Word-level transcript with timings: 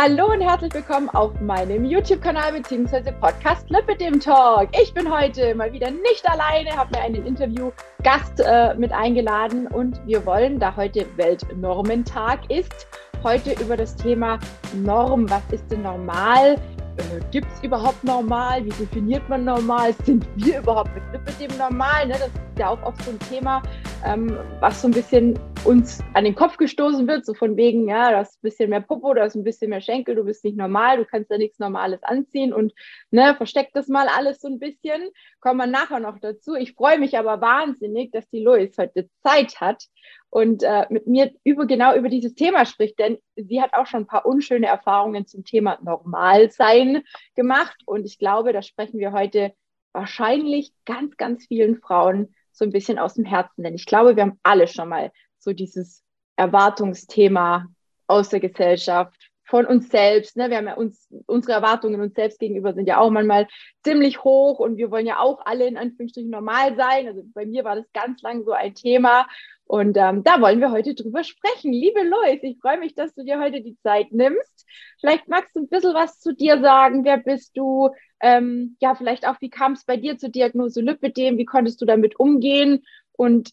Hallo 0.00 0.30
und 0.30 0.40
herzlich 0.40 0.72
willkommen 0.74 1.08
auf 1.08 1.40
meinem 1.40 1.84
YouTube-Kanal 1.84 2.52
bzw. 2.52 3.10
Podcast 3.20 3.68
Lippe 3.68 3.96
dem 3.96 4.20
Talk. 4.20 4.68
Ich 4.80 4.94
bin 4.94 5.12
heute 5.12 5.56
mal 5.56 5.72
wieder 5.72 5.90
nicht 5.90 6.24
alleine, 6.30 6.70
habe 6.70 6.96
mir 6.96 7.02
einen 7.02 7.26
Interview-Gast 7.26 8.38
äh, 8.38 8.74
mit 8.74 8.92
eingeladen 8.92 9.66
und 9.66 10.00
wir 10.06 10.24
wollen, 10.24 10.60
da 10.60 10.76
heute 10.76 11.04
Weltnormentag 11.16 12.48
ist, 12.48 12.86
heute 13.24 13.60
über 13.60 13.76
das 13.76 13.96
Thema 13.96 14.38
Norm, 14.72 15.28
was 15.28 15.42
ist 15.50 15.68
denn 15.68 15.82
normal, 15.82 16.60
äh, 16.98 17.20
gibt 17.30 17.46
es 17.52 17.62
überhaupt 17.62 18.02
normal? 18.04 18.64
Wie 18.64 18.70
definiert 18.70 19.28
man 19.28 19.44
normal? 19.44 19.94
Sind 20.04 20.26
wir 20.36 20.58
überhaupt 20.58 20.90
mit 20.94 21.40
dem 21.40 21.56
normal? 21.56 22.06
Ne? 22.06 22.14
Das 22.14 22.28
ist 22.28 22.58
ja 22.58 22.68
auch 22.68 22.82
oft 22.82 23.02
so 23.02 23.10
ein 23.10 23.18
Thema, 23.30 23.62
ähm, 24.04 24.36
was 24.60 24.82
so 24.82 24.88
ein 24.88 24.92
bisschen 24.92 25.38
uns 25.64 26.00
an 26.14 26.24
den 26.24 26.34
Kopf 26.34 26.56
gestoßen 26.56 27.06
wird, 27.06 27.26
so 27.26 27.34
von 27.34 27.56
wegen, 27.56 27.88
ja, 27.88 28.10
du 28.10 28.16
hast 28.18 28.36
ein 28.36 28.42
bisschen 28.42 28.70
mehr 28.70 28.80
Popo, 28.80 29.14
du 29.14 29.20
hast 29.20 29.34
ein 29.34 29.44
bisschen 29.44 29.70
mehr 29.70 29.80
Schenkel, 29.80 30.14
du 30.14 30.24
bist 30.24 30.44
nicht 30.44 30.56
normal, 30.56 30.98
du 30.98 31.04
kannst 31.04 31.30
da 31.30 31.38
nichts 31.38 31.58
Normales 31.58 32.02
anziehen 32.02 32.52
und 32.52 32.72
ne, 33.10 33.34
versteckt 33.36 33.74
das 33.74 33.88
mal 33.88 34.08
alles 34.08 34.40
so 34.40 34.48
ein 34.48 34.58
bisschen. 34.58 35.10
Kommen 35.40 35.58
wir 35.58 35.66
nachher 35.66 36.00
noch 36.00 36.18
dazu. 36.20 36.54
Ich 36.54 36.74
freue 36.74 36.98
mich 36.98 37.18
aber 37.18 37.40
wahnsinnig, 37.40 38.10
dass 38.12 38.28
die 38.30 38.42
Lois 38.42 38.70
heute 38.78 39.08
Zeit 39.22 39.60
hat 39.60 39.84
und 40.30 40.62
äh, 40.62 40.86
mit 40.90 41.06
mir 41.06 41.32
über 41.44 41.66
genau 41.66 41.94
über 41.94 42.08
dieses 42.08 42.34
Thema 42.34 42.66
spricht, 42.66 42.98
denn 42.98 43.18
sie 43.36 43.62
hat 43.62 43.74
auch 43.74 43.86
schon 43.86 44.02
ein 44.02 44.06
paar 44.06 44.26
unschöne 44.26 44.66
Erfahrungen 44.66 45.26
zum 45.26 45.44
Thema 45.44 45.78
Normalsein 45.82 47.02
gemacht. 47.34 47.76
Und 47.86 48.04
ich 48.04 48.18
glaube, 48.18 48.52
da 48.52 48.62
sprechen 48.62 48.98
wir 48.98 49.12
heute 49.12 49.54
wahrscheinlich 49.92 50.72
ganz, 50.84 51.16
ganz 51.16 51.46
vielen 51.46 51.80
Frauen 51.80 52.34
so 52.52 52.64
ein 52.64 52.72
bisschen 52.72 52.98
aus 52.98 53.14
dem 53.14 53.24
Herzen, 53.24 53.62
denn 53.62 53.74
ich 53.74 53.86
glaube, 53.86 54.16
wir 54.16 54.24
haben 54.24 54.40
alle 54.42 54.66
schon 54.66 54.88
mal 54.88 55.12
so 55.38 55.52
dieses 55.52 56.02
Erwartungsthema 56.36 57.66
aus 58.06 58.28
der 58.30 58.40
Gesellschaft, 58.40 59.27
von 59.48 59.64
uns 59.64 59.88
selbst. 59.88 60.36
Ne? 60.36 60.50
Wir 60.50 60.58
haben 60.58 60.66
ja 60.66 60.74
uns, 60.74 61.08
unsere 61.26 61.54
Erwartungen 61.54 62.00
uns 62.00 62.14
selbst 62.14 62.38
gegenüber 62.38 62.74
sind 62.74 62.86
ja 62.86 62.98
auch 62.98 63.10
manchmal 63.10 63.48
ziemlich 63.82 64.22
hoch 64.22 64.58
und 64.58 64.76
wir 64.76 64.90
wollen 64.90 65.06
ja 65.06 65.20
auch 65.20 65.40
alle 65.44 65.66
in 65.66 65.78
Anführungsstrichen 65.78 66.30
normal 66.30 66.76
sein. 66.76 67.06
Also 67.06 67.22
bei 67.34 67.46
mir 67.46 67.64
war 67.64 67.76
das 67.76 67.90
ganz 67.94 68.20
lang 68.20 68.44
so 68.44 68.52
ein 68.52 68.74
Thema 68.74 69.26
und 69.64 69.96
ähm, 69.96 70.22
da 70.22 70.40
wollen 70.40 70.60
wir 70.60 70.70
heute 70.70 70.94
drüber 70.94 71.24
sprechen. 71.24 71.72
Liebe 71.72 72.02
Lois, 72.02 72.38
ich 72.42 72.58
freue 72.58 72.78
mich, 72.78 72.94
dass 72.94 73.14
du 73.14 73.24
dir 73.24 73.40
heute 73.40 73.62
die 73.62 73.78
Zeit 73.82 74.12
nimmst. 74.12 74.66
Vielleicht 75.00 75.28
magst 75.28 75.56
du 75.56 75.60
ein 75.60 75.68
bisschen 75.68 75.94
was 75.94 76.20
zu 76.20 76.34
dir 76.34 76.60
sagen. 76.60 77.04
Wer 77.04 77.18
bist 77.18 77.56
du? 77.56 77.90
Ähm, 78.20 78.76
ja, 78.80 78.94
vielleicht 78.94 79.26
auch, 79.26 79.40
wie 79.40 79.50
kam 79.50 79.72
es 79.72 79.84
bei 79.84 79.96
dir 79.96 80.18
zur 80.18 80.28
Diagnose 80.28 80.80
Lipidem? 80.82 81.38
Wie 81.38 81.44
konntest 81.46 81.80
du 81.80 81.86
damit 81.86 82.18
umgehen? 82.18 82.84
Und 83.12 83.50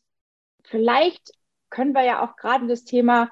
vielleicht 0.63 1.31
können 1.69 1.93
wir 1.93 2.03
ja 2.03 2.23
auch 2.23 2.35
gerade 2.37 2.67
das 2.67 2.83
Thema 2.83 3.29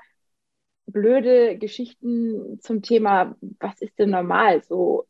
blöde 0.86 1.58
Geschichten 1.58 2.60
zum 2.62 2.82
Thema, 2.82 3.36
was 3.60 3.82
ist 3.82 3.98
denn 4.00 4.12
normal, 4.12 4.64
so 4.64 5.08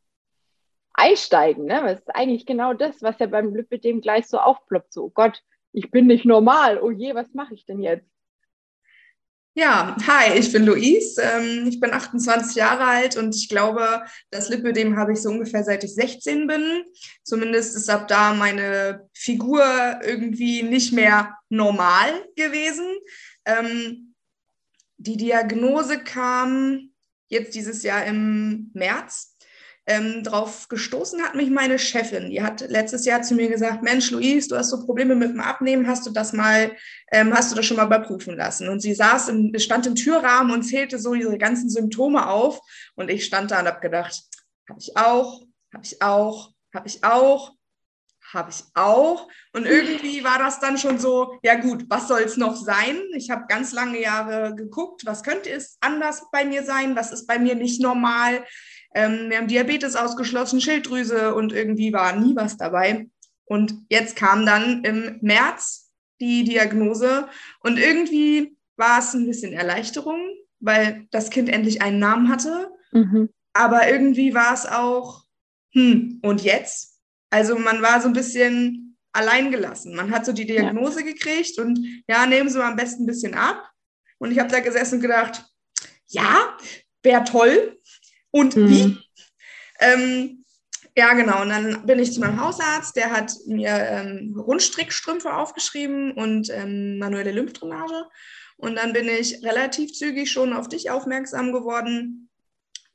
einsteigen. 0.93 1.65
Ne? 1.65 1.81
Das 1.83 1.99
ist 1.99 2.15
eigentlich 2.15 2.45
genau 2.45 2.73
das, 2.73 3.01
was 3.01 3.19
ja 3.19 3.25
beim 3.25 3.55
Lipidem 3.55 4.01
gleich 4.01 4.27
so 4.27 4.37
aufploppt. 4.37 4.93
So, 4.93 5.05
oh 5.05 5.09
Gott, 5.09 5.43
ich 5.71 5.91
bin 5.91 6.07
nicht 6.07 6.25
normal. 6.25 6.79
Oh 6.81 6.91
je, 6.91 7.15
was 7.15 7.33
mache 7.33 7.53
ich 7.53 7.65
denn 7.65 7.81
jetzt? 7.81 8.07
Ja, 9.55 9.95
hi, 10.07 10.39
ich 10.39 10.51
bin 10.51 10.65
Luis. 10.65 11.17
Ähm, 11.19 11.67
ich 11.67 11.79
bin 11.79 11.93
28 11.93 12.55
Jahre 12.55 12.85
alt 12.85 13.17
und 13.17 13.35
ich 13.35 13.49
glaube, 13.49 14.03
das 14.31 14.49
Lipödem 14.49 14.97
habe 14.97 15.13
ich 15.13 15.21
so 15.21 15.29
ungefähr 15.29 15.63
seit 15.63 15.83
ich 15.83 15.93
16 15.93 16.47
bin. 16.47 16.83
Zumindest 17.23 17.75
ist 17.75 17.87
ab 17.87 18.07
da 18.07 18.33
meine 18.33 19.07
Figur 19.13 19.63
irgendwie 20.03 20.63
nicht 20.63 20.91
mehr 20.91 21.37
normal 21.49 22.25
gewesen. 22.35 22.87
Die 25.05 25.17
Diagnose 25.17 25.99
kam 25.99 26.91
jetzt 27.27 27.55
dieses 27.55 27.83
Jahr 27.83 28.05
im 28.05 28.71
März 28.73 29.35
ähm, 29.85 30.23
drauf 30.23 30.69
gestoßen 30.69 31.21
hat 31.21 31.35
mich 31.35 31.49
meine 31.49 31.77
Chefin. 31.77 32.29
Die 32.29 32.41
hat 32.41 32.61
letztes 32.69 33.05
Jahr 33.05 33.21
zu 33.21 33.35
mir 33.35 33.49
gesagt, 33.49 33.83
Mensch, 33.83 34.11
Luis, 34.11 34.47
du 34.47 34.55
hast 34.55 34.69
so 34.69 34.85
Probleme 34.85 35.13
mit 35.13 35.31
dem 35.31 35.41
Abnehmen, 35.41 35.87
hast 35.87 36.05
du 36.07 36.11
das 36.11 36.31
mal, 36.31 36.71
ähm, 37.11 37.33
hast 37.33 37.51
du 37.51 37.55
das 37.57 37.65
schon 37.65 37.75
mal 37.75 37.87
überprüfen 37.87 38.37
lassen? 38.37 38.69
Und 38.69 38.79
sie 38.79 38.93
saß, 38.93 39.27
im, 39.27 39.51
stand 39.59 39.85
im 39.85 39.95
Türrahmen 39.95 40.53
und 40.53 40.63
zählte 40.63 40.99
so 40.99 41.13
ihre 41.13 41.37
ganzen 41.37 41.69
Symptome 41.69 42.29
auf. 42.29 42.61
Und 42.95 43.09
ich 43.09 43.25
stand 43.25 43.51
da 43.51 43.59
und 43.59 43.67
habe 43.67 43.81
gedacht, 43.81 44.23
habe 44.69 44.79
ich 44.79 44.95
auch, 44.95 45.41
habe 45.73 45.83
ich 45.83 46.01
auch, 46.01 46.53
habe 46.73 46.87
ich 46.87 47.03
auch, 47.03 47.51
habe 48.33 48.51
ich 48.51 48.63
auch. 48.73 49.27
Und 49.53 49.65
irgendwie 49.65 50.23
war 50.23 50.39
das 50.39 50.59
dann 50.59 50.77
schon 50.77 50.99
so, 50.99 51.37
ja 51.43 51.55
gut, 51.55 51.85
was 51.89 52.07
soll 52.07 52.21
es 52.21 52.37
noch 52.37 52.55
sein? 52.55 52.97
Ich 53.15 53.29
habe 53.29 53.45
ganz 53.47 53.71
lange 53.73 54.01
Jahre 54.01 54.55
geguckt, 54.55 55.05
was 55.05 55.23
könnte 55.23 55.49
es 55.49 55.77
anders 55.81 56.23
bei 56.31 56.45
mir 56.45 56.63
sein, 56.63 56.95
was 56.95 57.11
ist 57.11 57.27
bei 57.27 57.39
mir 57.39 57.55
nicht 57.55 57.81
normal. 57.81 58.43
Ähm, 58.95 59.29
wir 59.29 59.37
haben 59.37 59.47
Diabetes 59.47 59.95
ausgeschlossen, 59.95 60.61
Schilddrüse 60.61 61.35
und 61.35 61.53
irgendwie 61.53 61.93
war 61.93 62.15
nie 62.15 62.35
was 62.35 62.57
dabei. 62.57 63.07
Und 63.45 63.75
jetzt 63.89 64.15
kam 64.15 64.45
dann 64.45 64.83
im 64.83 65.19
März 65.21 65.91
die 66.19 66.43
Diagnose 66.43 67.27
und 67.59 67.77
irgendwie 67.77 68.57
war 68.77 68.99
es 68.99 69.13
ein 69.13 69.27
bisschen 69.27 69.53
Erleichterung, 69.53 70.19
weil 70.59 71.07
das 71.11 71.29
Kind 71.29 71.49
endlich 71.49 71.81
einen 71.81 71.99
Namen 71.99 72.29
hatte. 72.29 72.71
Mhm. 72.91 73.29
Aber 73.53 73.87
irgendwie 73.87 74.33
war 74.33 74.53
es 74.53 74.65
auch, 74.65 75.25
hm, 75.73 76.19
und 76.23 76.41
jetzt? 76.41 76.92
Also 77.33 77.57
man 77.57 77.81
war 77.81 77.99
so 77.99 78.07
ein 78.07 78.13
bisschen 78.13 78.97
alleingelassen. 79.11 79.95
Man 79.95 80.11
hat 80.11 80.25
so 80.25 80.33
die 80.33 80.45
Diagnose 80.45 80.99
ja. 80.99 81.05
gekriegt 81.05 81.57
und 81.59 81.79
ja, 82.07 82.25
nehmen 82.25 82.49
Sie 82.49 82.57
mal 82.57 82.69
am 82.69 82.75
besten 82.75 83.03
ein 83.03 83.07
bisschen 83.07 83.33
ab. 83.33 83.69
Und 84.19 84.31
ich 84.31 84.39
habe 84.39 84.49
da 84.49 84.59
gesessen 84.59 84.95
und 84.95 85.01
gedacht, 85.01 85.43
ja, 86.07 86.57
wäre 87.01 87.23
toll, 87.23 87.79
und 88.33 88.55
mhm. 88.55 88.69
wie. 88.69 88.97
Ähm, 89.79 90.45
ja, 90.95 91.13
genau. 91.13 91.41
Und 91.41 91.49
dann 91.49 91.85
bin 91.85 91.99
ich 91.99 92.13
zu 92.13 92.19
meinem 92.19 92.39
Hausarzt, 92.39 92.95
der 92.95 93.11
hat 93.11 93.33
mir 93.47 93.69
ähm, 93.69 94.35
Rundstrickstrümpfe 94.37 95.33
aufgeschrieben 95.33 96.11
und 96.11 96.49
ähm, 96.49 96.99
manuelle 96.99 97.31
Lymphdrainage. 97.31 98.05
Und 98.57 98.75
dann 98.75 98.93
bin 98.93 99.07
ich 99.07 99.43
relativ 99.43 99.93
zügig 99.93 100.31
schon 100.31 100.53
auf 100.53 100.67
dich 100.67 100.91
aufmerksam 100.91 101.51
geworden. 101.51 102.29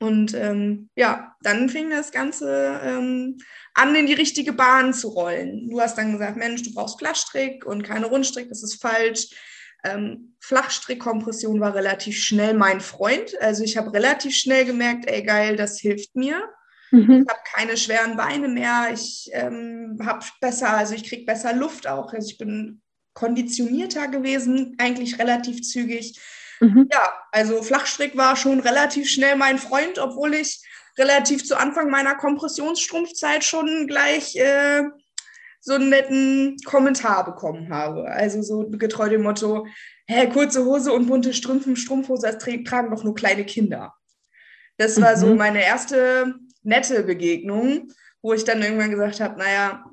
Und 0.00 0.32
ähm, 0.34 0.90
ja, 0.94 1.34
dann 1.42 1.68
fing 1.68 1.90
das 1.90 2.12
Ganze 2.12 2.80
ähm, 2.84 3.38
an, 3.74 3.94
in 3.96 4.06
die 4.06 4.14
richtige 4.14 4.52
Bahn 4.52 4.94
zu 4.94 5.08
rollen. 5.08 5.68
Du 5.68 5.80
hast 5.80 5.98
dann 5.98 6.12
gesagt, 6.12 6.36
Mensch, 6.36 6.62
du 6.62 6.72
brauchst 6.72 6.98
Flachstrick 6.98 7.66
und 7.66 7.82
keine 7.82 8.06
Rundstrick, 8.06 8.48
das 8.48 8.62
ist 8.62 8.80
falsch. 8.80 9.30
Ähm, 9.84 10.36
Flachstrickkompression 10.40 11.60
war 11.60 11.74
relativ 11.74 12.16
schnell 12.16 12.54
mein 12.54 12.80
Freund. 12.80 13.40
Also 13.40 13.64
ich 13.64 13.76
habe 13.76 13.92
relativ 13.92 14.36
schnell 14.36 14.64
gemerkt, 14.64 15.08
ey 15.08 15.22
geil, 15.22 15.56
das 15.56 15.78
hilft 15.80 16.14
mir. 16.14 16.48
Mhm. 16.90 17.22
Ich 17.22 17.28
habe 17.28 17.40
keine 17.54 17.76
schweren 17.76 18.16
Beine 18.16 18.48
mehr. 18.48 18.90
Ich 18.92 19.28
ähm, 19.32 19.98
habe 20.04 20.24
besser, 20.40 20.70
also 20.70 20.94
ich 20.94 21.04
kriege 21.04 21.24
besser 21.24 21.52
Luft 21.52 21.86
auch. 21.86 22.12
Also 22.12 22.28
ich 22.28 22.38
bin 22.38 22.82
konditionierter 23.14 24.08
gewesen, 24.08 24.76
eigentlich 24.78 25.18
relativ 25.18 25.62
zügig. 25.62 26.18
Mhm. 26.60 26.88
Ja, 26.92 27.12
also 27.32 27.62
Flachstrick 27.62 28.16
war 28.16 28.36
schon 28.36 28.60
relativ 28.60 29.08
schnell 29.08 29.36
mein 29.36 29.58
Freund, 29.58 29.98
obwohl 29.98 30.34
ich 30.34 30.62
relativ 30.98 31.44
zu 31.44 31.56
Anfang 31.56 31.90
meiner 31.90 32.16
Kompressionsstrumpfzeit 32.16 33.44
schon 33.44 33.86
gleich 33.86 34.36
äh, 34.36 34.82
so 35.60 35.74
einen 35.74 35.90
netten 35.90 36.56
Kommentar 36.64 37.24
bekommen 37.24 37.72
habe. 37.72 38.06
Also 38.06 38.42
so 38.42 38.68
getreu 38.68 39.08
dem 39.08 39.22
Motto, 39.22 39.66
hä, 40.06 40.28
kurze 40.28 40.64
Hose 40.64 40.92
und 40.92 41.06
bunte 41.06 41.34
Strümpfe, 41.34 41.76
Strumpfhose, 41.76 42.26
das 42.26 42.38
tragen 42.38 42.90
doch 42.90 43.04
nur 43.04 43.14
kleine 43.14 43.44
Kinder. 43.44 43.94
Das 44.76 45.00
war 45.00 45.16
mhm. 45.16 45.20
so 45.20 45.34
meine 45.34 45.62
erste 45.62 46.34
nette 46.62 47.02
Begegnung, 47.02 47.88
wo 48.22 48.32
ich 48.32 48.44
dann 48.44 48.62
irgendwann 48.62 48.90
gesagt 48.90 49.20
habe, 49.20 49.38
naja, 49.38 49.84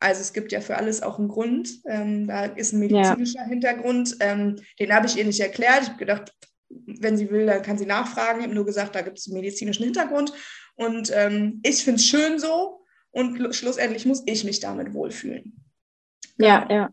also 0.00 0.20
es 0.20 0.32
gibt 0.32 0.52
ja 0.52 0.60
für 0.60 0.76
alles 0.76 1.02
auch 1.02 1.18
einen 1.18 1.28
Grund. 1.28 1.68
Ähm, 1.88 2.26
da 2.26 2.44
ist 2.44 2.72
ein 2.72 2.80
medizinischer 2.80 3.40
ja. 3.40 3.46
Hintergrund. 3.46 4.16
Ähm, 4.20 4.56
den 4.78 4.94
habe 4.94 5.06
ich 5.06 5.16
ihr 5.16 5.24
nicht 5.24 5.40
erklärt. 5.40 5.82
Ich 5.82 5.88
habe 5.88 5.98
gedacht, 5.98 6.32
wenn 6.68 7.16
sie 7.16 7.30
will, 7.30 7.46
dann 7.46 7.62
kann 7.62 7.78
sie 7.78 7.86
nachfragen. 7.86 8.40
Ich 8.40 8.44
habe 8.44 8.54
nur 8.54 8.66
gesagt, 8.66 8.94
da 8.94 9.02
gibt 9.02 9.18
es 9.18 9.26
einen 9.26 9.36
medizinischen 9.36 9.84
Hintergrund. 9.84 10.32
Und 10.76 11.10
ähm, 11.14 11.60
ich 11.64 11.82
finde 11.82 11.96
es 11.96 12.06
schön 12.06 12.38
so, 12.38 12.78
und 13.10 13.54
schlussendlich 13.54 14.06
muss 14.06 14.22
ich 14.26 14.44
mich 14.44 14.60
damit 14.60 14.92
wohlfühlen. 14.94 15.64
Ja, 16.36 16.60
genau. 16.60 16.74
ja. 16.74 16.90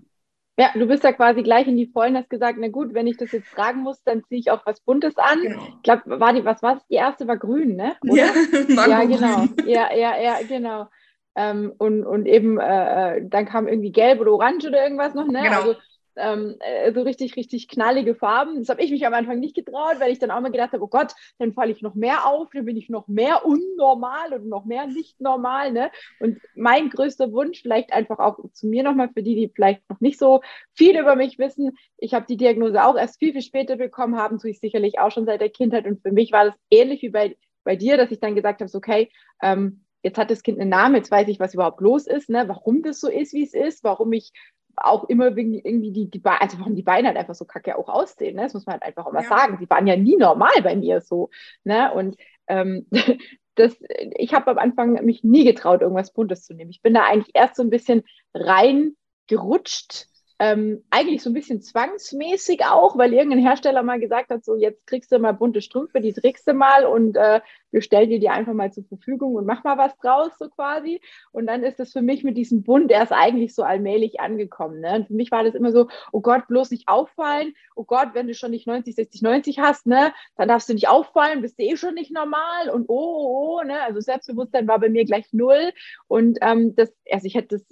Ja, 0.58 0.72
du 0.74 0.88
bist 0.88 1.04
ja 1.04 1.12
quasi 1.12 1.44
gleich 1.44 1.68
in 1.68 1.76
die 1.76 1.88
Vollen, 1.88 2.16
hast 2.16 2.30
gesagt, 2.30 2.58
na 2.62 2.70
gut, 2.70 2.94
wenn 2.94 3.08
ich 3.08 3.18
das 3.18 3.34
jetzt 3.34 3.52
tragen 3.52 3.82
muss, 3.82 4.02
dann 4.04 4.24
ziehe 4.24 4.40
ich 4.40 4.52
auch 4.52 4.66
was 4.66 4.80
Buntes 4.80 5.18
an. 5.18 5.42
Genau. 5.42 5.68
Ich 5.68 5.84
glaube, 5.84 6.18
war 6.22 6.32
die, 6.32 6.46
was 6.46 6.64
war 6.64 6.78
es? 6.78 6.88
Die 6.88 6.94
erste 6.94 7.28
war 7.28 7.36
grün, 7.36 7.76
ne? 7.76 7.98
Oder? 8.04 8.16
Ja, 8.70 8.88
ja, 8.88 9.04
genau. 9.04 9.46
Ja, 9.66 9.94
ja, 9.94 10.18
ja, 10.18 10.40
genau. 10.48 10.88
Ähm, 11.36 11.74
und, 11.78 12.06
und 12.06 12.26
eben, 12.26 12.60
äh, 12.60 13.18
äh, 13.18 13.22
dann 13.28 13.46
kam 13.46 13.68
irgendwie 13.68 13.92
gelb 13.92 14.22
oder 14.22 14.32
orange 14.32 14.68
oder 14.68 14.84
irgendwas 14.84 15.14
noch, 15.14 15.28
ne? 15.28 15.42
Genau. 15.44 15.58
Also 15.58 15.76
ähm, 16.18 16.56
äh, 16.60 16.94
so 16.94 17.02
richtig, 17.02 17.36
richtig 17.36 17.68
knallige 17.68 18.16
Farben. 18.16 18.60
Das 18.60 18.70
habe 18.70 18.82
ich 18.82 18.92
mich 18.92 19.06
am 19.06 19.14
Anfang 19.14 19.40
nicht 19.40 19.56
getraut, 19.56 20.00
weil 20.00 20.12
ich 20.12 20.20
dann 20.20 20.32
auch 20.32 20.40
mal 20.42 20.52
gedacht 20.52 20.72
habe, 20.74 20.84
oh 20.84 20.88
Gott, 20.88 21.14
dann 21.40 21.54
falle 21.54 21.72
ich 21.72 21.82
noch 21.82 21.96
mehr 21.96 22.26
auf, 22.26 22.50
dann 22.54 22.66
bin 22.66 22.78
ich 22.78 22.90
noch 22.90 23.08
mehr 23.08 23.46
unnormal 23.46 24.34
und 24.34 24.48
noch 24.48 24.66
mehr 24.66 24.88
nicht 24.88 25.20
normal. 25.20 25.72
Ne? 25.72 25.92
Und 26.20 26.40
mein 26.56 26.90
größter 26.90 27.32
Wunsch, 27.32 27.62
vielleicht 27.62 27.94
einfach 27.94 28.20
auch 28.20 28.40
zu 28.54 28.68
mir 28.68 28.84
nochmal, 28.84 29.10
für 29.14 29.24
die, 29.24 29.36
die 29.36 29.52
vielleicht 29.54 29.82
noch 29.90 30.00
nicht 30.00 30.20
so 30.20 30.42
viel 30.74 30.98
über 30.98 31.16
mich 31.16 31.38
wissen, 31.38 31.78
ich 31.98 32.14
habe 32.14 32.26
die 32.28 32.38
Diagnose 32.38 32.84
auch 32.84 32.96
erst 32.96 33.20
viel, 33.20 33.34
viel 33.34 33.42
später 33.42 33.76
bekommen, 33.76 34.18
haben 34.18 34.40
tue 34.40 34.52
ich 34.52 34.60
sicherlich 34.60 35.00
auch 35.00 35.12
schon 35.12 35.26
seit 35.26 35.42
der 35.42 35.50
Kindheit. 35.50 35.86
Und 35.86 36.02
für 36.02 36.12
mich 36.12 36.32
war 36.32 36.46
das 36.46 36.56
ähnlich 36.70 37.02
wie 37.02 37.10
bei 37.10 37.36
bei 37.66 37.76
dir, 37.76 37.98
dass 37.98 38.12
ich 38.12 38.20
dann 38.20 38.36
gesagt 38.36 38.62
habe, 38.62 38.70
so, 38.70 38.78
okay, 38.78 39.12
ähm, 39.42 39.85
jetzt 40.06 40.20
hat 40.20 40.30
das 40.30 40.44
Kind 40.44 40.60
einen 40.60 40.70
Namen, 40.70 40.96
jetzt 40.96 41.10
weiß 41.10 41.28
ich, 41.30 41.40
was 41.40 41.56
überhaupt 41.56 41.82
los 41.82 42.06
ist, 42.06 42.30
ne? 42.30 42.44
warum 42.48 42.84
das 42.84 43.00
so 43.00 43.10
ist, 43.10 43.34
wie 43.34 43.44
es 43.44 43.56
ist, 43.56 43.84
warum 43.84 44.14
ich 44.14 44.32
auch 44.76 45.06
immer 45.06 45.36
irgendwie 45.36 45.92
die, 45.92 46.12
die 46.12 46.20
Beine, 46.20 46.42
also 46.42 46.60
warum 46.60 46.76
die 46.76 46.84
Beine 46.84 47.08
halt 47.08 47.18
einfach 47.18 47.34
so 47.34 47.46
kacke 47.46 47.76
auch 47.76 47.90
aussehen, 47.90 48.36
ne? 48.36 48.44
das 48.44 48.54
muss 48.54 48.68
man 48.68 48.74
halt 48.74 48.84
einfach 48.84 49.08
auch 49.08 49.14
mal 49.14 49.24
ja. 49.24 49.30
sagen. 49.30 49.58
Die 49.60 49.68
waren 49.68 49.88
ja 49.88 49.98
nie 49.98 50.16
normal 50.16 50.62
bei 50.62 50.76
mir 50.76 51.02
so. 51.02 51.32
Ne? 51.64 51.92
Und 51.92 52.18
ähm, 52.46 52.86
das, 53.56 53.76
ich 54.16 54.36
habe 54.36 54.52
am 54.52 54.60
Anfang 54.60 55.04
mich 55.04 55.24
nie 55.24 55.44
getraut, 55.44 55.82
irgendwas 55.82 56.14
Buntes 56.14 56.44
zu 56.44 56.54
nehmen. 56.54 56.70
Ich 56.70 56.84
bin 56.84 56.94
da 56.94 57.04
eigentlich 57.06 57.34
erst 57.34 57.56
so 57.56 57.64
ein 57.64 57.72
bisschen 57.72 58.04
reingerutscht 58.36 60.06
ähm, 60.40 60.84
eigentlich 60.90 61.24
so 61.24 61.30
ein 61.30 61.34
bisschen 61.34 61.62
zwangsmäßig 61.62 62.66
auch, 62.66 62.98
weil 62.98 63.14
irgendein 63.14 63.40
Hersteller 63.40 63.84
mal 63.84 64.00
gesagt 64.00 64.30
hat, 64.30 64.44
so 64.44 64.56
jetzt 64.56 64.86
kriegst 64.86 65.12
du 65.12 65.20
mal 65.20 65.32
bunte 65.32 65.62
Strümpfe, 65.62 66.02
die 66.02 66.14
trägst 66.14 66.48
du 66.48 66.54
mal 66.54 66.86
und 66.86 67.16
äh, 67.16 67.40
wir 67.72 67.82
stellen 67.82 68.10
dir 68.10 68.20
die 68.20 68.30
einfach 68.30 68.54
mal 68.54 68.72
zur 68.72 68.86
Verfügung 68.86 69.36
und 69.36 69.46
mach 69.46 69.66
mal 69.66 69.78
was 69.78 69.98
draus, 69.98 70.32
so 70.40 70.50
quasi. 70.50 71.02
Und 71.32 71.46
dann 71.48 71.64
ist 71.64 71.78
das 71.78 71.92
für 71.92 72.02
mich 72.02 72.24
mit 72.24 72.38
diesem 72.38 72.64
Bund 72.64 72.90
erst 72.90 73.12
eigentlich 73.12 73.54
so 73.54 73.64
allmählich 73.64 74.22
angekommen. 74.22 74.80
Ne? 74.80 74.96
Und 74.96 75.08
für 75.08 75.14
mich 75.14 75.30
war 75.30 75.44
das 75.44 75.56
immer 75.56 75.74
so, 75.74 75.90
oh 76.14 76.22
Gott, 76.22 76.48
bloß 76.48 76.72
nicht 76.72 76.88
auffallen. 76.88 77.54
Oh 77.76 77.84
Gott, 77.84 78.10
wenn 78.14 78.28
du 78.28 78.34
schon 78.34 78.52
nicht 78.52 78.66
90, 78.66 78.96
60, 78.96 79.22
90 79.22 79.60
hast, 79.60 79.88
ne, 79.88 80.14
dann 80.38 80.48
darfst 80.48 80.70
du 80.70 80.74
nicht 80.74 80.88
auffallen, 80.88 81.42
bist 81.42 81.60
du 81.60 81.64
eh 81.64 81.76
schon 81.76 81.96
nicht 81.96 82.14
normal 82.14 82.70
und 82.70 82.86
oh, 82.88 82.94
oh, 82.94 83.60
oh 83.60 83.64
ne? 83.64 83.82
Also 83.82 84.00
Selbstbewusstsein 84.00 84.70
war 84.70 84.80
bei 84.80 84.88
mir 84.88 85.04
gleich 85.04 85.34
null. 85.34 85.74
Und 86.08 86.38
ähm, 86.42 86.76
das, 86.76 86.94
also 87.12 87.26
ich 87.26 87.36
hätte 87.36 87.58
das 87.58 87.66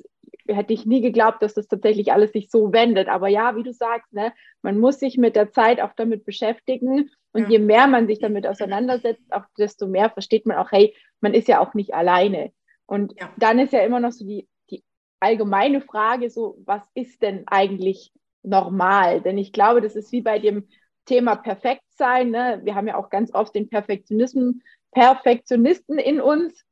hätte 0.48 0.74
ich 0.74 0.86
nie 0.86 1.02
geglaubt, 1.02 1.42
dass 1.42 1.54
das 1.54 1.68
tatsächlich 1.68 2.12
alles 2.12 2.32
sich 2.32 2.50
so 2.50 2.74
wendet. 2.74 3.08
Aber 3.08 3.28
ja, 3.28 3.56
wie 3.56 3.64
du 3.64 3.74
sagst, 3.74 4.12
ne, 4.14 4.34
man 4.62 4.80
muss 4.80 5.00
sich 5.00 5.18
mit 5.18 5.36
der 5.36 5.52
Zeit 5.52 5.82
auch 5.82 5.94
damit 5.96 6.26
beschäftigen. 6.26 7.10
Und 7.32 7.44
ja. 7.44 7.50
je 7.50 7.60
mehr 7.60 7.88
man 7.88 8.08
sich 8.08 8.20
damit 8.20 8.46
auseinandersetzt, 8.46 9.32
auch 9.32 9.46
desto 9.58 9.88
mehr 9.88 10.10
versteht 10.10 10.46
man 10.46 10.58
auch, 10.58 10.72
hey, 10.72 10.96
man 11.22 11.34
ist 11.34 11.48
ja 11.48 11.60
auch 11.60 11.74
nicht 11.74 11.94
alleine. 11.94 12.52
Und 12.86 13.14
ja. 13.20 13.32
dann 13.38 13.60
ist 13.60 13.74
ja 13.74 13.80
immer 13.80 14.00
noch 14.00 14.12
so 14.12 14.26
die, 14.26 14.48
die 14.70 14.84
allgemeine 15.20 15.82
Frage, 15.82 16.30
so, 16.30 16.58
was 16.66 16.84
ist 16.94 17.22
denn 17.22 17.44
eigentlich 17.48 18.12
normal? 18.44 19.22
Denn 19.22 19.38
ich 19.38 19.54
glaube, 19.54 19.82
das 19.82 19.96
ist 19.96 20.12
wie 20.12 20.22
bei 20.22 20.40
dem 20.40 20.68
Thema 21.06 21.36
Perfektsein. 21.36 22.30
Ne? 22.30 22.62
Wir 22.64 22.76
haben 22.76 22.88
ja 22.88 22.98
auch 22.98 23.10
ganz 23.10 23.34
oft 23.34 23.56
den 23.56 23.70
Perfektionismus, 23.70 24.56
Perfektionisten 24.92 25.98
in 25.98 26.22
uns, 26.22 26.64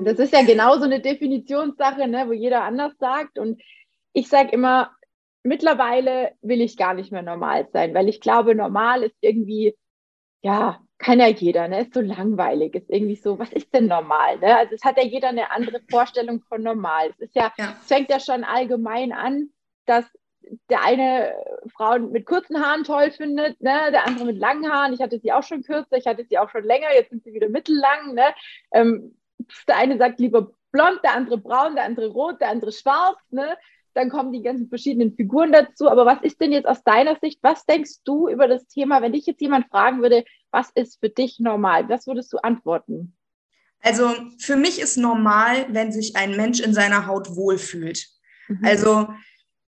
und 0.00 0.06
das 0.06 0.18
ist 0.18 0.32
ja 0.32 0.42
genauso 0.42 0.84
eine 0.84 1.00
Definitionssache, 1.00 2.08
ne, 2.08 2.26
wo 2.26 2.32
jeder 2.32 2.62
anders 2.62 2.96
sagt. 2.98 3.38
Und 3.38 3.60
ich 4.14 4.28
sage 4.28 4.48
immer, 4.50 4.96
mittlerweile 5.42 6.32
will 6.40 6.62
ich 6.62 6.78
gar 6.78 6.94
nicht 6.94 7.12
mehr 7.12 7.20
normal 7.20 7.68
sein, 7.74 7.92
weil 7.92 8.08
ich 8.08 8.22
glaube, 8.22 8.54
normal 8.54 9.02
ist 9.02 9.16
irgendwie, 9.20 9.76
ja, 10.40 10.80
kann 10.96 11.20
ja 11.20 11.26
jeder, 11.26 11.68
ne? 11.68 11.82
Ist 11.82 11.92
so 11.92 12.00
langweilig, 12.00 12.74
ist 12.74 12.88
irgendwie 12.88 13.16
so, 13.16 13.38
was 13.38 13.52
ist 13.52 13.74
denn 13.74 13.88
normal? 13.88 14.38
Ne? 14.38 14.56
Also 14.56 14.74
es 14.74 14.84
hat 14.84 14.96
ja 14.96 15.04
jeder 15.04 15.28
eine 15.28 15.50
andere 15.50 15.82
Vorstellung 15.90 16.40
von 16.48 16.62
normal. 16.62 17.10
Es 17.10 17.18
ist 17.18 17.36
ja, 17.36 17.52
ja. 17.58 17.76
es 17.78 17.86
fängt 17.86 18.08
ja 18.08 18.20
schon 18.20 18.42
allgemein 18.42 19.12
an, 19.12 19.50
dass 19.84 20.06
der 20.70 20.82
eine 20.82 21.34
Frau 21.76 21.98
mit 21.98 22.24
kurzen 22.24 22.58
Haaren 22.58 22.84
toll 22.84 23.10
findet, 23.10 23.60
ne? 23.60 23.90
der 23.92 24.06
andere 24.06 24.24
mit 24.24 24.38
langen 24.38 24.72
Haaren. 24.72 24.94
Ich 24.94 25.02
hatte 25.02 25.18
sie 25.18 25.30
auch 25.30 25.42
schon 25.42 25.62
kürzer, 25.62 25.98
ich 25.98 26.06
hatte 26.06 26.24
sie 26.24 26.38
auch 26.38 26.48
schon 26.48 26.64
länger, 26.64 26.88
jetzt 26.94 27.10
sind 27.10 27.22
sie 27.22 27.34
wieder 27.34 27.50
mittellang. 27.50 28.14
Ne? 28.14 28.24
Ähm, 28.72 29.14
der 29.68 29.76
eine 29.76 29.98
sagt 29.98 30.20
lieber 30.20 30.52
blond, 30.72 31.00
der 31.02 31.14
andere 31.14 31.38
braun, 31.38 31.74
der 31.74 31.84
andere 31.84 32.08
rot, 32.08 32.40
der 32.40 32.50
andere 32.50 32.72
schwarz, 32.72 33.18
ne? 33.30 33.56
Dann 33.92 34.08
kommen 34.08 34.32
die 34.32 34.42
ganzen 34.42 34.68
verschiedenen 34.68 35.16
Figuren 35.16 35.50
dazu. 35.50 35.90
Aber 35.90 36.06
was 36.06 36.22
ist 36.22 36.40
denn 36.40 36.52
jetzt 36.52 36.66
aus 36.66 36.84
deiner 36.84 37.16
Sicht, 37.20 37.40
was 37.42 37.66
denkst 37.66 38.02
du 38.04 38.28
über 38.28 38.46
das 38.46 38.68
Thema, 38.68 39.02
wenn 39.02 39.12
dich 39.12 39.26
jetzt 39.26 39.40
jemand 39.40 39.66
fragen 39.66 40.00
würde, 40.00 40.24
was 40.52 40.70
ist 40.74 41.00
für 41.00 41.08
dich 41.08 41.40
normal? 41.40 41.88
Was 41.88 42.06
würdest 42.06 42.32
du 42.32 42.38
antworten? 42.38 43.16
Also 43.82 44.14
für 44.38 44.56
mich 44.56 44.80
ist 44.80 44.96
normal, 44.96 45.66
wenn 45.70 45.90
sich 45.90 46.14
ein 46.14 46.36
Mensch 46.36 46.60
in 46.60 46.72
seiner 46.72 47.06
Haut 47.06 47.34
wohlfühlt. 47.34 48.06
Mhm. 48.48 48.64
Also 48.64 49.08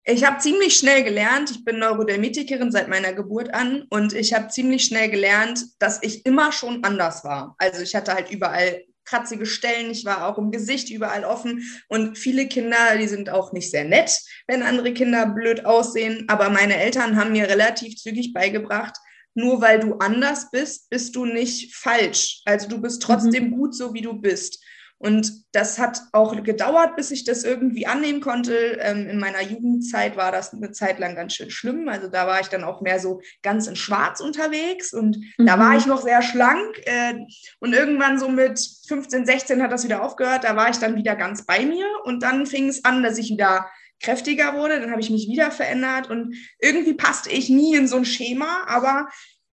ich 0.05 0.25
habe 0.25 0.39
ziemlich 0.39 0.77
schnell 0.77 1.03
gelernt, 1.03 1.49
ich 1.51 1.63
bin 1.63 1.79
Neurodermitikerin 1.79 2.71
seit 2.71 2.89
meiner 2.89 3.13
Geburt 3.13 3.53
an 3.53 3.85
und 3.89 4.13
ich 4.13 4.33
habe 4.33 4.49
ziemlich 4.49 4.83
schnell 4.83 5.09
gelernt, 5.09 5.63
dass 5.79 6.03
ich 6.03 6.25
immer 6.25 6.51
schon 6.51 6.83
anders 6.83 7.23
war. 7.23 7.55
Also 7.57 7.81
ich 7.81 7.95
hatte 7.95 8.13
halt 8.13 8.29
überall 8.29 8.83
kratzige 9.13 9.45
Stellen. 9.45 9.91
Ich 9.91 10.05
war 10.05 10.27
auch 10.27 10.37
im 10.39 10.49
Gesicht 10.49 10.89
überall 10.89 11.23
offen. 11.23 11.63
Und 11.87 12.17
viele 12.17 12.47
Kinder, 12.47 12.97
die 12.99 13.07
sind 13.07 13.29
auch 13.29 13.53
nicht 13.53 13.69
sehr 13.69 13.85
nett, 13.85 14.19
wenn 14.47 14.63
andere 14.63 14.91
Kinder 14.93 15.27
blöd 15.27 15.65
aussehen. 15.65 16.25
Aber 16.27 16.49
meine 16.49 16.77
Eltern 16.77 17.15
haben 17.15 17.31
mir 17.31 17.47
relativ 17.47 17.95
zügig 17.95 18.33
beigebracht, 18.33 18.97
nur 19.35 19.61
weil 19.61 19.79
du 19.79 19.95
anders 19.95 20.49
bist, 20.51 20.89
bist 20.89 21.15
du 21.15 21.25
nicht 21.25 21.75
falsch. 21.75 22.41
Also 22.45 22.67
du 22.67 22.81
bist 22.81 23.01
trotzdem 23.01 23.49
mhm. 23.49 23.57
gut 23.57 23.75
so, 23.75 23.93
wie 23.93 24.01
du 24.01 24.13
bist. 24.13 24.63
Und 25.03 25.43
das 25.51 25.79
hat 25.79 26.01
auch 26.13 26.33
gedauert, 26.43 26.95
bis 26.95 27.11
ich 27.11 27.25
das 27.25 27.43
irgendwie 27.43 27.85
annehmen 27.85 28.21
konnte. 28.21 28.77
Ähm, 28.79 29.09
in 29.09 29.19
meiner 29.19 29.41
Jugendzeit 29.41 30.15
war 30.15 30.31
das 30.31 30.53
eine 30.53 30.71
Zeit 30.71 30.97
lang 30.97 31.13
ganz 31.13 31.33
schön 31.33 31.51
schlimm. 31.51 31.89
Also 31.89 32.07
da 32.07 32.25
war 32.25 32.39
ich 32.39 32.47
dann 32.47 32.63
auch 32.63 32.79
mehr 32.79 33.01
so 33.01 33.19
ganz 33.41 33.67
in 33.67 33.75
Schwarz 33.75 34.21
unterwegs 34.21 34.93
und 34.93 35.17
mhm. 35.37 35.45
da 35.45 35.59
war 35.59 35.71
mhm. 35.71 35.77
ich 35.77 35.85
noch 35.87 36.01
sehr 36.01 36.21
schlank. 36.21 36.79
Äh, 36.85 37.15
und 37.59 37.73
irgendwann 37.73 38.17
so 38.17 38.29
mit 38.29 38.57
15, 38.87 39.25
16 39.25 39.61
hat 39.61 39.73
das 39.73 39.83
wieder 39.83 40.03
aufgehört. 40.03 40.45
Da 40.45 40.55
war 40.55 40.69
ich 40.69 40.77
dann 40.77 40.95
wieder 40.95 41.17
ganz 41.17 41.45
bei 41.45 41.65
mir 41.65 41.85
und 42.05 42.23
dann 42.23 42.45
fing 42.45 42.69
es 42.69 42.85
an, 42.85 43.03
dass 43.03 43.17
ich 43.17 43.29
wieder 43.29 43.69
kräftiger 44.01 44.53
wurde. 44.55 44.79
Dann 44.79 44.91
habe 44.91 45.01
ich 45.01 45.09
mich 45.09 45.27
wieder 45.27 45.51
verändert 45.51 46.09
und 46.09 46.33
irgendwie 46.59 46.93
passte 46.93 47.29
ich 47.29 47.49
nie 47.49 47.75
in 47.75 47.89
so 47.89 47.97
ein 47.97 48.05
Schema. 48.05 48.63
Aber 48.67 49.09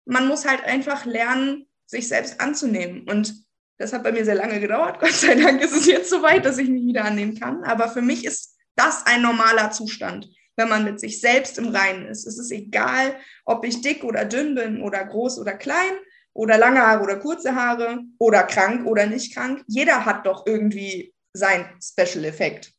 man 0.05 0.27
muss 0.27 0.47
halt 0.47 0.63
einfach 0.63 1.05
lernen, 1.05 1.67
sich 1.85 2.07
selbst 2.07 2.41
anzunehmen. 2.41 3.07
Und 3.07 3.44
das 3.77 3.93
hat 3.93 4.03
bei 4.03 4.11
mir 4.11 4.25
sehr 4.25 4.35
lange 4.35 4.59
gedauert. 4.59 4.99
Gott 4.99 5.11
sei 5.11 5.35
Dank 5.35 5.61
ist 5.61 5.75
es 5.75 5.87
jetzt 5.87 6.09
so 6.09 6.21
weit, 6.21 6.45
dass 6.45 6.57
ich 6.57 6.69
mich 6.69 6.85
wieder 6.85 7.05
annehmen 7.05 7.39
kann. 7.39 7.63
Aber 7.63 7.89
für 7.89 8.01
mich 8.01 8.25
ist 8.25 8.57
das 8.75 9.05
ein 9.05 9.21
normaler 9.21 9.71
Zustand, 9.71 10.29
wenn 10.55 10.69
man 10.69 10.83
mit 10.83 10.99
sich 10.99 11.19
selbst 11.19 11.57
im 11.57 11.69
Reinen 11.69 12.07
ist. 12.07 12.25
Es 12.25 12.37
ist 12.37 12.51
egal, 12.51 13.15
ob 13.45 13.65
ich 13.65 13.81
dick 13.81 14.03
oder 14.03 14.25
dünn 14.25 14.55
bin 14.55 14.81
oder 14.81 15.03
groß 15.03 15.39
oder 15.39 15.53
klein 15.53 15.93
oder 16.33 16.57
lange 16.57 16.81
Haare 16.81 17.03
oder 17.03 17.17
kurze 17.17 17.55
Haare 17.55 17.99
oder 18.19 18.43
krank 18.43 18.85
oder 18.85 19.05
nicht 19.05 19.33
krank. 19.33 19.63
Jeder 19.67 20.05
hat 20.05 20.25
doch 20.25 20.45
irgendwie 20.45 21.13
sein 21.33 21.65
Special 21.81 22.25
Effekt. 22.25 22.71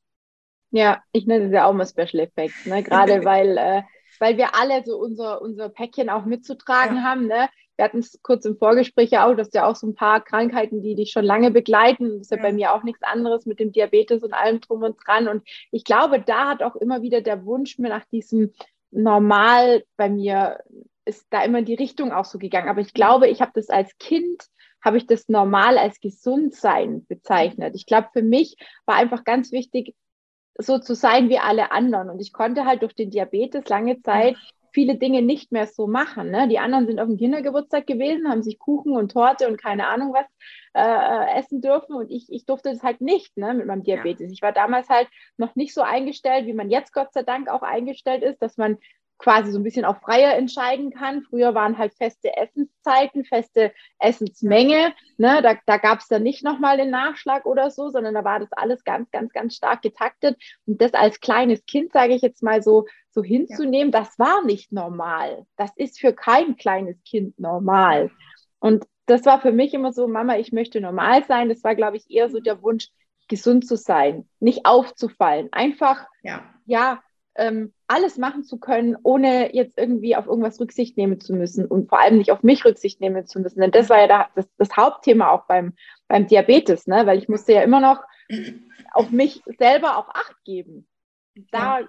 Ja, 0.71 1.03
ich 1.13 1.27
nenne 1.27 1.47
es 1.47 1.53
ja 1.53 1.65
auch 1.65 1.73
mal 1.73 1.87
Special 1.87 2.21
Effekt, 2.21 2.67
ne? 2.67 2.83
gerade 2.83 3.25
weil, 3.25 3.57
äh, 3.57 3.83
weil 4.19 4.37
wir 4.37 4.55
alle 4.55 4.83
so 4.85 4.99
unser, 4.99 5.41
unser 5.41 5.69
Päckchen 5.69 6.11
auch 6.11 6.27
mitzutragen 6.27 6.97
ja. 6.97 7.03
haben. 7.03 7.27
Ne? 7.27 7.49
Wir 7.77 7.85
hatten 7.85 7.99
es 7.99 8.19
kurz 8.23 8.45
im 8.45 8.57
Vorgespräch 8.57 9.11
ja 9.11 9.27
auch, 9.27 9.35
dass 9.35 9.53
ja 9.53 9.67
auch 9.67 9.77
so 9.77 9.87
ein 9.87 9.95
paar 9.95 10.23
Krankheiten, 10.23 10.83
die 10.83 10.95
dich 10.95 11.11
schon 11.11 11.25
lange 11.25 11.51
begleiten. 11.51 12.19
Das 12.19 12.23
ist 12.23 12.31
ja, 12.31 12.39
ja 12.39 12.43
bei 12.43 12.53
mir 12.53 12.73
auch 12.73 12.83
nichts 12.83 13.03
anderes 13.03 13.45
mit 13.45 13.61
dem 13.61 13.73
Diabetes 13.73 14.23
und 14.23 14.33
allem 14.33 14.61
drum 14.61 14.83
und 14.83 14.97
dran. 15.07 15.29
Und 15.29 15.47
ich 15.71 15.85
glaube, 15.85 16.21
da 16.21 16.49
hat 16.49 16.63
auch 16.63 16.77
immer 16.77 17.03
wieder 17.03 17.21
der 17.21 17.45
Wunsch 17.45 17.79
mir 17.79 17.91
nach 17.91 18.05
diesem 18.07 18.53
Normal 18.91 19.85
bei 19.97 20.09
mir 20.09 20.61
ist 21.05 21.27
da 21.31 21.45
immer 21.45 21.61
in 21.61 21.65
die 21.65 21.75
Richtung 21.75 22.13
auch 22.13 22.25
so 22.25 22.39
gegangen. 22.39 22.69
Aber 22.69 22.81
ich 22.81 22.95
glaube, 22.95 23.29
ich 23.29 23.41
habe 23.41 23.53
das 23.55 23.69
als 23.69 23.97
Kind, 23.99 24.43
habe 24.83 24.97
ich 24.97 25.07
das 25.07 25.29
normal 25.29 25.79
als 25.79 26.01
Gesundsein 26.01 27.07
bezeichnet. 27.07 27.75
Ich 27.77 27.87
glaube, 27.87 28.09
für 28.13 28.23
mich 28.23 28.57
war 28.87 28.97
einfach 28.97 29.25
ganz 29.25 29.53
wichtig, 29.53 29.95
so 30.59 30.79
zu 30.79 30.95
sein 30.95 31.29
wie 31.29 31.39
alle 31.39 31.71
anderen. 31.71 32.11
Und 32.11 32.21
ich 32.21 32.33
konnte 32.33 32.65
halt 32.65 32.83
durch 32.83 32.95
den 32.95 33.11
Diabetes 33.11 33.69
lange 33.69 34.01
Zeit 34.01 34.37
viele 34.77 34.97
Dinge 34.97 35.23
nicht 35.23 35.53
mehr 35.53 35.67
so 35.67 35.87
machen. 35.87 36.31
Ne? 36.31 36.49
Die 36.49 36.59
anderen 36.59 36.87
sind 36.87 37.01
auf 37.01 37.07
dem 37.07 37.17
Kindergeburtstag 37.17 37.87
gewesen, 37.87 38.29
haben 38.29 38.43
sich 38.43 38.59
Kuchen 38.59 38.93
und 38.93 39.11
Torte 39.11 39.49
und 39.49 39.57
keine 39.57 39.87
Ahnung 39.87 40.13
was 40.13 40.27
äh, 40.75 41.39
essen 41.39 41.63
dürfen 41.63 41.95
und 41.95 42.11
ich, 42.11 42.31
ich 42.31 42.45
durfte 42.45 42.71
das 42.71 42.83
halt 42.83 43.01
nicht 43.01 43.35
ne, 43.39 43.55
mit 43.55 43.65
meinem 43.67 43.85
Diabetes. 43.85 44.27
Ja. 44.27 44.33
Ich 44.35 44.43
war 44.43 44.53
damals 44.53 44.91
halt 44.91 45.09
noch 45.39 45.57
nicht 45.57 45.73
so 45.73 45.81
eingestellt, 45.81 46.45
wie 46.45 46.53
man 46.53 46.69
jetzt 46.69 46.93
Gott 46.93 47.11
sei 47.15 47.23
Dank 47.23 47.49
auch 47.49 47.63
eingestellt 47.63 48.23
ist, 48.23 48.43
dass 48.43 48.59
man 48.59 48.77
quasi 49.19 49.51
so 49.51 49.59
ein 49.59 49.63
bisschen 49.63 49.85
auch 49.85 50.01
freier 50.01 50.37
entscheiden 50.37 50.91
kann. 50.91 51.23
Früher 51.23 51.55
waren 51.55 51.79
halt 51.79 51.95
feste 51.95 52.37
Essenszeiten, 52.37 53.25
feste 53.25 53.73
Essensmenge. 53.99 54.93
Ne? 55.17 55.41
Da, 55.43 55.55
da 55.67 55.79
gab 55.79 56.01
es 56.01 56.09
dann 56.09 56.23
nicht 56.23 56.45
nochmal 56.45 56.77
den 56.77 56.91
Nachschlag 56.91 57.47
oder 57.47 57.71
so, 57.71 57.89
sondern 57.89 58.15
da 58.15 58.25
war 58.25 58.41
das 58.41 58.53
alles 58.53 58.85
ganz, 58.85 59.11
ganz, 59.11 59.33
ganz 59.33 59.55
stark 59.55 59.83
getaktet. 59.83 60.37
Und 60.67 60.81
das 60.81 60.95
als 60.95 61.21
kleines 61.21 61.65
Kind, 61.67 61.93
sage 61.93 62.15
ich 62.15 62.23
jetzt 62.23 62.43
mal 62.43 62.63
so, 62.63 62.87
so 63.11 63.23
hinzunehmen, 63.23 63.93
ja. 63.93 64.01
das 64.01 64.19
war 64.19 64.45
nicht 64.45 64.73
normal. 64.73 65.47
Das 65.57 65.71
ist 65.77 65.99
für 65.99 66.13
kein 66.13 66.57
kleines 66.57 67.03
Kind 67.05 67.39
normal. 67.39 68.11
Und 68.59 68.85
das 69.07 69.25
war 69.25 69.41
für 69.41 69.53
mich 69.53 69.73
immer 69.73 69.93
so, 69.93 70.09
Mama, 70.09 70.37
ich 70.37 70.53
möchte 70.53 70.81
normal 70.81 71.25
sein. 71.25 71.49
Das 71.49 71.65
war, 71.65 71.75
glaube 71.75 71.97
ich, 71.97 72.11
eher 72.11 72.29
so 72.29 72.41
der 72.41 72.63
Wunsch, 72.63 72.89
gesund 73.29 73.67
zu 73.67 73.77
sein, 73.77 74.29
nicht 74.41 74.67
aufzufallen. 74.67 75.49
Einfach, 75.53 76.07
ja, 76.23 76.45
ja 76.65 77.03
ähm, 77.37 77.73
alles 77.87 78.19
machen 78.19 78.45
zu 78.45 78.59
können, 78.59 78.97
ohne 79.03 79.55
jetzt 79.55 79.79
irgendwie 79.79 80.17
auf 80.17 80.27
irgendwas 80.27 80.61
Rücksicht 80.61 80.97
nehmen 80.97 81.21
zu 81.21 81.35
müssen 81.35 81.67
und 81.67 81.89
vor 81.89 82.01
allem 82.01 82.19
nicht 82.19 82.33
auf 82.33 82.43
mich 82.43 82.65
Rücksicht 82.65 83.01
nehmen 83.01 83.27
zu 83.27 83.41
müssen. 83.41 83.61
Denn 83.61 83.71
das 83.71 83.89
war 83.89 84.01
ja 84.01 84.07
da, 84.07 84.29
das, 84.35 84.49
das, 84.59 84.77
Hauptthema 84.77 85.31
auch 85.31 85.47
beim, 85.47 85.75
beim 86.09 86.27
Diabetes, 86.27 86.87
ne? 86.87 87.07
weil 87.07 87.19
ich 87.19 87.29
musste 87.29 87.53
ja 87.53 87.63
immer 87.63 87.81
noch 87.81 88.03
auf 88.93 89.11
mich 89.11 89.43
selber 89.59 89.99
auch 89.99 90.09
Acht 90.09 90.37
geben. 90.45 90.87
Da, 91.51 91.81
ja. 91.81 91.89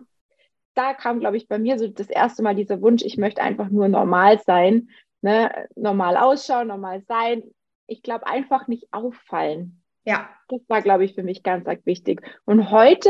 da 0.75 0.93
kam, 0.93 1.19
glaube 1.19 1.37
ich, 1.37 1.47
bei 1.47 1.57
mir 1.57 1.79
so 1.79 1.87
das 1.87 2.09
erste 2.09 2.43
Mal 2.43 2.55
dieser 2.55 2.81
Wunsch, 2.81 3.03
ich 3.03 3.17
möchte 3.17 3.41
einfach 3.41 3.69
nur 3.69 3.87
normal 3.87 4.39
sein, 4.39 4.89
ne? 5.21 5.67
normal 5.75 6.17
ausschauen, 6.17 6.67
normal 6.67 7.03
sein, 7.07 7.43
ich 7.87 8.03
glaube, 8.03 8.27
einfach 8.27 8.67
nicht 8.67 8.87
auffallen. 8.91 9.81
Ja. 10.05 10.29
Das 10.49 10.61
war, 10.67 10.81
glaube 10.81 11.03
ich, 11.03 11.15
für 11.15 11.23
mich 11.23 11.43
ganz, 11.43 11.65
ganz 11.65 11.85
wichtig. 11.85 12.21
Und 12.45 12.71
heute, 12.71 13.09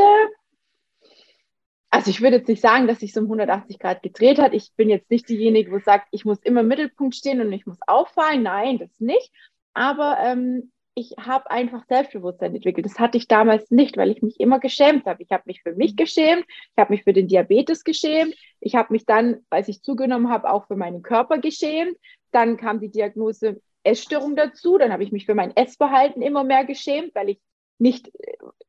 also 1.90 2.10
ich 2.10 2.20
würde 2.20 2.36
jetzt 2.36 2.48
nicht 2.48 2.60
sagen, 2.60 2.86
dass 2.86 3.00
sich 3.00 3.12
so 3.12 3.20
um 3.20 3.26
180 3.26 3.78
Grad 3.78 4.02
gedreht 4.02 4.38
hat. 4.38 4.52
Ich 4.52 4.72
bin 4.76 4.90
jetzt 4.90 5.10
nicht 5.10 5.28
diejenige, 5.28 5.72
wo 5.72 5.78
sagt, 5.78 6.08
ich 6.10 6.24
muss 6.24 6.38
immer 6.42 6.60
im 6.60 6.68
Mittelpunkt 6.68 7.14
stehen 7.14 7.40
und 7.40 7.52
ich 7.52 7.66
muss 7.66 7.78
auffallen. 7.86 8.42
Nein, 8.42 8.78
das 8.78 8.90
nicht. 9.00 9.32
Aber 9.72 10.18
ähm, 10.22 10.70
ich 10.94 11.14
habe 11.18 11.50
einfach 11.50 11.84
Selbstbewusstsein 11.86 12.54
entwickelt. 12.54 12.84
Das 12.84 12.98
hatte 12.98 13.16
ich 13.16 13.28
damals 13.28 13.70
nicht, 13.70 13.96
weil 13.96 14.10
ich 14.10 14.20
mich 14.20 14.40
immer 14.40 14.58
geschämt 14.58 15.06
habe. 15.06 15.22
Ich 15.22 15.30
habe 15.30 15.44
mich 15.46 15.62
für 15.62 15.74
mich 15.74 15.96
geschämt, 15.96 16.44
ich 16.48 16.78
habe 16.78 16.92
mich 16.92 17.04
für 17.04 17.12
den 17.12 17.28
Diabetes 17.28 17.84
geschämt, 17.84 18.34
ich 18.60 18.74
habe 18.74 18.92
mich 18.92 19.06
dann, 19.06 19.46
als 19.48 19.68
ich 19.68 19.82
zugenommen 19.82 20.28
habe, 20.28 20.50
auch 20.50 20.66
für 20.66 20.76
meinen 20.76 21.02
Körper 21.02 21.38
geschämt. 21.38 21.96
Dann 22.32 22.56
kam 22.56 22.80
die 22.80 22.90
Diagnose 22.90 23.60
Essstörung 23.84 24.34
dazu, 24.36 24.76
dann 24.76 24.92
habe 24.92 25.04
ich 25.04 25.12
mich 25.12 25.24
für 25.24 25.34
mein 25.34 25.56
Essverhalten 25.56 26.20
immer 26.20 26.44
mehr 26.44 26.64
geschämt, 26.64 27.14
weil 27.14 27.30
ich 27.30 27.40
nicht, 27.78 28.10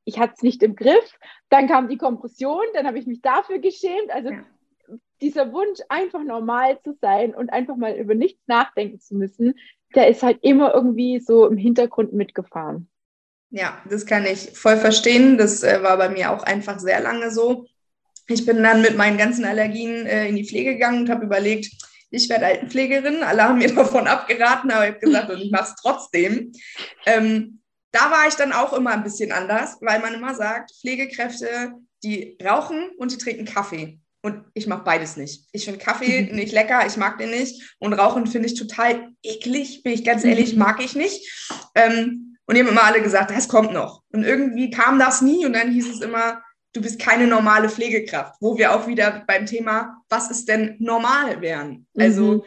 ich 0.06 0.20
hatte 0.20 0.34
es 0.38 0.44
nicht 0.44 0.63
im 0.63 0.75
Griff. 0.75 1.18
Dann 1.50 1.68
kam 1.68 1.89
die 1.89 1.98
Kompression, 1.98 2.63
dann 2.74 2.88
habe 2.88 3.00
ich 3.00 3.08
mich 3.08 3.22
dafür 3.22 3.60
geschämt. 3.60 4.12
Also 4.12 4.30
ja. 4.30 4.44
dieser 5.22 5.51
Wunsch, 5.51 5.80
einfach 5.89 6.24
normal 6.24 6.80
zu 6.84 6.98
sein 7.01 7.34
und 7.34 7.50
einfach 7.50 7.75
mal 7.75 7.96
über 7.96 8.16
nichts 8.16 8.42
nachdenken 8.48 9.00
zu 9.00 9.16
müssen, 9.16 9.56
der 9.96 10.08
ist 10.08 10.24
halt 10.24 10.39
immer 10.42 10.74
irgendwie 10.74 11.20
so 11.20 11.48
im 11.48 11.58
Hintergrund 11.58 12.13
mitgefahren. 12.13 12.89
Ja, 13.51 13.82
das 13.89 14.06
kann 14.06 14.25
ich 14.25 14.51
voll 14.51 14.78
verstehen. 14.78 15.38
Das 15.38 15.63
äh, 15.63 15.82
war 15.82 15.98
bei 15.98 16.10
mir 16.10 16.32
auch 16.32 16.44
einfach 16.44 16.80
sehr 16.80 17.01
lange 17.01 17.32
so. 17.32 17.66
Ich 18.28 18.46
bin 18.46 18.62
dann 18.62 18.84
mit 18.84 18.96
meinen 18.96 19.18
ganzen 19.18 19.44
Allergien 19.44 20.06
äh, 20.06 20.28
in 20.28 20.36
die 20.36 20.46
Pflege 20.46 20.74
gegangen 20.74 21.01
und 21.01 21.10
habe 21.10 21.25
überlegt, 21.25 21.72
ich 22.12 22.30
werde 22.30 22.46
Altenpflegerin. 22.46 23.24
Alle 23.24 23.44
haben 23.44 23.58
mir 23.58 23.74
davon 23.75 24.08
abgeraten, 24.08 24.70
aber 24.70 24.88
ich 24.88 24.94
habe 24.94 25.00
gesagt, 25.00 25.30
und 25.32 25.42
ich 25.42 25.51
mache 25.51 25.63
es 25.63 25.75
trotzdem. 25.82 26.51
Ähm, 27.08 27.59
da 27.91 28.12
war 28.12 28.27
ich 28.27 28.36
dann 28.36 28.53
auch 28.53 28.74
immer 28.74 28.91
ein 28.91 29.03
bisschen 29.03 29.31
anders, 29.31 29.77
weil 29.81 30.00
man 30.00 30.13
immer 30.13 30.36
sagt, 30.36 30.72
Pflegekräfte, 30.79 31.74
die 32.03 32.38
rauchen 32.43 32.89
und 32.98 33.12
die 33.12 33.17
trinken 33.17 33.46
Kaffee. 33.46 34.00
Und 34.22 34.43
ich 34.53 34.67
mache 34.67 34.84
beides 34.84 35.15
nicht. 35.15 35.46
Ich 35.53 35.65
finde 35.65 35.79
Kaffee 35.79 36.24
nicht 36.34 36.51
lecker, 36.51 36.86
ich 36.86 36.98
mag 36.98 37.17
den 37.17 37.31
nicht. 37.31 37.75
Und 37.79 37.93
Rauchen 37.93 38.27
finde 38.27 38.48
ich 38.48 38.55
total 38.55 39.10
eklig, 39.24 39.84
bin 39.84 39.93
ich 39.93 40.03
ganz 40.03 40.24
ehrlich, 40.24 40.55
mag 40.58 40.84
ich 40.84 40.96
nicht. 40.96 41.50
Ähm, 41.75 42.38
und 42.46 42.55
die 42.55 42.62
haben 42.62 42.69
immer 42.69 42.84
alle 42.84 43.01
gesagt, 43.01 43.31
das 43.31 43.48
kommt 43.48 43.74
noch. 43.74 44.01
Und 44.12 44.24
irgendwie 44.24 44.72
kam 44.72 44.98
das 45.00 45.22
nie 45.22 45.46
und 45.46 45.53
dann 45.53 45.72
hieß 45.72 45.88
es 45.88 46.01
immer, 46.01 46.41
du 46.74 46.81
bist 46.81 47.00
keine 47.00 47.27
normale 47.27 47.69
Pflegekraft, 47.69 48.36
wo 48.39 48.58
wir 48.58 48.74
auch 48.74 48.88
wieder 48.88 49.24
beim 49.27 49.46
Thema, 49.46 50.01
was 50.10 50.29
ist 50.29 50.48
denn 50.48 50.75
normal 50.79 51.41
wären? 51.41 51.88
Also 51.98 52.38
mhm. 52.38 52.43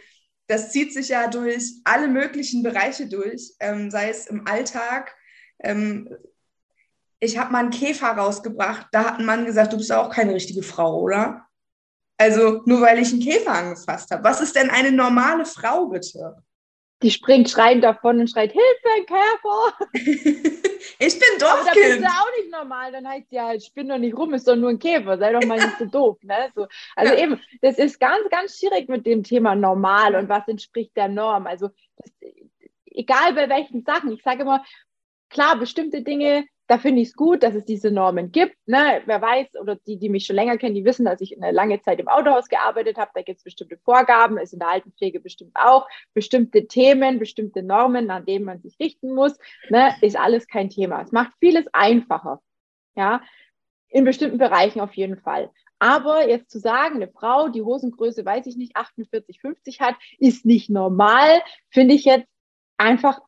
das 0.47 0.73
zieht 0.73 0.93
sich 0.93 1.09
ja 1.09 1.29
durch 1.29 1.73
alle 1.85 2.09
möglichen 2.09 2.63
Bereiche 2.63 3.07
durch, 3.09 3.53
ähm, 3.61 3.91
sei 3.91 4.11
es 4.11 4.27
im 4.27 4.47
Alltag. 4.47 5.15
Ähm, 5.63 6.09
ich 7.21 7.39
habe 7.39 7.53
mal 7.53 7.61
einen 7.61 7.71
Käfer 7.71 8.09
rausgebracht, 8.09 8.89
da 8.91 9.05
hat 9.05 9.19
ein 9.19 9.25
Mann 9.25 9.45
gesagt, 9.45 9.73
du 9.73 9.77
bist 9.77 9.93
auch 9.93 10.11
keine 10.11 10.35
richtige 10.35 10.63
Frau, 10.63 11.01
oder? 11.01 11.47
Also 12.19 12.63
nur 12.67 12.81
weil 12.81 12.99
ich 12.99 13.13
einen 13.13 13.23
Käfer 13.23 13.53
angefasst 13.53 14.11
habe. 14.11 14.25
Was 14.25 14.41
ist 14.41 14.57
denn 14.57 14.71
eine 14.71 14.93
normale 14.93 15.45
Frau, 15.45 15.87
bitte? 15.87 16.37
Die 17.03 17.11
springt 17.11 17.51
schreiend 17.51 17.83
davon 17.83 18.21
und 18.21 18.31
schreit, 18.31 18.53
Hilfe, 18.53 18.89
ein 18.97 19.07
Käfer! 19.07 19.87
ich 20.99 21.19
bin 21.19 21.39
Dorfkind. 21.39 21.49
Aber 21.49 21.65
da 21.65 21.73
bist 21.75 22.01
du 22.01 22.07
auch 22.07 22.39
nicht 22.39 22.53
normal. 22.53 22.93
Dann 22.93 23.09
heißt 23.09 23.27
ja, 23.31 23.53
ich 23.55 23.73
bin 23.75 23.89
doch 23.89 23.99
nicht 23.99 24.17
rum, 24.17 24.35
ist 24.35 24.47
doch 24.47 24.55
nur 24.55 24.71
ein 24.71 24.79
Käfer. 24.79 25.19
Sei 25.19 25.33
doch 25.33 25.45
mal 25.45 25.59
nicht 25.59 25.79
so 25.79 25.87
doof. 25.87 26.19
Ne? 26.23 26.51
So, 26.55 26.69
also 26.95 27.13
ja. 27.13 27.19
eben, 27.21 27.41
das 27.61 27.79
ist 27.79 27.99
ganz, 27.99 28.29
ganz 28.31 28.57
schwierig 28.57 28.89
mit 28.89 29.05
dem 29.05 29.25
Thema 29.25 29.57
normal 29.57 30.15
und 30.15 30.29
was 30.29 30.47
entspricht 30.47 30.97
der 30.97 31.09
Norm. 31.09 31.49
Also 31.49 31.71
das, 31.97 32.13
egal 32.87 33.35
bei 33.35 33.49
welchen 33.49 33.83
Sachen. 33.85 34.13
Ich 34.13 34.23
sage 34.23 34.43
immer, 34.43 34.65
klar, 35.33 35.59
bestimmte 35.59 36.03
Dinge 36.03 36.45
da 36.73 36.79
finde 36.79 37.03
ich 37.03 37.09
es 37.09 37.15
gut, 37.17 37.43
dass 37.43 37.55
es 37.55 37.67
diese 37.67 37.91
Normen 37.91 38.33
gibt. 38.33 38.57
Ne? 38.67 39.03
Wer 39.05 39.21
weiß, 39.21 39.57
oder 39.61 39.77
die, 39.77 39.99
die 39.99 40.09
mich 40.09 40.25
schon 40.25 40.37
länger 40.37 40.57
kennen, 40.57 40.75
die 40.75 40.87
wissen, 40.87 41.05
dass 41.05 41.21
ich 41.21 41.37
eine 41.37 41.53
lange 41.53 41.83
Zeit 41.83 42.01
im 42.01 42.09
Autohaus 42.09 42.49
gearbeitet 42.49 42.97
habe. 42.97 43.11
Da 43.15 43.21
gibt 43.21 43.37
es 43.37 43.45
bestimmte 43.45 43.77
Vorgaben, 43.85 44.39
ist 44.39 44.55
in 44.55 44.59
der 44.59 44.69
Altenpflege 44.69 45.21
bestimmt 45.21 45.53
auch, 45.55 45.87
bestimmte 46.15 46.67
Themen, 46.67 47.19
bestimmte 47.19 47.63
Normen, 47.63 48.11
an 48.11 48.25
denen 48.25 48.47
man 48.47 48.63
sich 48.63 48.79
richten 48.81 49.13
muss. 49.15 49.37
Ne? 49.69 49.95
Ist 50.01 50.17
alles 50.17 50.47
kein 50.47 50.71
Thema. 50.71 51.03
Es 51.03 51.13
macht 51.13 51.33
vieles 51.41 51.67
einfacher. 51.75 52.41
Ja, 52.95 53.21
in 53.89 54.05
bestimmten 54.05 54.39
Bereichen 54.39 54.81
auf 54.81 54.95
jeden 54.95 55.19
Fall. 55.19 55.51
Aber 55.79 56.27
jetzt 56.27 56.51
zu 56.51 56.59
sagen, 56.59 56.97
eine 56.97 57.09
Frau, 57.09 57.51
die 57.51 57.61
Hosengröße, 57.61 58.25
weiß 58.25 58.47
ich 58.47 58.57
nicht, 58.57 58.77
48, 58.77 59.41
50 59.41 59.81
hat, 59.81 59.97
ist 60.19 60.47
nicht 60.47 60.71
normal, 60.71 61.43
finde 61.69 61.95
ich 61.95 62.07
jetzt 62.07 62.29
einfach 62.79 63.21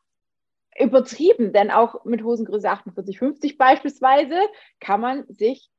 übertrieben, 0.78 1.52
denn 1.52 1.70
auch 1.70 2.04
mit 2.04 2.22
Hosengröße 2.22 2.68
48, 2.68 3.18
50 3.18 3.58
beispielsweise 3.58 4.36
kann 4.80 5.00
man 5.00 5.24
sich 5.28 5.70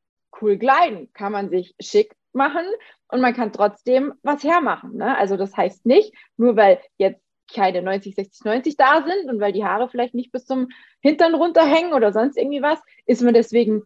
cool 0.41 0.57
kleiden, 0.57 1.11
kann 1.13 1.31
man 1.31 1.49
sich 1.49 1.75
schick 1.79 2.15
machen 2.33 2.65
und 3.07 3.21
man 3.21 3.33
kann 3.33 3.53
trotzdem 3.53 4.13
was 4.23 4.43
hermachen. 4.43 4.97
Ne? 4.97 5.17
Also 5.17 5.37
das 5.37 5.55
heißt 5.55 5.85
nicht, 5.85 6.13
nur 6.37 6.55
weil 6.55 6.79
jetzt 6.97 7.21
keine 7.53 7.81
90, 7.81 8.15
60, 8.15 8.43
90 8.43 8.77
da 8.77 9.03
sind 9.03 9.29
und 9.29 9.39
weil 9.39 9.53
die 9.53 9.65
Haare 9.65 9.89
vielleicht 9.89 10.15
nicht 10.15 10.31
bis 10.31 10.45
zum 10.45 10.69
Hintern 10.99 11.35
runterhängen 11.35 11.93
oder 11.93 12.11
sonst 12.11 12.37
irgendwie 12.37 12.61
was, 12.61 12.79
ist 13.05 13.21
man 13.21 13.33
deswegen 13.33 13.83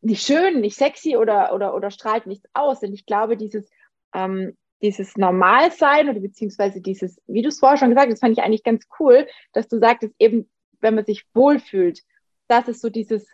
nicht 0.00 0.26
schön, 0.26 0.60
nicht 0.60 0.76
sexy 0.76 1.16
oder, 1.16 1.54
oder, 1.54 1.74
oder 1.74 1.90
strahlt 1.90 2.26
nichts 2.26 2.48
aus. 2.54 2.82
Und 2.82 2.92
ich 2.92 3.06
glaube, 3.06 3.36
dieses 3.36 3.70
ähm, 4.14 4.56
dieses 4.82 5.16
Normalsein 5.16 6.08
oder 6.08 6.20
beziehungsweise 6.20 6.80
dieses, 6.80 7.20
wie 7.26 7.42
du 7.42 7.48
es 7.48 7.60
vorher 7.60 7.78
schon 7.78 7.90
gesagt 7.90 8.06
hast, 8.06 8.14
das 8.14 8.20
fand 8.20 8.36
ich 8.36 8.44
eigentlich 8.44 8.64
ganz 8.64 8.86
cool, 8.98 9.26
dass 9.52 9.68
du 9.68 9.78
sagtest, 9.78 10.14
eben, 10.18 10.50
wenn 10.80 10.94
man 10.94 11.04
sich 11.04 11.24
wohlfühlt, 11.34 12.00
das 12.48 12.68
ist 12.68 12.80
so 12.80 12.90
dieses, 12.90 13.26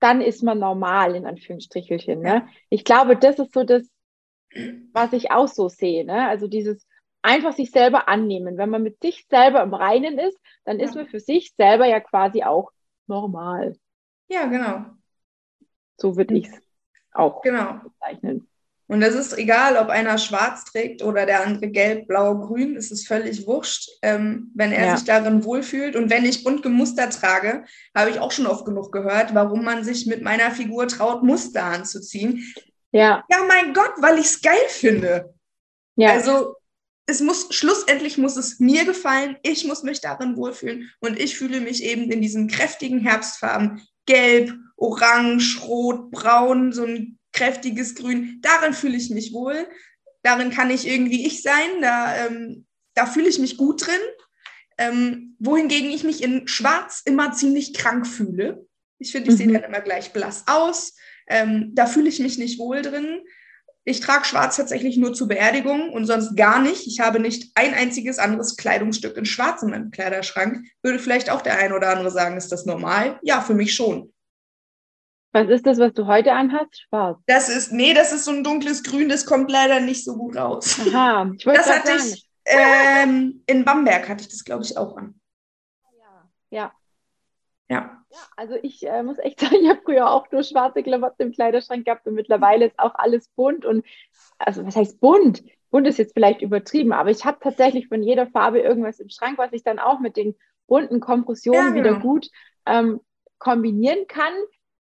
dann 0.00 0.20
ist 0.20 0.42
man 0.42 0.58
normal, 0.58 1.14
in 1.16 1.26
Anführungsstrichelchen. 1.26 2.20
Ne? 2.20 2.48
Ich 2.70 2.84
glaube, 2.84 3.16
das 3.16 3.38
ist 3.38 3.52
so 3.52 3.64
das, 3.64 3.88
was 4.92 5.12
ich 5.12 5.30
auch 5.30 5.48
so 5.48 5.68
sehe. 5.68 6.04
Ne? 6.04 6.28
Also 6.28 6.46
dieses 6.46 6.86
einfach 7.22 7.52
sich 7.52 7.70
selber 7.70 8.08
annehmen. 8.08 8.58
Wenn 8.58 8.70
man 8.70 8.82
mit 8.82 9.00
sich 9.00 9.26
selber 9.28 9.62
im 9.62 9.74
Reinen 9.74 10.18
ist, 10.18 10.38
dann 10.64 10.78
ja. 10.78 10.84
ist 10.84 10.94
man 10.94 11.06
für 11.06 11.20
sich 11.20 11.54
selber 11.56 11.86
ja 11.86 12.00
quasi 12.00 12.42
auch 12.42 12.70
normal. 13.06 13.76
Ja, 14.28 14.46
genau. 14.46 14.86
So 15.96 16.16
würde 16.16 16.34
ich 16.34 16.48
es 16.48 16.60
auch 17.12 17.42
genau. 17.42 17.80
bezeichnen. 17.84 18.48
Und 18.92 19.00
es 19.00 19.14
ist 19.14 19.38
egal, 19.38 19.78
ob 19.78 19.88
einer 19.88 20.18
schwarz 20.18 20.66
trägt 20.66 21.02
oder 21.02 21.24
der 21.24 21.46
andere 21.46 21.68
gelb, 21.68 22.08
blau, 22.08 22.38
grün, 22.38 22.76
es 22.76 22.90
ist 22.90 23.08
völlig 23.08 23.46
wurscht, 23.46 23.88
ähm, 24.02 24.50
wenn 24.54 24.70
er 24.70 24.84
ja. 24.84 24.96
sich 24.98 25.06
darin 25.06 25.44
wohlfühlt. 25.44 25.96
Und 25.96 26.10
wenn 26.10 26.26
ich 26.26 26.44
bunt 26.44 26.62
gemustert 26.62 27.14
trage, 27.14 27.64
habe 27.96 28.10
ich 28.10 28.18
auch 28.18 28.32
schon 28.32 28.46
oft 28.46 28.66
genug 28.66 28.92
gehört, 28.92 29.34
warum 29.34 29.64
man 29.64 29.82
sich 29.82 30.04
mit 30.04 30.20
meiner 30.20 30.50
Figur 30.50 30.88
traut, 30.88 31.22
Muster 31.22 31.64
anzuziehen. 31.64 32.44
Ja. 32.90 33.24
Ja, 33.30 33.38
mein 33.48 33.72
Gott, 33.72 33.94
weil 33.96 34.18
ich 34.18 34.26
es 34.26 34.42
geil 34.42 34.68
finde. 34.68 35.32
Ja. 35.96 36.10
Also 36.10 36.56
es 37.06 37.22
muss, 37.22 37.46
schlussendlich 37.48 38.18
muss 38.18 38.36
es 38.36 38.60
mir 38.60 38.84
gefallen, 38.84 39.38
ich 39.42 39.64
muss 39.64 39.82
mich 39.84 40.02
darin 40.02 40.36
wohlfühlen 40.36 40.90
und 41.00 41.18
ich 41.18 41.38
fühle 41.38 41.62
mich 41.62 41.82
eben 41.82 42.10
in 42.10 42.20
diesen 42.20 42.46
kräftigen 42.46 43.00
Herbstfarben, 43.00 43.80
gelb, 44.04 44.52
orange, 44.76 45.62
rot, 45.62 46.10
braun, 46.10 46.72
so 46.72 46.84
ein 46.84 47.18
kräftiges 47.32 47.94
Grün, 47.94 48.40
darin 48.42 48.74
fühle 48.74 48.96
ich 48.96 49.10
mich 49.10 49.32
wohl. 49.32 49.68
Darin 50.22 50.50
kann 50.50 50.70
ich 50.70 50.86
irgendwie 50.86 51.26
ich 51.26 51.42
sein. 51.42 51.80
Da, 51.80 52.26
ähm, 52.26 52.66
da 52.94 53.06
fühle 53.06 53.28
ich 53.28 53.38
mich 53.38 53.56
gut 53.56 53.86
drin. 53.86 54.00
Ähm, 54.78 55.36
wohingegen 55.38 55.90
ich 55.90 56.04
mich 56.04 56.22
in 56.22 56.48
Schwarz 56.48 57.02
immer 57.04 57.32
ziemlich 57.32 57.74
krank 57.74 58.06
fühle. 58.06 58.66
Ich 58.98 59.12
finde, 59.12 59.28
ich 59.30 59.34
mhm. 59.34 59.38
sehe 59.38 59.52
dann 59.52 59.64
immer 59.64 59.80
gleich 59.80 60.12
blass 60.12 60.44
aus. 60.46 60.94
Ähm, 61.28 61.70
da 61.74 61.86
fühle 61.86 62.08
ich 62.08 62.20
mich 62.20 62.38
nicht 62.38 62.58
wohl 62.58 62.82
drin. 62.82 63.22
Ich 63.84 63.98
trage 63.98 64.24
Schwarz 64.24 64.56
tatsächlich 64.56 64.96
nur 64.96 65.12
zur 65.12 65.26
Beerdigung 65.26 65.90
und 65.90 66.06
sonst 66.06 66.36
gar 66.36 66.62
nicht. 66.62 66.86
Ich 66.86 67.00
habe 67.00 67.18
nicht 67.18 67.50
ein 67.56 67.74
einziges 67.74 68.18
anderes 68.18 68.56
Kleidungsstück 68.56 69.16
in 69.16 69.24
Schwarz 69.24 69.62
in 69.62 69.70
meinem 69.70 69.90
Kleiderschrank. 69.90 70.64
Würde 70.82 71.00
vielleicht 71.00 71.30
auch 71.30 71.42
der 71.42 71.58
ein 71.58 71.72
oder 71.72 71.88
andere 71.88 72.12
sagen, 72.12 72.36
ist 72.36 72.52
das 72.52 72.64
normal? 72.64 73.18
Ja, 73.22 73.40
für 73.40 73.54
mich 73.54 73.74
schon. 73.74 74.11
Was 75.32 75.48
ist 75.48 75.66
das, 75.66 75.78
was 75.78 75.94
du 75.94 76.06
heute 76.06 76.32
anhast? 76.32 76.82
Schwarz. 76.82 77.18
Das 77.26 77.48
ist, 77.48 77.72
nee, 77.72 77.94
das 77.94 78.12
ist 78.12 78.26
so 78.26 78.32
ein 78.32 78.44
dunkles 78.44 78.82
Grün, 78.82 79.08
das 79.08 79.24
kommt 79.24 79.50
leider 79.50 79.80
nicht 79.80 80.04
so 80.04 80.14
gut 80.14 80.36
raus. 80.36 80.78
Aha, 80.80 81.32
ich 81.36 81.46
wollte 81.46 81.60
Das 81.60 81.70
hatte 81.70 81.98
sagen. 81.98 82.12
ich, 82.14 82.28
ähm, 82.44 83.42
in 83.46 83.64
Bamberg 83.64 84.08
hatte 84.08 84.22
ich 84.22 84.28
das, 84.28 84.44
glaube 84.44 84.64
ich, 84.64 84.76
auch 84.76 84.94
an. 84.96 85.18
Ja, 85.98 86.28
ja. 86.50 86.72
Ja. 87.70 88.04
ja 88.10 88.18
also 88.36 88.56
ich 88.62 88.86
äh, 88.86 89.02
muss 89.02 89.18
echt 89.18 89.40
sagen, 89.40 89.56
ich 89.62 89.70
habe 89.70 89.80
früher 89.82 90.10
auch 90.10 90.30
nur 90.30 90.42
schwarze 90.42 90.82
Klamotten 90.82 91.22
im 91.22 91.32
Kleiderschrank 91.32 91.86
gehabt 91.86 92.06
und 92.06 92.14
mittlerweile 92.14 92.66
ist 92.66 92.78
auch 92.78 92.94
alles 92.96 93.28
bunt 93.28 93.64
und, 93.64 93.86
also 94.38 94.66
was 94.66 94.76
heißt 94.76 95.00
bunt? 95.00 95.42
Bunt 95.70 95.86
ist 95.86 95.96
jetzt 95.96 96.12
vielleicht 96.12 96.42
übertrieben, 96.42 96.92
aber 96.92 97.10
ich 97.10 97.24
habe 97.24 97.38
tatsächlich 97.40 97.88
von 97.88 98.02
jeder 98.02 98.26
Farbe 98.26 98.60
irgendwas 98.60 99.00
im 99.00 99.08
Schrank, 99.08 99.38
was 99.38 99.54
ich 99.54 99.64
dann 99.64 99.78
auch 99.78 99.98
mit 99.98 100.18
den 100.18 100.34
bunten 100.66 101.00
Kompressionen 101.00 101.74
ja, 101.74 101.82
genau. 101.82 101.84
wieder 101.84 102.00
gut 102.00 102.28
ähm, 102.66 103.00
kombinieren 103.38 104.06
kann 104.06 104.34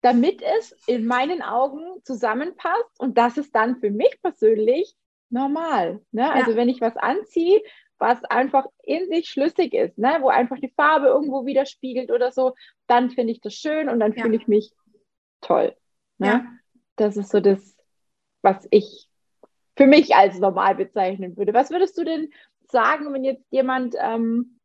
damit 0.07 0.41
es 0.41 0.71
in 0.87 1.05
meinen 1.05 1.43
Augen 1.43 1.83
zusammenpasst 2.05 3.01
und 3.01 3.19
das 3.19 3.39
ist 3.39 3.53
dann 3.57 3.81
für 3.81 3.91
mich 3.91 4.17
persönlich 4.23 4.95
normal. 5.31 6.01
Ne? 6.13 6.23
Ja. 6.23 6.31
Also 6.31 6.55
wenn 6.55 6.69
ich 6.69 6.81
was 6.81 6.97
anziehe, 6.97 7.61
was 7.99 8.23
einfach 8.23 8.67
in 8.85 9.09
sich 9.09 9.29
schlüssig 9.29 9.75
ist, 9.75 9.99
ne? 9.99 10.19
wo 10.21 10.29
einfach 10.29 10.61
die 10.61 10.73
Farbe 10.77 11.09
irgendwo 11.09 11.45
widerspiegelt 11.45 12.13
oder 12.13 12.31
so, 12.31 12.55
dann 12.87 13.11
finde 13.11 13.33
ich 13.33 13.41
das 13.41 13.55
schön 13.55 13.89
und 13.89 13.99
dann 13.99 14.13
ja. 14.13 14.23
fühle 14.23 14.37
ich 14.37 14.47
mich 14.47 14.73
toll. 15.41 15.75
Ne? 16.19 16.27
Ja. 16.27 16.47
Das 16.95 17.17
ist 17.17 17.31
so 17.31 17.41
das, 17.41 17.77
was 18.43 18.65
ich 18.71 19.09
für 19.77 19.89
mich 19.89 20.15
als 20.15 20.39
normal 20.39 20.77
bezeichnen 20.77 21.37
würde. 21.37 21.53
Was 21.53 21.71
würdest 21.71 21.99
du 21.99 22.05
denn 22.05 22.31
sagen, 22.71 23.13
wenn 23.13 23.25
jetzt 23.25 23.51
jemand, 23.51 23.97
ähm, 23.99 24.61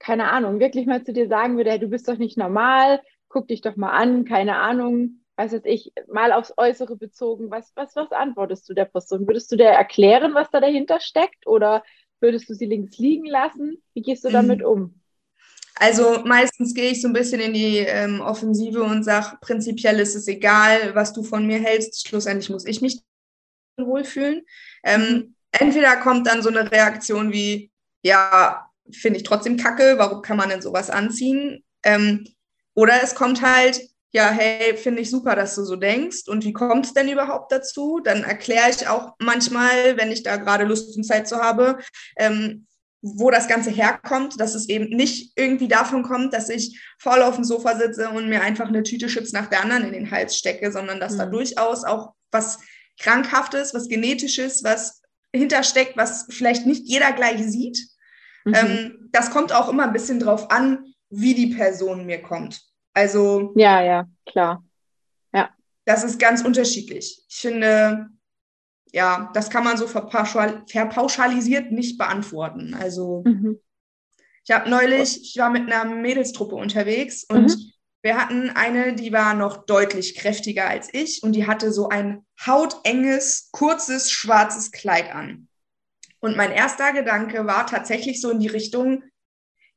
keine 0.00 0.32
Ahnung, 0.32 0.58
wirklich 0.58 0.86
mal 0.86 1.04
zu 1.04 1.12
dir 1.12 1.28
sagen 1.28 1.56
würde, 1.56 1.70
hey, 1.70 1.78
du 1.78 1.86
bist 1.86 2.08
doch 2.08 2.18
nicht 2.18 2.36
normal, 2.36 3.00
guck 3.28 3.48
dich 3.48 3.60
doch 3.60 3.76
mal 3.76 3.90
an, 3.90 4.24
keine 4.24 4.56
Ahnung, 4.56 5.20
weiß 5.36 5.52
jetzt 5.52 5.66
ich, 5.66 5.92
mal 6.08 6.32
aufs 6.32 6.54
Äußere 6.56 6.96
bezogen, 6.96 7.50
was, 7.50 7.72
was, 7.76 7.94
was 7.94 8.10
antwortest 8.10 8.68
du 8.68 8.74
der 8.74 8.86
Person? 8.86 9.26
Würdest 9.26 9.50
du 9.52 9.56
dir 9.56 9.66
erklären, 9.66 10.34
was 10.34 10.50
da 10.50 10.60
dahinter 10.60 11.00
steckt 11.00 11.46
oder 11.46 11.84
würdest 12.20 12.48
du 12.48 12.54
sie 12.54 12.66
links 12.66 12.98
liegen 12.98 13.26
lassen? 13.26 13.82
Wie 13.94 14.02
gehst 14.02 14.24
du 14.24 14.30
damit 14.30 14.60
mhm. 14.60 14.66
um? 14.66 15.00
Also 15.76 16.22
meistens 16.24 16.74
gehe 16.74 16.90
ich 16.90 17.00
so 17.00 17.06
ein 17.06 17.12
bisschen 17.12 17.40
in 17.40 17.54
die 17.54 17.78
ähm, 17.78 18.20
Offensive 18.20 18.82
und 18.82 19.04
sage, 19.04 19.36
prinzipiell 19.40 20.00
ist 20.00 20.16
es 20.16 20.26
egal, 20.26 20.94
was 20.94 21.12
du 21.12 21.22
von 21.22 21.46
mir 21.46 21.60
hältst. 21.60 22.08
Schlussendlich 22.08 22.50
muss 22.50 22.66
ich 22.66 22.80
mich 22.80 23.00
wohlfühlen. 23.76 24.44
Ähm, 24.82 25.00
mhm. 25.00 25.34
entweder 25.52 25.96
kommt 25.98 26.26
dann 26.26 26.42
so 26.42 26.48
eine 26.48 26.70
Reaktion 26.70 27.32
wie, 27.32 27.70
ja, 28.02 28.68
finde 28.90 29.18
ich 29.18 29.22
trotzdem 29.22 29.56
kacke, 29.56 29.94
warum 29.98 30.22
kann 30.22 30.36
man 30.36 30.48
denn 30.48 30.62
sowas 30.62 30.90
anziehen? 30.90 31.62
Ähm, 31.84 32.26
oder 32.78 33.02
es 33.02 33.16
kommt 33.16 33.42
halt, 33.42 33.80
ja, 34.12 34.30
hey, 34.30 34.76
finde 34.76 35.02
ich 35.02 35.10
super, 35.10 35.34
dass 35.34 35.56
du 35.56 35.64
so 35.64 35.74
denkst. 35.74 36.28
Und 36.28 36.44
wie 36.44 36.52
kommt 36.52 36.86
es 36.86 36.94
denn 36.94 37.08
überhaupt 37.08 37.50
dazu? 37.50 37.98
Dann 37.98 38.22
erkläre 38.22 38.70
ich 38.70 38.86
auch 38.86 39.14
manchmal, 39.18 39.96
wenn 39.96 40.12
ich 40.12 40.22
da 40.22 40.36
gerade 40.36 40.62
Lust 40.62 40.96
und 40.96 41.02
Zeit 41.02 41.26
zu 41.26 41.38
habe, 41.38 41.80
ähm, 42.16 42.68
wo 43.02 43.32
das 43.32 43.48
Ganze 43.48 43.70
herkommt, 43.70 44.38
dass 44.38 44.54
es 44.54 44.68
eben 44.68 44.94
nicht 44.94 45.32
irgendwie 45.34 45.66
davon 45.66 46.04
kommt, 46.04 46.32
dass 46.34 46.50
ich 46.50 46.80
voll 47.00 47.20
auf 47.22 47.34
dem 47.34 47.42
Sofa 47.42 47.76
sitze 47.76 48.10
und 48.10 48.28
mir 48.28 48.42
einfach 48.42 48.68
eine 48.68 48.84
Tüte 48.84 49.08
Chips 49.08 49.32
nach 49.32 49.46
der 49.46 49.62
anderen 49.62 49.82
in 49.82 49.92
den 49.92 50.10
Hals 50.12 50.36
stecke, 50.36 50.70
sondern 50.70 51.00
dass 51.00 51.14
mhm. 51.14 51.18
da 51.18 51.26
durchaus 51.26 51.82
auch 51.82 52.12
was 52.30 52.60
Krankhaftes, 53.00 53.74
was 53.74 53.88
Genetisches, 53.88 54.62
was 54.62 55.02
hintersteckt, 55.34 55.96
was 55.96 56.26
vielleicht 56.30 56.64
nicht 56.64 56.86
jeder 56.86 57.10
gleich 57.10 57.42
sieht. 57.42 57.88
Mhm. 58.44 58.54
Ähm, 58.54 59.08
das 59.10 59.32
kommt 59.32 59.52
auch 59.52 59.68
immer 59.68 59.82
ein 59.82 59.92
bisschen 59.92 60.20
drauf 60.20 60.52
an, 60.52 60.84
wie 61.10 61.34
die 61.34 61.54
Person 61.54 62.06
mir 62.06 62.22
kommt. 62.22 62.67
Also. 62.98 63.52
Ja, 63.54 63.80
ja, 63.80 64.08
klar. 64.26 64.64
Ja. 65.32 65.50
Das 65.84 66.02
ist 66.02 66.18
ganz 66.18 66.42
unterschiedlich. 66.42 67.24
Ich 67.28 67.36
finde, 67.36 68.08
ja, 68.92 69.30
das 69.34 69.50
kann 69.50 69.62
man 69.62 69.76
so 69.76 69.86
verpauschal 69.86 70.64
verpauschalisiert 70.68 71.70
nicht 71.70 71.96
beantworten. 71.96 72.74
Also, 72.74 73.22
mhm. 73.24 73.60
ich 74.44 74.50
habe 74.50 74.68
neulich, 74.68 75.22
ich 75.22 75.36
war 75.38 75.48
mit 75.48 75.70
einer 75.72 75.84
Mädelstruppe 75.84 76.56
unterwegs 76.56 77.22
und 77.22 77.50
mhm. 77.50 77.72
wir 78.02 78.16
hatten 78.16 78.50
eine, 78.50 78.96
die 78.96 79.12
war 79.12 79.34
noch 79.34 79.64
deutlich 79.66 80.16
kräftiger 80.16 80.66
als 80.66 80.92
ich 80.92 81.22
und 81.22 81.34
die 81.34 81.46
hatte 81.46 81.72
so 81.72 81.88
ein 81.90 82.26
hautenges, 82.44 83.50
kurzes, 83.52 84.10
schwarzes 84.10 84.72
Kleid 84.72 85.14
an. 85.14 85.46
Und 86.18 86.36
mein 86.36 86.50
erster 86.50 86.92
Gedanke 86.92 87.46
war 87.46 87.64
tatsächlich 87.64 88.20
so 88.20 88.30
in 88.30 88.40
die 88.40 88.48
Richtung, 88.48 89.04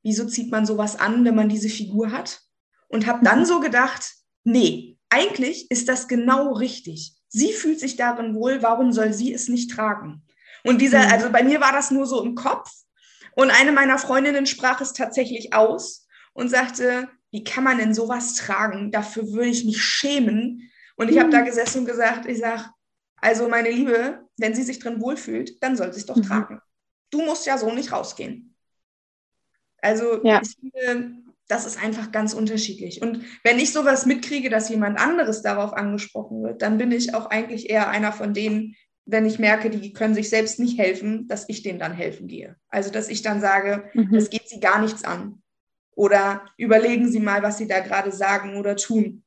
wieso 0.01 0.25
zieht 0.25 0.49
man 0.49 0.65
sowas 0.65 0.99
an, 0.99 1.23
wenn 1.23 1.35
man 1.35 1.49
diese 1.49 1.69
Figur 1.69 2.11
hat? 2.11 2.41
Und 2.91 3.07
habe 3.07 3.23
dann 3.23 3.39
mhm. 3.39 3.45
so 3.45 3.59
gedacht, 3.59 4.13
nee, 4.43 4.97
eigentlich 5.09 5.69
ist 5.71 5.87
das 5.87 6.07
genau 6.07 6.53
richtig. 6.53 7.15
Sie 7.29 7.53
fühlt 7.53 7.79
sich 7.79 7.95
darin 7.95 8.35
wohl, 8.35 8.61
warum 8.61 8.91
soll 8.91 9.13
sie 9.13 9.33
es 9.33 9.47
nicht 9.47 9.71
tragen? 9.71 10.23
Und 10.63 10.81
dieser, 10.81 11.05
mhm. 11.05 11.11
also 11.11 11.29
bei 11.29 11.43
mir 11.43 11.61
war 11.61 11.71
das 11.71 11.91
nur 11.91 12.05
so 12.05 12.23
im 12.23 12.35
Kopf. 12.35 12.69
Und 13.35 13.49
eine 13.49 13.71
meiner 13.71 13.97
Freundinnen 13.97 14.45
sprach 14.45 14.81
es 14.81 14.93
tatsächlich 14.93 15.53
aus 15.53 16.07
und 16.33 16.49
sagte, 16.49 17.09
wie 17.31 17.43
kann 17.43 17.63
man 17.63 17.77
denn 17.77 17.93
sowas 17.93 18.35
tragen? 18.35 18.91
Dafür 18.91 19.31
würde 19.31 19.49
ich 19.49 19.63
mich 19.63 19.81
schämen. 19.81 20.69
Und 20.97 21.09
ich 21.09 21.15
mhm. 21.15 21.21
habe 21.21 21.29
da 21.31 21.41
gesessen 21.41 21.79
und 21.79 21.85
gesagt, 21.85 22.25
ich 22.25 22.39
sage, 22.39 22.65
also 23.15 23.47
meine 23.47 23.71
Liebe, 23.71 24.27
wenn 24.37 24.53
sie 24.53 24.63
sich 24.63 24.79
drin 24.79 24.99
wohlfühlt, 24.99 25.63
dann 25.63 25.77
soll 25.77 25.93
sie 25.93 26.01
es 26.01 26.05
doch 26.05 26.17
mhm. 26.17 26.23
tragen. 26.23 26.61
Du 27.09 27.21
musst 27.23 27.45
ja 27.45 27.57
so 27.57 27.71
nicht 27.71 27.91
rausgehen. 27.91 28.55
Also 29.81 30.23
ja. 30.23 30.41
ich 30.41 30.55
finde, 30.55 31.21
das 31.51 31.65
ist 31.65 31.83
einfach 31.83 32.13
ganz 32.13 32.33
unterschiedlich. 32.33 33.01
Und 33.01 33.25
wenn 33.43 33.59
ich 33.59 33.73
sowas 33.73 34.05
mitkriege, 34.05 34.49
dass 34.49 34.69
jemand 34.69 34.97
anderes 34.97 35.41
darauf 35.41 35.73
angesprochen 35.73 36.43
wird, 36.43 36.61
dann 36.61 36.77
bin 36.77 36.93
ich 36.93 37.13
auch 37.13 37.25
eigentlich 37.25 37.69
eher 37.69 37.89
einer 37.89 38.13
von 38.13 38.33
denen, 38.33 38.75
wenn 39.05 39.25
ich 39.25 39.37
merke, 39.37 39.69
die 39.69 39.91
können 39.91 40.13
sich 40.13 40.29
selbst 40.29 40.59
nicht 40.59 40.79
helfen, 40.79 41.27
dass 41.27 41.49
ich 41.49 41.61
denen 41.61 41.77
dann 41.77 41.91
helfen 41.91 42.27
gehe. 42.27 42.55
Also 42.69 42.89
dass 42.89 43.09
ich 43.09 43.21
dann 43.21 43.41
sage, 43.41 43.83
mhm. 43.93 44.13
das 44.13 44.29
geht 44.29 44.47
sie 44.47 44.61
gar 44.61 44.79
nichts 44.79 45.03
an. 45.03 45.41
Oder 45.93 46.45
überlegen 46.55 47.11
Sie 47.11 47.19
mal, 47.19 47.43
was 47.43 47.57
Sie 47.57 47.67
da 47.67 47.81
gerade 47.81 48.13
sagen 48.13 48.55
oder 48.55 48.77
tun. 48.77 49.23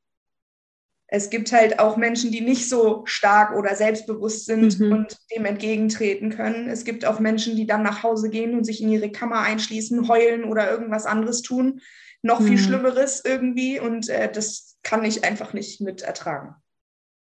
Es 1.06 1.28
gibt 1.28 1.52
halt 1.52 1.78
auch 1.78 1.98
Menschen, 1.98 2.32
die 2.32 2.40
nicht 2.40 2.70
so 2.70 3.02
stark 3.04 3.54
oder 3.54 3.76
selbstbewusst 3.76 4.46
sind 4.46 4.80
mhm. 4.80 4.92
und 4.92 5.18
dem 5.36 5.44
entgegentreten 5.44 6.30
können. 6.30 6.70
Es 6.70 6.86
gibt 6.86 7.04
auch 7.04 7.20
Menschen, 7.20 7.54
die 7.54 7.66
dann 7.66 7.82
nach 7.82 8.02
Hause 8.02 8.30
gehen 8.30 8.54
und 8.54 8.64
sich 8.64 8.82
in 8.82 8.88
ihre 8.88 9.12
Kammer 9.12 9.40
einschließen, 9.40 10.08
heulen 10.08 10.44
oder 10.44 10.70
irgendwas 10.70 11.04
anderes 11.04 11.42
tun 11.42 11.82
noch 12.24 12.40
viel 12.40 12.52
mhm. 12.52 12.58
Schlimmeres 12.58 13.22
irgendwie 13.24 13.78
und 13.78 14.08
äh, 14.08 14.32
das 14.32 14.78
kann 14.82 15.04
ich 15.04 15.24
einfach 15.24 15.52
nicht 15.52 15.80
mit 15.82 16.02
ertragen. 16.02 16.56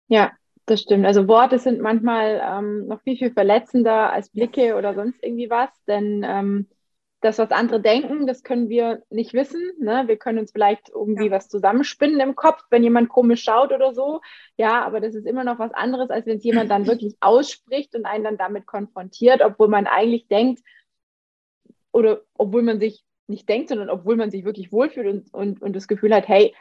Ja, 0.07 0.31
das 0.65 0.81
stimmt. 0.81 1.05
Also 1.05 1.27
Worte 1.27 1.59
sind 1.59 1.79
manchmal 1.79 2.41
ähm, 2.43 2.87
noch 2.87 3.01
viel, 3.03 3.15
viel 3.15 3.31
verletzender 3.31 4.11
als 4.11 4.31
Blicke 4.31 4.75
oder 4.75 4.95
sonst 4.95 5.23
irgendwie 5.23 5.49
was, 5.49 5.69
denn 5.87 6.25
ähm, 6.27 6.67
das, 7.21 7.37
was 7.37 7.51
andere 7.51 7.81
denken, 7.81 8.25
das 8.25 8.43
können 8.43 8.69
wir 8.69 9.03
nicht 9.11 9.33
wissen. 9.33 9.61
Ne? 9.79 10.05
Wir 10.07 10.17
können 10.17 10.39
uns 10.39 10.51
vielleicht 10.51 10.89
irgendwie 10.89 11.27
ja. 11.27 11.31
was 11.31 11.49
zusammenspinnen 11.49 12.19
im 12.19 12.35
Kopf, 12.35 12.63
wenn 12.71 12.81
jemand 12.81 13.09
komisch 13.09 13.43
schaut 13.43 13.71
oder 13.71 13.93
so. 13.93 14.21
Ja, 14.57 14.83
aber 14.85 15.01
das 15.01 15.13
ist 15.13 15.27
immer 15.27 15.43
noch 15.43 15.59
was 15.59 15.73
anderes, 15.73 16.09
als 16.09 16.25
wenn 16.25 16.37
es 16.37 16.43
jemand 16.43 16.71
dann 16.71 16.87
wirklich 16.87 17.15
ausspricht 17.19 17.95
und 17.95 18.05
einen 18.05 18.23
dann 18.23 18.37
damit 18.37 18.65
konfrontiert, 18.65 19.41
obwohl 19.43 19.67
man 19.67 19.85
eigentlich 19.85 20.27
denkt 20.27 20.61
oder 21.91 22.21
obwohl 22.35 22.63
man 22.63 22.79
sich 22.79 23.03
nicht 23.29 23.47
denkt, 23.47 23.69
sondern 23.69 23.89
obwohl 23.89 24.15
man 24.15 24.31
sich 24.31 24.43
wirklich 24.43 24.71
wohlfühlt 24.71 25.07
und, 25.07 25.33
und, 25.33 25.61
und 25.61 25.75
das 25.75 25.87
Gefühl 25.87 26.13
hat, 26.13 26.27
hey, 26.27 26.53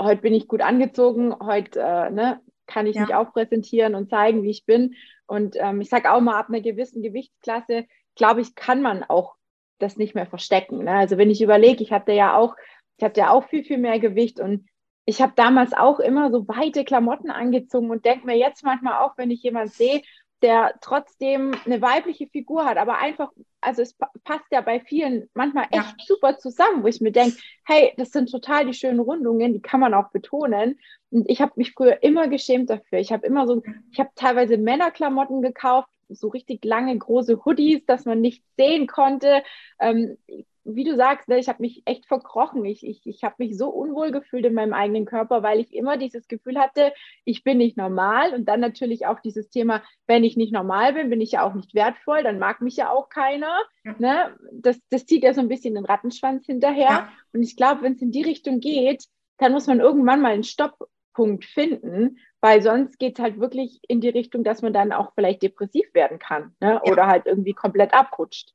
heute 0.00 0.22
bin 0.22 0.34
ich 0.34 0.48
gut 0.48 0.60
angezogen, 0.60 1.34
heute 1.40 1.80
äh, 1.80 2.10
ne, 2.10 2.40
kann 2.66 2.86
ich 2.86 2.96
ja. 2.96 3.02
mich 3.02 3.14
auch 3.14 3.32
präsentieren 3.32 3.94
und 3.94 4.10
zeigen, 4.10 4.42
wie 4.42 4.50
ich 4.50 4.66
bin. 4.66 4.94
Und 5.26 5.56
ähm, 5.58 5.80
ich 5.80 5.88
sage 5.88 6.12
auch 6.12 6.20
mal, 6.20 6.38
ab 6.38 6.48
einer 6.48 6.60
gewissen 6.60 7.02
Gewichtsklasse, 7.02 7.86
glaube 8.14 8.40
ich, 8.40 8.54
kann 8.54 8.82
man 8.82 9.04
auch 9.04 9.34
das 9.78 9.96
nicht 9.96 10.14
mehr 10.14 10.26
verstecken. 10.26 10.84
Ne? 10.84 10.92
Also 10.92 11.18
wenn 11.18 11.30
ich 11.30 11.42
überlege, 11.42 11.82
ich 11.82 11.92
hatte 11.92 12.12
ja 12.12 12.36
auch, 12.36 12.54
ich 12.96 13.04
hatte 13.04 13.20
ja 13.20 13.30
auch 13.30 13.48
viel, 13.48 13.64
viel 13.64 13.78
mehr 13.78 13.98
Gewicht 13.98 14.40
und 14.40 14.68
ich 15.04 15.20
habe 15.20 15.32
damals 15.34 15.72
auch 15.72 15.98
immer 15.98 16.30
so 16.30 16.46
weite 16.46 16.84
Klamotten 16.84 17.30
angezogen 17.30 17.90
und 17.90 18.04
denke 18.04 18.26
mir 18.26 18.36
jetzt 18.36 18.62
manchmal 18.62 19.02
auch, 19.02 19.16
wenn 19.16 19.30
ich 19.30 19.42
jemand 19.42 19.72
sehe, 19.72 20.02
der 20.42 20.74
trotzdem 20.80 21.52
eine 21.64 21.80
weibliche 21.80 22.26
Figur 22.26 22.64
hat, 22.64 22.76
aber 22.76 22.98
einfach, 22.98 23.30
also 23.60 23.82
es 23.82 23.96
passt 24.24 24.44
ja 24.50 24.60
bei 24.60 24.80
vielen 24.80 25.28
manchmal 25.34 25.66
echt 25.70 25.74
ja. 25.74 26.04
super 26.06 26.38
zusammen, 26.38 26.82
wo 26.82 26.88
ich 26.88 27.00
mir 27.00 27.12
denke, 27.12 27.36
hey, 27.64 27.92
das 27.96 28.10
sind 28.10 28.30
total 28.30 28.66
die 28.66 28.74
schönen 28.74 29.00
Rundungen, 29.00 29.52
die 29.52 29.62
kann 29.62 29.80
man 29.80 29.94
auch 29.94 30.10
betonen. 30.10 30.78
Und 31.10 31.28
ich 31.28 31.40
habe 31.40 31.52
mich 31.56 31.72
früher 31.72 32.02
immer 32.02 32.28
geschämt 32.28 32.70
dafür. 32.70 32.98
Ich 32.98 33.12
habe 33.12 33.26
immer 33.26 33.46
so, 33.46 33.62
ich 33.92 34.00
habe 34.00 34.10
teilweise 34.16 34.58
Männerklamotten 34.58 35.42
gekauft, 35.42 35.88
so 36.08 36.28
richtig 36.28 36.64
lange 36.64 36.96
große 36.96 37.44
Hoodies, 37.44 37.86
dass 37.86 38.04
man 38.04 38.20
nicht 38.20 38.44
sehen 38.56 38.86
konnte. 38.86 39.42
Ähm, 39.78 40.16
wie 40.64 40.84
du 40.84 40.96
sagst, 40.96 41.28
ne, 41.28 41.38
ich 41.38 41.48
habe 41.48 41.60
mich 41.60 41.82
echt 41.86 42.06
verkrochen. 42.06 42.64
Ich, 42.64 42.86
ich, 42.86 43.04
ich 43.04 43.24
habe 43.24 43.34
mich 43.38 43.56
so 43.56 43.68
unwohl 43.68 44.12
gefühlt 44.12 44.44
in 44.44 44.54
meinem 44.54 44.72
eigenen 44.72 45.06
Körper, 45.06 45.42
weil 45.42 45.60
ich 45.60 45.74
immer 45.74 45.96
dieses 45.96 46.28
Gefühl 46.28 46.58
hatte, 46.58 46.92
ich 47.24 47.42
bin 47.42 47.58
nicht 47.58 47.76
normal. 47.76 48.34
Und 48.34 48.46
dann 48.46 48.60
natürlich 48.60 49.06
auch 49.06 49.20
dieses 49.20 49.50
Thema, 49.50 49.82
wenn 50.06 50.24
ich 50.24 50.36
nicht 50.36 50.52
normal 50.52 50.94
bin, 50.94 51.10
bin 51.10 51.20
ich 51.20 51.32
ja 51.32 51.44
auch 51.44 51.54
nicht 51.54 51.74
wertvoll, 51.74 52.22
dann 52.22 52.38
mag 52.38 52.60
mich 52.60 52.76
ja 52.76 52.90
auch 52.90 53.08
keiner. 53.08 53.58
Ja. 53.84 53.94
Ne? 53.98 54.36
Das, 54.52 54.78
das 54.90 55.06
zieht 55.06 55.24
ja 55.24 55.34
so 55.34 55.40
ein 55.40 55.48
bisschen 55.48 55.74
den 55.74 55.84
Rattenschwanz 55.84 56.46
hinterher. 56.46 56.90
Ja. 56.90 57.08
Und 57.32 57.42
ich 57.42 57.56
glaube, 57.56 57.82
wenn 57.82 57.94
es 57.94 58.02
in 58.02 58.12
die 58.12 58.22
Richtung 58.22 58.60
geht, 58.60 59.04
dann 59.38 59.52
muss 59.52 59.66
man 59.66 59.80
irgendwann 59.80 60.20
mal 60.20 60.32
einen 60.32 60.44
Stopppunkt 60.44 61.44
finden, 61.44 62.18
weil 62.40 62.62
sonst 62.62 62.98
geht 62.98 63.18
es 63.18 63.22
halt 63.22 63.40
wirklich 63.40 63.80
in 63.88 64.00
die 64.00 64.08
Richtung, 64.08 64.44
dass 64.44 64.62
man 64.62 64.72
dann 64.72 64.92
auch 64.92 65.12
vielleicht 65.14 65.42
depressiv 65.42 65.86
werden 65.94 66.18
kann 66.18 66.54
ne? 66.60 66.80
Ja. 66.84 66.92
oder 66.92 67.06
halt 67.08 67.26
irgendwie 67.26 67.54
komplett 67.54 67.94
abrutscht. 67.94 68.52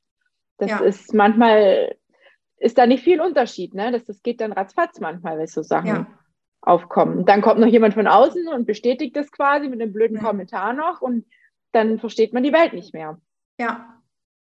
Das 0.57 0.71
ja. 0.71 0.79
ist 0.79 1.13
manchmal, 1.13 1.95
ist 2.57 2.77
da 2.77 2.85
nicht 2.85 3.03
viel 3.03 3.21
Unterschied, 3.21 3.73
ne? 3.73 3.91
Das, 3.91 4.05
das 4.05 4.21
geht 4.23 4.41
dann 4.41 4.53
ratzfatz 4.53 4.99
manchmal, 4.99 5.37
wenn 5.37 5.47
so 5.47 5.61
Sachen 5.61 5.87
ja. 5.87 6.07
aufkommen. 6.61 7.19
Und 7.19 7.29
dann 7.29 7.41
kommt 7.41 7.59
noch 7.59 7.67
jemand 7.67 7.93
von 7.93 8.07
außen 8.07 8.47
und 8.47 8.65
bestätigt 8.65 9.15
das 9.15 9.31
quasi 9.31 9.67
mit 9.67 9.81
einem 9.81 9.93
blöden 9.93 10.17
ja. 10.17 10.23
Kommentar 10.23 10.73
noch 10.73 11.01
und 11.01 11.25
dann 11.71 11.99
versteht 11.99 12.33
man 12.33 12.43
die 12.43 12.53
Welt 12.53 12.73
nicht 12.73 12.93
mehr. 12.93 13.19
Ja, 13.59 14.01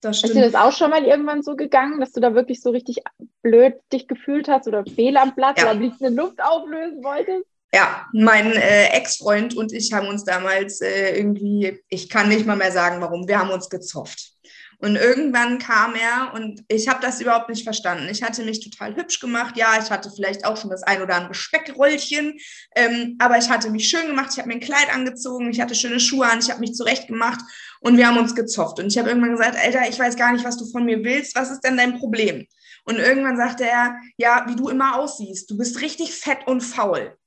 das 0.02 0.20
stimmt. 0.20 0.34
Ist 0.34 0.38
dir 0.38 0.52
das 0.52 0.56
auch 0.56 0.76
schon 0.76 0.90
mal 0.90 1.06
irgendwann 1.06 1.42
so 1.42 1.56
gegangen, 1.56 2.00
dass 2.00 2.12
du 2.12 2.20
da 2.20 2.36
wirklich 2.36 2.62
so 2.62 2.72
richtig 2.72 3.02
blöd 3.42 3.76
dich 3.92 4.08
gefühlt 4.08 4.50
hast 4.50 4.68
oder 4.68 4.84
fehl 4.86 5.16
am 5.16 5.36
Platz 5.36 5.62
oder 5.62 5.72
am 5.72 5.80
liebsten 5.80 6.06
in 6.06 6.16
Luft 6.16 6.44
auflösen 6.44 7.04
wolltest? 7.04 7.48
Ja, 7.74 8.06
mein 8.14 8.52
äh, 8.52 8.90
Ex-Freund 8.90 9.56
und 9.56 9.74
ich 9.74 9.94
haben 9.94 10.08
uns 10.08 10.24
damals 10.24 10.82
äh, 10.82 11.18
irgendwie, 11.18 11.82
ich 11.90 12.08
kann 12.08 12.30
nicht 12.30 12.46
mal 12.46 12.56
mehr 12.56 12.72
sagen, 12.72 13.02
warum, 13.02 13.28
wir 13.28 13.40
haben 13.40 13.50
uns 13.50 13.70
gezofft. 13.70 14.34
Und 14.80 14.96
irgendwann 14.96 15.60
kam 15.60 15.96
er 15.96 16.34
und 16.34 16.64
ich 16.68 16.88
habe 16.88 17.00
das 17.02 17.22
überhaupt 17.22 17.50
nicht 17.50 17.64
verstanden. 17.64 18.08
Ich 18.10 18.22
hatte 18.22 18.44
mich 18.44 18.60
total 18.60 18.96
hübsch 18.96 19.20
gemacht. 19.20 19.58
Ja, 19.58 19.80
ich 19.82 19.90
hatte 19.90 20.12
vielleicht 20.14 20.46
auch 20.46 20.58
schon 20.58 20.70
das 20.70 20.84
ein 20.84 21.02
oder 21.02 21.16
andere 21.16 21.34
Speckröllchen, 21.34 22.38
ähm, 22.76 23.16
aber 23.20 23.38
ich 23.38 23.50
hatte 23.50 23.70
mich 23.70 23.88
schön 23.88 24.08
gemacht. 24.08 24.30
Ich 24.34 24.40
habe 24.40 24.50
mir 24.50 24.56
ein 24.56 24.60
Kleid 24.60 24.94
angezogen, 24.94 25.50
ich 25.50 25.62
hatte 25.62 25.76
schöne 25.76 26.00
Schuhe 26.00 26.26
an, 26.26 26.40
ich 26.40 26.50
habe 26.50 26.60
mich 26.60 26.74
zurecht 26.74 27.08
gemacht 27.08 27.40
und 27.80 27.98
wir 27.98 28.08
haben 28.08 28.18
uns 28.18 28.36
gezofft. 28.36 28.80
Und 28.80 28.88
ich 28.88 28.98
habe 28.98 29.10
irgendwann 29.10 29.32
gesagt, 29.32 29.58
Alter, 29.58 29.88
ich 29.88 30.00
weiß 30.00 30.16
gar 30.16 30.34
nicht, 30.34 30.46
was 30.46 30.58
du 30.58 30.66
von 30.66 30.86
mir 30.86 31.04
willst. 31.04 31.36
Was 31.36 31.52
ist 31.52 31.62
denn 31.62 31.78
dein 31.78 32.00
Problem? 32.00 32.46
Und 32.86 32.98
irgendwann 32.98 33.38
sagte 33.38 33.66
er, 33.66 33.96
ja, 34.18 34.46
wie 34.48 34.56
du 34.56 34.70
immer 34.70 34.98
aussiehst, 34.98 35.50
du 35.50 35.58
bist 35.58 35.82
richtig 35.82 36.14
fett 36.14 36.46
und 36.48 36.62
faul. 36.62 37.18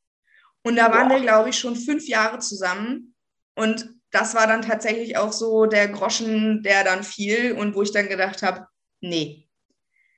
Und 0.62 0.76
da 0.76 0.92
waren 0.92 1.08
wir, 1.08 1.20
glaube 1.20 1.50
ich, 1.50 1.58
schon 1.58 1.76
fünf 1.76 2.08
Jahre 2.08 2.40
zusammen. 2.40 3.14
Und 3.54 3.95
das 4.10 4.34
war 4.34 4.46
dann 4.46 4.62
tatsächlich 4.62 5.16
auch 5.16 5.32
so 5.32 5.66
der 5.66 5.88
Groschen, 5.88 6.62
der 6.62 6.84
dann 6.84 7.02
fiel 7.02 7.52
und 7.52 7.74
wo 7.74 7.82
ich 7.82 7.92
dann 7.92 8.08
gedacht 8.08 8.42
habe, 8.42 8.66
nee. 9.00 9.48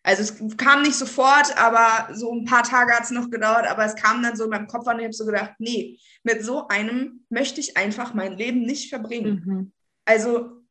Also 0.02 0.22
es 0.22 0.56
kam 0.56 0.82
nicht 0.82 0.94
sofort, 0.94 1.56
aber 1.58 2.14
so 2.14 2.32
ein 2.32 2.44
paar 2.44 2.62
Tage 2.62 2.92
hat 2.94 3.04
es 3.04 3.10
noch 3.10 3.30
gedauert, 3.30 3.66
aber 3.66 3.84
es 3.84 3.96
kam 3.96 4.22
dann 4.22 4.36
so 4.36 4.44
in 4.44 4.50
meinem 4.50 4.66
Kopf 4.66 4.86
an 4.86 4.94
und 4.94 5.00
ich 5.00 5.06
habe 5.06 5.12
so 5.12 5.26
gedacht, 5.26 5.54
nee, 5.58 5.98
mit 6.22 6.42
so 6.44 6.68
einem 6.68 7.24
möchte 7.28 7.60
ich 7.60 7.76
einfach 7.76 8.14
mein 8.14 8.36
Leben 8.36 8.62
nicht 8.62 8.88
verbringen. 8.88 9.42
Mhm. 9.44 9.72
Also 10.04 10.62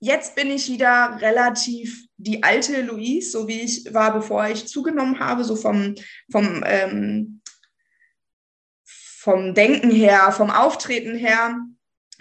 jetzt 0.00 0.34
bin 0.34 0.50
ich 0.50 0.68
wieder 0.68 1.18
relativ 1.20 2.06
die 2.16 2.42
alte 2.42 2.82
Louise, 2.82 3.30
so 3.30 3.46
wie 3.46 3.60
ich 3.60 3.92
war, 3.92 4.12
bevor 4.12 4.48
ich 4.48 4.66
zugenommen 4.66 5.20
habe, 5.20 5.44
so 5.44 5.54
vom, 5.54 5.94
vom, 6.30 6.64
ähm, 6.66 7.42
vom 8.84 9.54
Denken 9.54 9.90
her, 9.90 10.32
vom 10.32 10.50
Auftreten 10.50 11.16
her. 11.16 11.60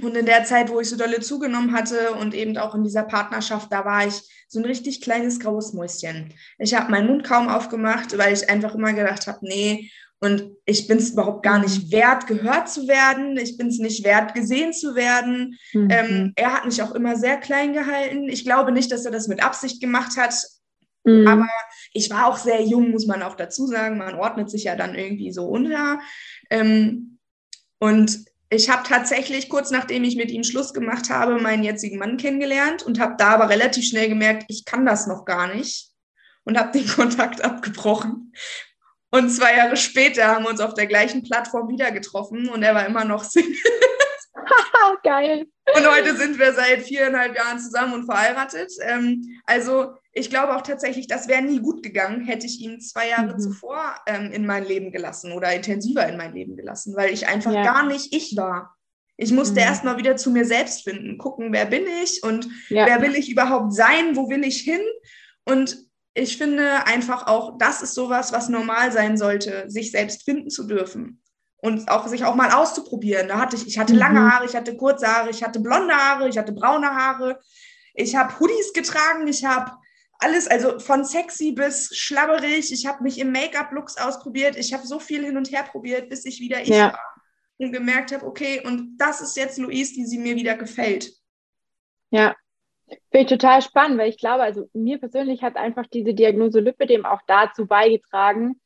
Und 0.01 0.17
in 0.17 0.25
der 0.25 0.43
Zeit, 0.43 0.69
wo 0.69 0.79
ich 0.81 0.89
so 0.89 0.97
dolle 0.97 1.21
zugenommen 1.21 1.71
hatte 1.71 2.11
und 2.15 2.33
eben 2.33 2.57
auch 2.57 2.75
in 2.75 2.83
dieser 2.83 3.03
Partnerschaft, 3.03 3.71
da 3.71 3.85
war 3.85 4.05
ich 4.05 4.21
so 4.47 4.59
ein 4.59 4.65
richtig 4.65 5.01
kleines 5.01 5.39
graues 5.39 5.73
Mäuschen. 5.73 6.33
Ich 6.57 6.73
habe 6.73 6.91
meinen 6.91 7.07
Mund 7.07 7.23
kaum 7.23 7.47
aufgemacht, 7.47 8.17
weil 8.17 8.33
ich 8.33 8.49
einfach 8.49 8.75
immer 8.75 8.91
gedacht 8.93 9.27
habe, 9.27 9.39
nee, 9.41 9.89
und 10.19 10.51
ich 10.65 10.87
bin 10.87 10.97
es 10.97 11.11
überhaupt 11.11 11.43
gar 11.43 11.59
nicht 11.59 11.91
wert, 11.91 12.25
gehört 12.25 12.69
zu 12.69 12.87
werden. 12.87 13.37
Ich 13.37 13.57
bin 13.57 13.67
es 13.67 13.79
nicht 13.79 14.03
wert, 14.03 14.33
gesehen 14.33 14.73
zu 14.73 14.95
werden. 14.95 15.57
Mhm. 15.73 15.89
Ähm, 15.91 16.33
er 16.35 16.53
hat 16.53 16.65
mich 16.65 16.81
auch 16.81 16.93
immer 16.93 17.15
sehr 17.15 17.37
klein 17.37 17.73
gehalten. 17.73 18.27
Ich 18.29 18.43
glaube 18.43 18.71
nicht, 18.71 18.91
dass 18.91 19.05
er 19.05 19.11
das 19.11 19.27
mit 19.27 19.43
Absicht 19.43 19.81
gemacht 19.81 20.17
hat. 20.17 20.33
Mhm. 21.03 21.27
Aber 21.27 21.49
ich 21.93 22.09
war 22.09 22.27
auch 22.27 22.37
sehr 22.37 22.61
jung, 22.63 22.91
muss 22.91 23.05
man 23.05 23.21
auch 23.21 23.35
dazu 23.35 23.67
sagen. 23.67 23.97
Man 23.97 24.15
ordnet 24.15 24.49
sich 24.49 24.63
ja 24.63 24.75
dann 24.75 24.95
irgendwie 24.95 25.31
so 25.31 25.45
unter. 25.45 25.99
Ähm, 26.49 27.19
und 27.79 28.25
ich 28.49 28.69
habe 28.69 28.87
tatsächlich 28.87 29.49
kurz 29.49 29.71
nachdem 29.71 30.03
ich 30.03 30.15
mit 30.15 30.31
ihm 30.31 30.43
Schluss 30.43 30.73
gemacht 30.73 31.09
habe, 31.09 31.39
meinen 31.39 31.63
jetzigen 31.63 31.97
Mann 31.97 32.17
kennengelernt 32.17 32.83
und 32.83 32.99
habe 32.99 33.15
da 33.17 33.29
aber 33.29 33.49
relativ 33.49 33.85
schnell 33.85 34.09
gemerkt, 34.09 34.45
ich 34.47 34.65
kann 34.65 34.85
das 34.85 35.07
noch 35.07 35.25
gar 35.25 35.53
nicht 35.53 35.89
und 36.43 36.57
habe 36.57 36.77
den 36.77 36.87
Kontakt 36.95 37.43
abgebrochen, 37.43 38.33
und 39.15 39.29
zwei 39.29 39.55
Jahre 39.55 39.77
später 39.77 40.27
haben 40.27 40.43
wir 40.43 40.49
uns 40.49 40.59
auf 40.59 40.73
der 40.73 40.87
gleichen 40.87 41.23
Plattform 41.23 41.69
wieder 41.69 41.89
getroffen 41.91 42.49
und 42.49 42.63
er 42.63 42.75
war 42.75 42.85
immer 42.85 43.05
noch 43.05 43.23
Single. 43.29 43.55
Geil. 45.03 45.47
Und 45.73 45.89
heute 45.89 46.15
sind 46.17 46.37
wir 46.37 46.51
seit 46.53 46.81
viereinhalb 46.81 47.35
Jahren 47.35 47.57
zusammen 47.59 47.93
und 47.93 48.05
verheiratet. 48.05 48.71
Ähm, 48.81 49.39
also 49.45 49.95
ich 50.17 50.29
glaube 50.29 50.55
auch 50.55 50.61
tatsächlich, 50.61 51.07
das 51.07 51.27
wäre 51.27 51.41
nie 51.41 51.59
gut 51.59 51.83
gegangen, 51.83 52.23
hätte 52.25 52.45
ich 52.45 52.61
ihn 52.61 52.79
zwei 52.79 53.09
Jahre 53.09 53.33
mhm. 53.33 53.39
zuvor 53.39 53.95
ähm, 54.07 54.31
in 54.31 54.45
mein 54.45 54.63
Leben 54.63 54.93
gelassen 54.93 55.33
oder 55.33 55.53
intensiver 55.53 56.07
in 56.07 56.15
mein 56.15 56.33
Leben 56.33 56.55
gelassen, 56.55 56.95
weil 56.95 57.13
ich 57.13 57.27
einfach 57.27 57.51
ja. 57.51 57.63
gar 57.63 57.85
nicht 57.85 58.15
ich 58.15 58.35
war. 58.37 58.77
Ich 59.17 59.33
musste 59.33 59.59
mhm. 59.59 59.67
erst 59.67 59.83
mal 59.83 59.97
wieder 59.97 60.15
zu 60.15 60.31
mir 60.31 60.45
selbst 60.45 60.83
finden, 60.83 61.17
gucken, 61.17 61.51
wer 61.51 61.65
bin 61.65 61.83
ich 62.01 62.23
und 62.23 62.47
ja. 62.69 62.85
wer 62.85 63.01
will 63.01 63.13
ich 63.15 63.29
überhaupt 63.29 63.73
sein, 63.73 64.15
wo 64.15 64.29
will 64.29 64.45
ich 64.45 64.61
hin? 64.61 64.81
Und 65.43 65.77
ich 66.13 66.37
finde 66.37 66.87
einfach 66.87 67.27
auch, 67.27 67.57
das 67.57 67.81
ist 67.81 67.93
sowas, 67.93 68.31
was 68.31 68.47
normal 68.47 68.93
sein 68.93 69.17
sollte, 69.17 69.65
sich 69.67 69.91
selbst 69.91 70.23
finden 70.23 70.49
zu 70.49 70.65
dürfen 70.65 71.21
und 71.57 71.89
auch 71.91 72.07
sich 72.07 72.23
auch 72.23 72.35
mal 72.35 72.51
auszuprobieren. 72.51 73.27
Da 73.27 73.37
hatte 73.37 73.57
ich, 73.57 73.67
ich 73.67 73.77
hatte 73.77 73.91
mhm. 73.91 73.99
lange 73.99 74.31
Haare, 74.31 74.45
ich 74.45 74.55
hatte 74.55 74.77
kurze 74.77 75.07
Haare, 75.07 75.29
ich 75.29 75.43
hatte 75.43 75.59
blonde 75.59 75.93
Haare, 75.93 76.29
ich 76.29 76.37
hatte 76.37 76.53
braune 76.53 76.87
Haare, 76.87 77.41
ich 77.93 78.15
habe 78.15 78.39
Hoodies 78.39 78.71
getragen, 78.71 79.27
ich 79.27 79.43
habe 79.43 79.71
alles, 80.19 80.47
also 80.47 80.79
von 80.79 81.05
sexy 81.05 81.51
bis 81.51 81.95
schlabberig. 81.95 82.71
Ich 82.71 82.85
habe 82.85 83.03
mich 83.03 83.19
im 83.19 83.31
Make-up-Looks 83.31 83.97
ausprobiert. 83.97 84.55
Ich 84.55 84.73
habe 84.73 84.85
so 84.85 84.99
viel 84.99 85.25
hin 85.25 85.37
und 85.37 85.51
her 85.51 85.63
probiert, 85.63 86.09
bis 86.09 86.25
ich 86.25 86.39
wieder 86.39 86.61
ich 86.61 86.69
ja. 86.69 86.93
war 86.93 87.15
und 87.57 87.71
gemerkt 87.71 88.11
habe, 88.11 88.25
okay, 88.25 88.61
und 88.65 88.97
das 88.97 89.21
ist 89.21 89.37
jetzt 89.37 89.57
Louise, 89.57 89.93
die 89.93 90.05
sie 90.05 90.17
mir 90.17 90.35
wieder 90.35 90.55
gefällt. 90.55 91.13
Ja, 92.11 92.35
Finde 92.87 92.99
ich 93.11 93.27
total 93.27 93.61
spannend, 93.61 93.97
weil 93.97 94.09
ich 94.09 94.17
glaube, 94.17 94.43
also 94.43 94.69
mir 94.73 94.99
persönlich 94.99 95.41
hat 95.41 95.55
einfach 95.55 95.87
diese 95.87 96.13
Diagnose 96.13 96.59
Lipidem 96.59 97.05
auch 97.05 97.21
dazu 97.27 97.65
beigetragen, 97.65 98.61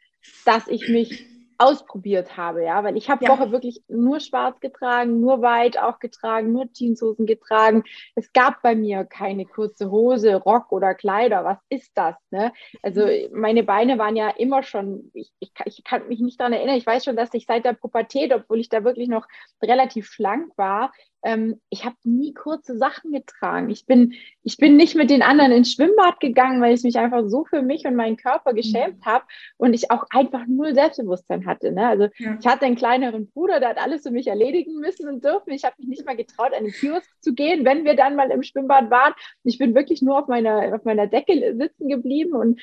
dass 0.45 0.67
ich 0.67 0.89
mich 0.89 1.25
ausprobiert 1.59 2.37
habe, 2.37 2.63
ja, 2.63 2.83
weil 2.85 2.95
ich 2.95 3.09
habe 3.09 3.25
ja. 3.25 3.31
Woche 3.31 3.51
wirklich 3.51 3.83
nur 3.89 4.21
schwarz 4.21 4.59
getragen, 4.61 5.19
nur 5.19 5.41
weit 5.41 5.77
auch 5.77 5.99
getragen, 5.99 6.53
nur 6.53 6.67
Jeanshosen 6.73 7.25
getragen. 7.25 7.83
Es 8.15 8.31
gab 8.31 8.61
bei 8.61 8.75
mir 8.75 9.03
keine 9.03 9.45
kurze 9.45 9.91
Hose, 9.91 10.35
Rock 10.35 10.71
oder 10.71 10.95
Kleider. 10.95 11.43
Was 11.43 11.57
ist 11.67 11.91
das? 11.95 12.15
Ne? 12.31 12.53
Also 12.81 13.05
meine 13.33 13.63
Beine 13.63 13.97
waren 13.97 14.15
ja 14.15 14.29
immer 14.29 14.63
schon, 14.63 15.11
ich, 15.13 15.31
ich, 15.39 15.51
ich 15.65 15.83
kann 15.83 16.07
mich 16.07 16.21
nicht 16.21 16.39
daran 16.39 16.53
erinnern, 16.53 16.77
ich 16.77 16.87
weiß 16.87 17.03
schon, 17.03 17.17
dass 17.17 17.33
ich 17.33 17.45
seit 17.45 17.65
der 17.65 17.73
Pubertät, 17.73 18.33
obwohl 18.33 18.61
ich 18.61 18.69
da 18.69 18.85
wirklich 18.85 19.09
noch 19.09 19.27
relativ 19.61 20.07
schlank 20.07 20.53
war, 20.55 20.93
ähm, 21.23 21.59
ich 21.69 21.85
habe 21.85 21.95
nie 22.03 22.33
kurze 22.33 22.77
Sachen 22.77 23.11
getragen. 23.11 23.69
Ich 23.69 23.85
bin, 23.85 24.13
ich 24.43 24.57
bin 24.57 24.77
nicht 24.77 24.95
mit 24.95 25.09
den 25.09 25.21
anderen 25.21 25.51
ins 25.51 25.73
Schwimmbad 25.73 26.19
gegangen, 26.19 26.61
weil 26.61 26.73
ich 26.73 26.83
mich 26.83 26.97
einfach 26.97 27.23
so 27.27 27.45
für 27.45 27.61
mich 27.61 27.85
und 27.85 27.95
meinen 27.95 28.17
Körper 28.17 28.53
geschämt 28.53 28.99
mhm. 28.99 29.05
habe 29.05 29.25
und 29.57 29.73
ich 29.73 29.91
auch 29.91 30.05
einfach 30.11 30.45
null 30.47 30.73
Selbstbewusstsein 30.73 31.45
hatte. 31.45 31.71
Ne? 31.71 31.87
Also 31.87 32.07
ja. 32.17 32.37
ich 32.39 32.47
hatte 32.47 32.65
einen 32.65 32.75
kleineren 32.75 33.29
Bruder, 33.29 33.59
der 33.59 33.69
hat 33.69 33.77
alles 33.77 34.03
für 34.03 34.11
mich 34.11 34.27
erledigen 34.27 34.79
müssen 34.79 35.07
und 35.07 35.23
dürfen. 35.23 35.51
Ich 35.51 35.63
habe 35.63 35.75
mich 35.79 35.87
nicht 35.87 36.05
mal 36.05 36.15
getraut, 36.15 36.53
an 36.53 36.63
den 36.63 36.73
Kiosk 36.73 37.09
zu 37.19 37.33
gehen, 37.33 37.65
wenn 37.65 37.83
wir 37.83 37.95
dann 37.95 38.15
mal 38.15 38.31
im 38.31 38.43
Schwimmbad 38.43 38.89
waren. 38.89 39.13
Ich 39.43 39.57
bin 39.57 39.75
wirklich 39.75 40.01
nur 40.01 40.19
auf 40.19 40.27
meiner, 40.27 40.73
auf 40.73 40.85
meiner 40.85 41.07
Decke 41.07 41.55
sitzen 41.57 41.87
geblieben 41.89 42.33
und 42.33 42.61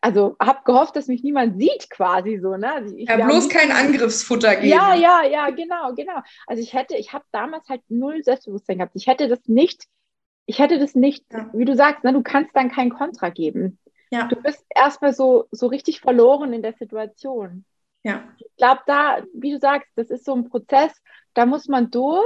also 0.00 0.36
habe 0.40 0.60
gehofft, 0.64 0.96
dass 0.96 1.08
mich 1.08 1.22
niemand 1.22 1.58
sieht 1.58 1.90
quasi 1.90 2.38
so. 2.38 2.56
Ne? 2.56 2.72
Also 2.72 2.96
ich, 2.96 3.08
ja, 3.08 3.16
bloß 3.16 3.48
kein 3.48 3.72
Angriffsfutter 3.72 4.56
geben. 4.56 4.68
Ja, 4.68 4.94
ja, 4.94 5.24
ja, 5.24 5.50
genau, 5.50 5.92
genau. 5.94 6.20
Also 6.46 6.62
ich 6.62 6.72
hätte, 6.74 6.96
ich 6.96 7.12
habe 7.12 7.24
damals 7.32 7.68
halt 7.68 7.82
null 7.88 8.22
Selbstbewusstsein 8.22 8.78
gehabt. 8.78 8.92
Ich 8.94 9.06
hätte 9.06 9.28
das 9.28 9.40
nicht, 9.46 9.86
ich 10.46 10.58
hätte 10.58 10.78
das 10.78 10.94
nicht, 10.94 11.24
ja. 11.32 11.50
wie 11.52 11.64
du 11.64 11.74
sagst, 11.74 12.04
ne, 12.04 12.12
du 12.12 12.22
kannst 12.22 12.54
dann 12.54 12.70
kein 12.70 12.90
Kontra 12.90 13.28
geben. 13.30 13.78
Ja. 14.10 14.28
Du 14.28 14.36
bist 14.36 14.64
erstmal 14.74 15.12
so, 15.12 15.46
so 15.50 15.66
richtig 15.66 16.00
verloren 16.00 16.52
in 16.52 16.62
der 16.62 16.72
Situation. 16.72 17.64
Ja. 18.02 18.24
Ich 18.38 18.56
glaube, 18.56 18.80
da, 18.86 19.22
wie 19.34 19.52
du 19.52 19.58
sagst, 19.58 19.90
das 19.96 20.10
ist 20.10 20.24
so 20.24 20.34
ein 20.34 20.48
Prozess, 20.48 20.92
da 21.34 21.46
muss 21.46 21.68
man 21.68 21.90
durch. 21.90 22.24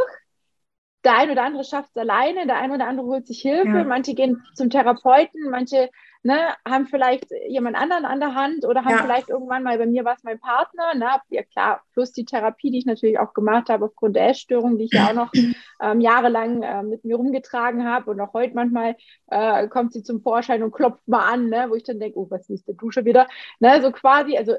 Der 1.05 1.19
ein 1.19 1.31
oder 1.31 1.43
andere 1.43 1.65
schafft 1.65 1.91
es 1.91 2.01
alleine, 2.01 2.47
der 2.47 2.59
ein 2.59 2.71
oder 2.71 2.87
andere 2.87 3.09
holt 3.09 3.27
sich 3.27 3.43
Hilfe, 3.43 3.79
ja. 3.79 3.85
manche 3.85 4.15
gehen 4.15 4.41
zum 4.55 4.71
Therapeuten, 4.71 5.51
manche 5.51 5.91
ne, 6.23 6.55
haben 6.67 6.87
vielleicht 6.87 7.31
jemand 7.49 7.77
anderen 7.77 8.05
an 8.05 8.21
der 8.21 8.35
Hand 8.35 8.65
oder 8.65 8.85
haben 8.85 8.97
ja. 8.97 9.03
vielleicht 9.03 9.29
irgendwann 9.29 9.63
mal, 9.63 9.79
bei 9.79 9.87
mir 9.87 10.05
war 10.05 10.15
es 10.15 10.23
mein 10.23 10.39
Partner, 10.39 10.95
ne, 10.95 11.09
ja 11.31 11.43
klar, 11.43 11.83
plus 11.93 12.13
die 12.13 12.25
Therapie, 12.25 12.71
die 12.71 12.79
ich 12.79 12.87
natürlich 12.87 13.19
auch 13.19 13.35
gemacht 13.35 13.69
habe 13.69 13.87
aufgrund 13.87 14.17
der 14.17 14.29
Essstörung, 14.29 14.79
die 14.79 14.85
ich 14.85 14.93
ja 14.93 15.09
auch 15.09 15.15
noch 15.15 15.33
ähm, 15.81 16.01
jahrelang 16.01 16.63
äh, 16.63 16.83
mit 16.83 17.05
mir 17.05 17.17
rumgetragen 17.17 17.85
habe 17.85 18.11
und 18.11 18.21
auch 18.21 18.33
heute 18.33 18.55
manchmal 18.55 18.97
äh, 19.29 19.67
kommt 19.69 19.93
sie 19.93 20.03
zum 20.03 20.23
Vorschein 20.23 20.63
und 20.63 20.73
klopft 20.73 21.07
mal 21.09 21.27
an, 21.27 21.49
ne, 21.49 21.67
wo 21.69 21.75
ich 21.75 21.85
dann 21.85 22.01
denke, 22.01 22.19
oh, 22.19 22.29
was 22.31 22.49
ist 22.49 22.69
der 22.69 22.75
Dusche 22.75 23.05
wieder, 23.05 23.27
ne, 23.59 23.83
so 23.83 23.91
quasi, 23.91 24.37
also 24.37 24.55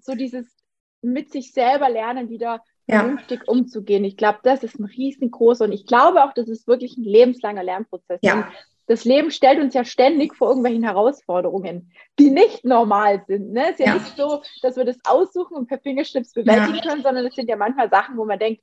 so 0.00 0.14
dieses 0.14 0.56
mit 1.02 1.32
sich 1.32 1.52
selber 1.52 1.88
lernen 1.88 2.30
wieder 2.30 2.62
ja. 2.86 3.00
vernünftig 3.00 3.48
umzugehen. 3.48 4.04
Ich 4.04 4.16
glaube, 4.16 4.38
das 4.44 4.62
ist 4.62 4.78
ein 4.78 4.84
riesengroßer 4.84 5.64
und 5.64 5.72
ich 5.72 5.84
glaube 5.84 6.22
auch, 6.22 6.32
das 6.32 6.48
ist 6.48 6.68
wirklich 6.68 6.96
ein 6.96 7.04
lebenslanger 7.04 7.64
Lernprozess. 7.64 8.20
Ja 8.22 8.48
das 8.86 9.04
Leben 9.04 9.30
stellt 9.30 9.60
uns 9.60 9.74
ja 9.74 9.84
ständig 9.84 10.34
vor 10.34 10.48
irgendwelchen 10.48 10.82
Herausforderungen, 10.82 11.92
die 12.18 12.30
nicht 12.30 12.64
normal 12.64 13.22
sind. 13.26 13.52
Ne? 13.52 13.64
Es 13.66 13.70
ist 13.72 13.78
ja, 13.80 13.86
ja. 13.86 13.94
nicht 13.94 14.16
so, 14.16 14.42
dass 14.62 14.76
wir 14.76 14.84
das 14.84 14.98
aussuchen 15.04 15.56
und 15.56 15.66
per 15.66 15.78
Fingerschnips 15.78 16.32
bewältigen 16.32 16.76
ja. 16.76 16.82
können, 16.82 17.02
sondern 17.02 17.26
es 17.26 17.34
sind 17.34 17.48
ja 17.48 17.56
manchmal 17.56 17.88
Sachen, 17.90 18.16
wo 18.16 18.24
man 18.24 18.38
denkt, 18.38 18.60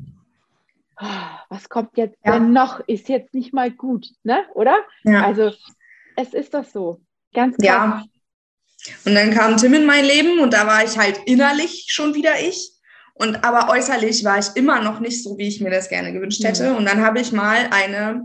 oh, 1.02 1.06
was 1.50 1.70
kommt 1.70 1.98
jetzt 1.98 2.18
ja. 2.26 2.34
denn 2.34 2.52
noch? 2.52 2.82
Ist 2.88 3.10
jetzt 3.10 3.34
nicht 3.34 3.54
mal 3.54 3.72
gut, 3.72 4.08
ne? 4.24 4.44
oder? 4.54 4.78
Also 5.06 5.52
es 6.16 6.34
ist 6.34 6.54
doch 6.54 6.66
so. 6.66 7.02
Ganz 7.34 7.58
klar. 7.58 8.04
Ja. 8.04 8.92
Und 9.06 9.16
dann 9.16 9.32
kam 9.32 9.58
Tim 9.58 9.74
in 9.74 9.86
mein 9.86 10.06
Leben 10.06 10.40
und 10.40 10.54
da 10.54 10.66
war 10.66 10.84
ich 10.84 10.98
halt 10.98 11.20
innerlich 11.26 11.86
schon 11.90 12.16
wieder 12.16 12.40
ich. 12.42 12.74
Und 13.14 13.44
aber 13.44 13.70
äußerlich 13.70 14.24
war 14.24 14.40
ich 14.40 14.56
immer 14.56 14.82
noch 14.82 15.00
nicht 15.00 15.22
so, 15.24 15.38
wie 15.38 15.48
ich 15.48 15.60
mir 15.60 15.70
das 15.70 15.90
gerne 15.90 16.14
gewünscht 16.14 16.44
hätte. 16.44 16.72
Mhm. 16.72 16.78
Und 16.78 16.86
dann 16.86 17.06
habe 17.06 17.20
ich 17.20 17.32
mal 17.32 17.68
eine 17.72 18.24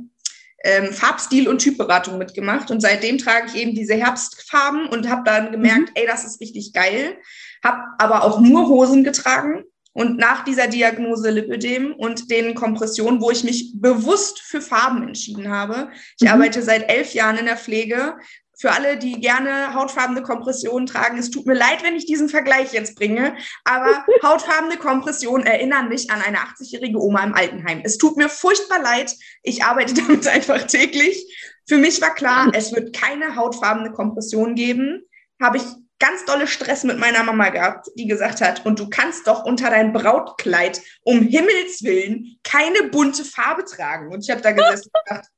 ähm, 0.64 0.92
Farbstil- 0.92 1.48
und 1.48 1.58
Typberatung 1.58 2.18
mitgemacht. 2.18 2.70
Und 2.70 2.80
seitdem 2.80 3.18
trage 3.18 3.48
ich 3.48 3.56
eben 3.56 3.74
diese 3.74 3.94
Herbstfarben 3.94 4.88
und 4.88 5.08
habe 5.08 5.22
dann 5.24 5.52
gemerkt, 5.52 5.90
mhm. 5.90 5.94
ey, 5.94 6.06
das 6.06 6.24
ist 6.24 6.40
richtig 6.40 6.72
geil. 6.72 7.18
Habe 7.62 7.82
aber 7.98 8.24
auch 8.24 8.40
nur 8.40 8.68
Hosen 8.68 9.04
getragen 9.04 9.64
Und 9.92 10.18
nach 10.18 10.42
dieser 10.44 10.66
Diagnose 10.66 11.30
Lipödem 11.30 11.94
und 11.94 12.30
den 12.30 12.54
Kompressionen, 12.54 13.20
wo 13.20 13.30
ich 13.30 13.44
mich 13.44 13.74
bewusst 13.76 14.40
für 14.40 14.60
Farben 14.60 15.06
entschieden 15.06 15.50
habe, 15.50 15.90
ich 16.18 16.26
mhm. 16.26 16.34
arbeite 16.34 16.62
seit 16.62 16.90
elf 16.90 17.14
Jahren 17.14 17.38
in 17.38 17.46
der 17.46 17.56
Pflege, 17.56 18.16
für 18.58 18.72
alle, 18.72 18.96
die 18.96 19.20
gerne 19.20 19.74
hautfarbene 19.74 20.22
Kompressionen 20.22 20.86
tragen, 20.86 21.18
es 21.18 21.30
tut 21.30 21.46
mir 21.46 21.54
leid, 21.54 21.82
wenn 21.82 21.96
ich 21.96 22.06
diesen 22.06 22.28
Vergleich 22.28 22.72
jetzt 22.72 22.96
bringe, 22.96 23.36
aber 23.64 24.04
hautfarbene 24.22 24.76
Kompressionen 24.76 25.46
erinnern 25.46 25.88
mich 25.88 26.10
an 26.10 26.22
eine 26.22 26.38
80-jährige 26.38 26.98
Oma 26.98 27.24
im 27.24 27.34
Altenheim. 27.34 27.82
Es 27.84 27.98
tut 27.98 28.16
mir 28.16 28.28
furchtbar 28.28 28.80
leid. 28.80 29.14
Ich 29.42 29.64
arbeite 29.64 29.94
damit 30.06 30.26
einfach 30.26 30.62
täglich. 30.66 31.26
Für 31.66 31.78
mich 31.78 32.00
war 32.00 32.14
klar, 32.14 32.50
es 32.52 32.72
wird 32.74 32.94
keine 32.94 33.36
hautfarbene 33.36 33.90
Kompression 33.92 34.54
geben. 34.54 35.02
Habe 35.40 35.56
ich 35.56 35.64
ganz 35.98 36.24
dolle 36.26 36.46
Stress 36.46 36.84
mit 36.84 36.98
meiner 36.98 37.22
Mama 37.22 37.48
gehabt, 37.48 37.88
die 37.94 38.06
gesagt 38.06 38.40
hat, 38.40 38.66
und 38.66 38.78
du 38.78 38.90
kannst 38.90 39.26
doch 39.26 39.44
unter 39.44 39.70
dein 39.70 39.92
Brautkleid 39.92 40.82
um 41.02 41.20
Himmels 41.22 41.82
Willen 41.82 42.38
keine 42.42 42.84
bunte 42.90 43.24
Farbe 43.24 43.64
tragen. 43.64 44.12
Und 44.12 44.22
ich 44.22 44.30
habe 44.30 44.42
da 44.42 44.52
gesessen 44.52 44.90
und 44.92 45.08
gedacht, 45.08 45.28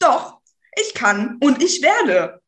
doch, 0.00 0.40
ich 0.76 0.94
kann 0.94 1.38
und 1.40 1.62
ich 1.62 1.82
werde 1.82 2.40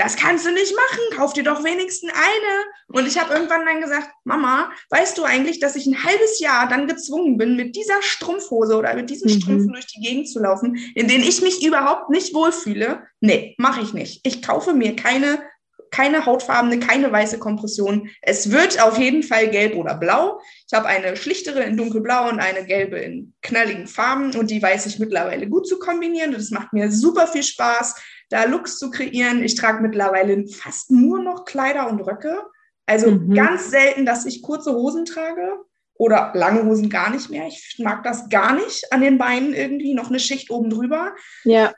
das 0.00 0.16
kannst 0.16 0.46
du 0.46 0.50
nicht 0.50 0.74
machen, 0.74 1.18
kauf 1.18 1.34
dir 1.34 1.44
doch 1.44 1.62
wenigstens 1.62 2.10
eine. 2.10 2.64
Und 2.98 3.06
ich 3.06 3.18
habe 3.18 3.34
irgendwann 3.34 3.66
dann 3.66 3.82
gesagt, 3.82 4.08
Mama, 4.24 4.72
weißt 4.88 5.18
du 5.18 5.24
eigentlich, 5.24 5.60
dass 5.60 5.76
ich 5.76 5.86
ein 5.86 6.02
halbes 6.02 6.40
Jahr 6.40 6.68
dann 6.68 6.88
gezwungen 6.88 7.36
bin, 7.36 7.54
mit 7.54 7.76
dieser 7.76 8.00
Strumpfhose 8.00 8.76
oder 8.76 8.94
mit 8.94 9.10
diesen 9.10 9.30
mhm. 9.30 9.40
Strümpfen 9.40 9.72
durch 9.74 9.86
die 9.88 10.00
Gegend 10.00 10.30
zu 10.30 10.40
laufen, 10.40 10.76
in 10.94 11.06
denen 11.06 11.22
ich 11.22 11.42
mich 11.42 11.64
überhaupt 11.64 12.08
nicht 12.08 12.32
wohlfühle? 12.32 13.02
Nee, 13.20 13.54
mache 13.58 13.82
ich 13.82 13.92
nicht. 13.92 14.26
Ich 14.26 14.40
kaufe 14.42 14.72
mir 14.72 14.96
keine 14.96 15.42
keine 15.90 16.26
hautfarbene, 16.26 16.78
keine 16.78 17.10
weiße 17.10 17.38
Kompression. 17.38 18.08
Es 18.22 18.50
wird 18.50 18.80
auf 18.82 18.98
jeden 18.98 19.22
Fall 19.22 19.48
gelb 19.48 19.74
oder 19.76 19.94
blau. 19.94 20.40
Ich 20.66 20.76
habe 20.76 20.86
eine 20.86 21.16
schlichtere 21.16 21.62
in 21.62 21.76
dunkelblau 21.76 22.28
und 22.28 22.40
eine 22.40 22.64
gelbe 22.64 22.98
in 22.98 23.34
knalligen 23.42 23.86
Farben 23.86 24.34
und 24.36 24.50
die 24.50 24.62
weiß 24.62 24.86
ich 24.86 24.98
mittlerweile 24.98 25.48
gut 25.48 25.66
zu 25.66 25.78
kombinieren. 25.78 26.32
Das 26.32 26.50
macht 26.50 26.72
mir 26.72 26.90
super 26.90 27.26
viel 27.26 27.42
Spaß 27.42 27.96
da 28.30 28.44
Looks 28.44 28.78
zu 28.78 28.90
kreieren. 28.90 29.42
Ich 29.42 29.56
trage 29.56 29.82
mittlerweile 29.82 30.46
fast 30.46 30.90
nur 30.90 31.22
noch 31.22 31.44
Kleider 31.44 31.90
und 31.90 32.00
Röcke. 32.00 32.42
Also 32.86 33.10
mhm. 33.10 33.34
ganz 33.34 33.70
selten, 33.70 34.06
dass 34.06 34.24
ich 34.24 34.42
kurze 34.42 34.72
Hosen 34.72 35.04
trage 35.04 35.56
oder 35.94 36.32
lange 36.34 36.64
Hosen 36.64 36.88
gar 36.88 37.10
nicht 37.10 37.28
mehr. 37.28 37.46
Ich 37.46 37.76
mag 37.78 38.02
das 38.04 38.28
gar 38.30 38.54
nicht 38.54 38.90
an 38.92 39.02
den 39.02 39.18
Beinen 39.18 39.52
irgendwie, 39.52 39.94
noch 39.94 40.08
eine 40.08 40.18
Schicht 40.18 40.50
oben 40.50 40.70
drüber. 40.70 41.14
Ja. 41.44 41.74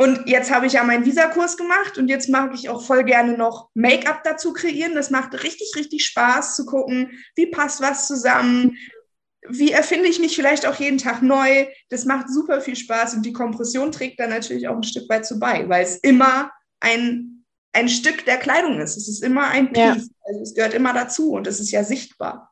Und 0.00 0.30
jetzt 0.30 0.50
habe 0.50 0.64
ich 0.64 0.72
ja 0.72 0.82
meinen 0.82 1.04
Visakurs 1.04 1.58
gemacht 1.58 1.98
und 1.98 2.08
jetzt 2.08 2.30
mag 2.30 2.54
ich 2.54 2.70
auch 2.70 2.82
voll 2.82 3.04
gerne 3.04 3.36
noch 3.36 3.68
Make-up 3.74 4.24
dazu 4.24 4.54
kreieren. 4.54 4.94
Das 4.94 5.10
macht 5.10 5.34
richtig, 5.44 5.72
richtig 5.76 6.06
Spaß 6.06 6.56
zu 6.56 6.64
gucken, 6.64 7.10
wie 7.36 7.50
passt 7.50 7.82
was 7.82 8.06
zusammen, 8.06 8.78
wie 9.46 9.72
erfinde 9.72 10.08
ich 10.08 10.18
mich 10.18 10.34
vielleicht 10.34 10.64
auch 10.66 10.76
jeden 10.76 10.96
Tag 10.96 11.20
neu? 11.20 11.66
Das 11.90 12.06
macht 12.06 12.30
super 12.30 12.62
viel 12.62 12.76
Spaß 12.76 13.12
und 13.12 13.26
die 13.26 13.34
Kompression 13.34 13.92
trägt 13.92 14.18
dann 14.20 14.30
natürlich 14.30 14.68
auch 14.68 14.76
ein 14.76 14.84
Stück 14.84 15.06
weit 15.10 15.26
zu 15.26 15.38
bei, 15.38 15.68
weil 15.68 15.82
es 15.82 15.96
immer 15.96 16.50
ein, 16.80 17.44
ein 17.74 17.90
Stück 17.90 18.24
der 18.24 18.38
Kleidung 18.38 18.80
ist. 18.80 18.96
Es 18.96 19.06
ist 19.06 19.22
immer 19.22 19.48
ein 19.48 19.70
Piece, 19.70 20.06
ja. 20.08 20.14
also 20.24 20.40
es 20.40 20.54
gehört 20.54 20.72
immer 20.72 20.94
dazu 20.94 21.32
und 21.32 21.46
es 21.46 21.60
ist 21.60 21.72
ja 21.72 21.84
sichtbar. 21.84 22.50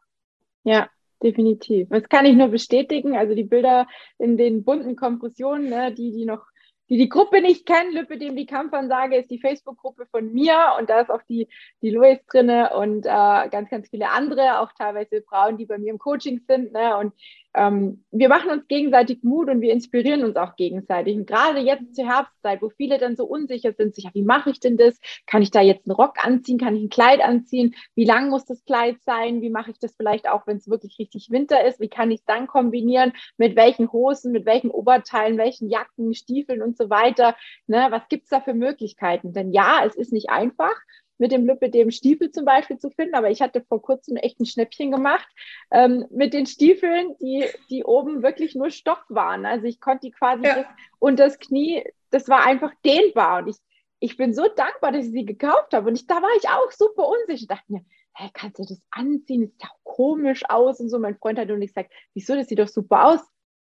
Ja, 0.65 0.91
definitiv. 1.23 1.89
Das 1.89 2.03
kann 2.11 2.27
ich 2.27 2.37
nur 2.37 2.49
bestätigen. 2.49 3.17
Also 3.17 3.35
die 3.35 3.45
Bilder 3.45 3.87
in 4.19 4.37
den 4.37 4.65
bunten 4.65 4.97
Kompressionen, 4.97 5.71
ne, 5.71 5.95
die, 5.95 6.13
die 6.13 6.27
noch 6.27 6.45
die 6.89 6.97
die 6.97 7.09
Gruppe 7.09 7.41
nicht 7.41 7.67
kennen, 7.67 7.93
Lüppe 7.93 8.19
dem 8.19 8.37
die 8.37 8.47
Kampfansage 8.47 9.17
ist 9.17 9.31
die 9.31 9.39
Facebook-Gruppe 9.39 10.07
von 10.07 10.33
mir 10.33 10.77
und 10.79 10.89
da 10.89 11.01
ist 11.01 11.11
auch 11.11 11.23
die, 11.29 11.49
die 11.83 11.91
Louis 11.91 12.19
drinne 12.31 12.71
und 12.75 13.05
äh, 13.05 13.49
ganz, 13.51 13.71
ganz 13.71 13.89
viele 13.89 14.11
andere, 14.11 14.61
auch 14.61 14.73
teilweise 14.73 15.23
Frauen, 15.23 15.59
die 15.59 15.67
bei 15.67 15.79
mir 15.79 15.91
im 15.91 15.99
Coaching 15.99 16.41
sind. 16.47 16.73
Ne? 16.73 16.97
Und 16.97 17.13
ähm, 17.59 18.05
wir 18.11 18.29
machen 18.29 18.51
uns 18.51 18.69
gegenseitig 18.69 19.23
Mut 19.23 19.49
und 19.49 19.61
wir 19.61 19.73
inspirieren 19.73 20.25
uns 20.25 20.37
auch 20.37 20.55
gegenseitig. 20.57 21.17
Und 21.17 21.27
gerade 21.27 21.59
jetzt 21.59 21.97
zur 21.97 22.07
Herbstzeit, 22.07 22.63
wo 22.63 22.71
viele 22.71 22.99
dann 22.99 23.17
so 23.17 23.25
unsicher 23.25 23.73
sind, 23.73 23.95
sich, 23.95 24.09
wie 24.15 24.23
mache 24.23 24.51
ich 24.51 24.61
denn 24.61 24.77
das? 24.77 24.99
Kann 25.27 25.43
ich 25.43 25.51
da 25.51 25.61
jetzt 25.61 25.87
einen 25.87 25.97
Rock 25.97 26.25
anziehen? 26.25 26.59
Kann 26.59 26.77
ich 26.77 26.83
ein 26.85 26.89
Kleid 26.89 27.21
anziehen? 27.21 27.75
Wie 27.95 28.05
lang 28.05 28.31
muss 28.31 28.45
das 28.45 28.65
Kleid 28.65 29.03
sein? 29.03 29.43
Wie 29.43 29.51
mache 29.51 29.73
ich 29.73 29.79
das 29.79 29.97
vielleicht 29.97 30.29
auch, 30.29 30.47
wenn 30.47 30.59
es 30.59 30.69
wirklich 30.69 30.99
richtig 30.99 31.31
Winter 31.31 31.65
ist? 31.65 31.81
Wie 31.81 31.89
kann 31.89 32.11
ich 32.11 32.21
es 32.21 32.27
dann 32.27 32.47
kombinieren? 32.47 33.13
Mit 33.37 33.57
welchen 33.57 33.93
Hosen, 33.93 34.33
mit 34.33 34.47
welchen 34.47 34.71
Oberteilen, 34.71 35.37
welchen 35.37 35.69
Jacken, 35.69 36.15
Stiefeln 36.15 36.63
und 36.63 36.77
so 36.77 36.91
weiter? 36.91 37.35
Ne? 37.67 37.89
Was 37.91 38.09
gibt's 38.09 38.31
da 38.31 38.41
für 38.41 38.55
Möglichkeiten? 38.55 39.33
Denn 39.33 39.53
ja, 39.53 39.83
es 39.85 39.97
ist 39.97 40.13
nicht 40.13 40.31
einfach 40.31 40.75
mit 41.19 41.33
dem 41.33 41.47
Lipidem 41.47 41.91
Stiefel 41.91 42.31
zum 42.31 42.45
Beispiel 42.45 42.79
zu 42.79 42.91
finden, 42.91 43.15
aber 43.15 43.31
ich 43.31 43.43
hatte 43.43 43.63
vor 43.69 43.83
kurzem 43.83 44.17
echt 44.17 44.41
ein 44.41 44.47
Schnäppchen 44.47 44.91
gemacht 44.91 45.29
ähm, 45.71 46.07
mit 46.11 46.33
den 46.33 46.47
Stiefeln, 46.47 47.17
die, 47.21 47.45
die 47.71 47.85
oben 47.85 48.23
wirklich 48.23 48.55
nur 48.55 48.71
Stoff 48.71 49.03
waren. 49.09 49.45
Also 49.45 49.67
ich 49.67 49.81
konnte 49.81 50.07
die 50.07 50.13
quasi 50.13 50.45
ja. 50.45 50.55
das, 50.55 50.67
und 50.99 51.19
das 51.19 51.39
Knie, 51.39 51.85
das 52.11 52.29
war 52.29 52.47
einfach 52.47 52.73
dehnbar 52.85 53.43
und 53.43 53.49
ich, 53.49 53.57
ich 54.01 54.17
bin 54.17 54.33
so 54.33 54.47
dankbar, 54.49 54.93
dass 54.93 55.07
ich 55.07 55.13
sie 55.13 55.27
gekauft 55.27 55.73
habe 55.73 55.89
und 55.89 55.97
ich, 55.97 56.07
da 56.07 56.17
war 56.17 56.31
ich 56.39 56.49
auch 56.49 56.71
super 56.71 57.09
unsicher. 57.09 57.43
Ich 57.43 57.49
dachte 57.49 57.73
mir, 57.73 57.85
hey, 58.13 58.31
kannst 58.33 58.59
du 58.59 58.65
das 58.65 58.81
anziehen? 58.91 59.43
Das 59.43 59.51
sieht 59.51 59.65
auch 59.65 59.85
komisch 59.85 60.43
aus 60.49 60.81
und 60.81 60.89
so. 60.89 60.99
Mein 60.99 61.17
Freund 61.17 61.39
hat 61.39 61.51
und 61.51 61.63
ich 61.63 61.75
gesagt, 61.75 61.93
wieso, 62.15 62.35
das 62.35 62.49
sieht 62.49 62.59
doch 62.59 62.69
super 62.69 63.07
aus. 63.07 63.21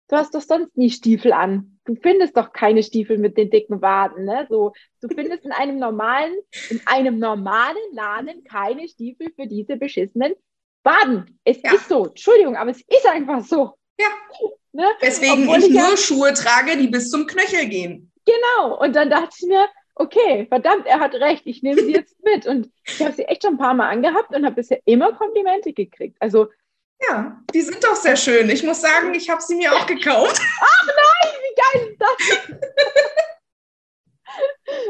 Du 0.08 0.16
hast 0.16 0.34
doch 0.34 0.42
sonst 0.42 0.76
nie 0.76 0.90
Stiefel 0.90 1.32
an 1.32 1.74
du 1.84 1.94
findest 1.94 2.36
doch 2.36 2.52
keine 2.52 2.82
Stiefel 2.82 3.18
mit 3.18 3.36
den 3.36 3.50
dicken 3.50 3.80
Waden, 3.82 4.24
ne? 4.24 4.46
So, 4.48 4.72
du 5.00 5.08
findest 5.08 5.44
in 5.44 5.52
einem 5.52 5.78
normalen, 5.78 6.34
in 6.70 6.80
einem 6.86 7.18
normalen 7.18 7.76
Laden 7.92 8.44
keine 8.44 8.88
Stiefel 8.88 9.28
für 9.36 9.46
diese 9.46 9.76
beschissenen 9.76 10.34
Waden. 10.82 11.38
Es 11.44 11.62
ja. 11.62 11.74
ist 11.74 11.88
so, 11.88 12.06
Entschuldigung, 12.06 12.56
aber 12.56 12.70
es 12.70 12.80
ist 12.80 13.06
einfach 13.06 13.44
so. 13.44 13.72
Ja. 13.98 14.08
Ne? 14.72 14.86
Deswegen 15.00 15.44
Obwohl 15.44 15.58
ich 15.58 15.70
nur 15.70 15.90
ja, 15.90 15.96
Schuhe 15.96 16.32
trage, 16.34 16.76
die 16.76 16.88
bis 16.88 17.10
zum 17.10 17.26
Knöchel 17.26 17.68
gehen. 17.68 18.10
Genau. 18.26 18.80
Und 18.80 18.96
dann 18.96 19.08
dachte 19.08 19.36
ich 19.40 19.46
mir, 19.46 19.68
okay, 19.94 20.46
verdammt, 20.48 20.86
er 20.86 20.98
hat 20.98 21.14
recht, 21.14 21.42
ich 21.46 21.62
nehme 21.62 21.80
sie 21.80 21.92
jetzt 21.92 22.16
mit. 22.24 22.46
Und 22.46 22.70
ich 22.84 23.00
habe 23.00 23.12
sie 23.12 23.24
echt 23.24 23.44
schon 23.44 23.54
ein 23.54 23.58
paar 23.58 23.74
Mal 23.74 23.88
angehabt 23.88 24.34
und 24.34 24.44
habe 24.44 24.56
bisher 24.56 24.80
immer 24.84 25.12
Komplimente 25.12 25.72
gekriegt. 25.72 26.16
Also 26.18 26.48
ja, 27.00 27.42
die 27.52 27.62
sind 27.62 27.82
doch 27.82 27.96
sehr 27.96 28.16
schön. 28.16 28.48
Ich 28.50 28.62
muss 28.62 28.80
sagen, 28.80 29.14
ich 29.14 29.28
habe 29.28 29.42
sie 29.42 29.56
mir 29.56 29.72
auch 29.72 29.86
gekauft. 29.86 30.40
Ach 30.60 30.86
nein, 30.86 31.32
wie 31.42 31.54
geil 31.62 31.88
ist 31.90 32.00
das? 32.00 32.16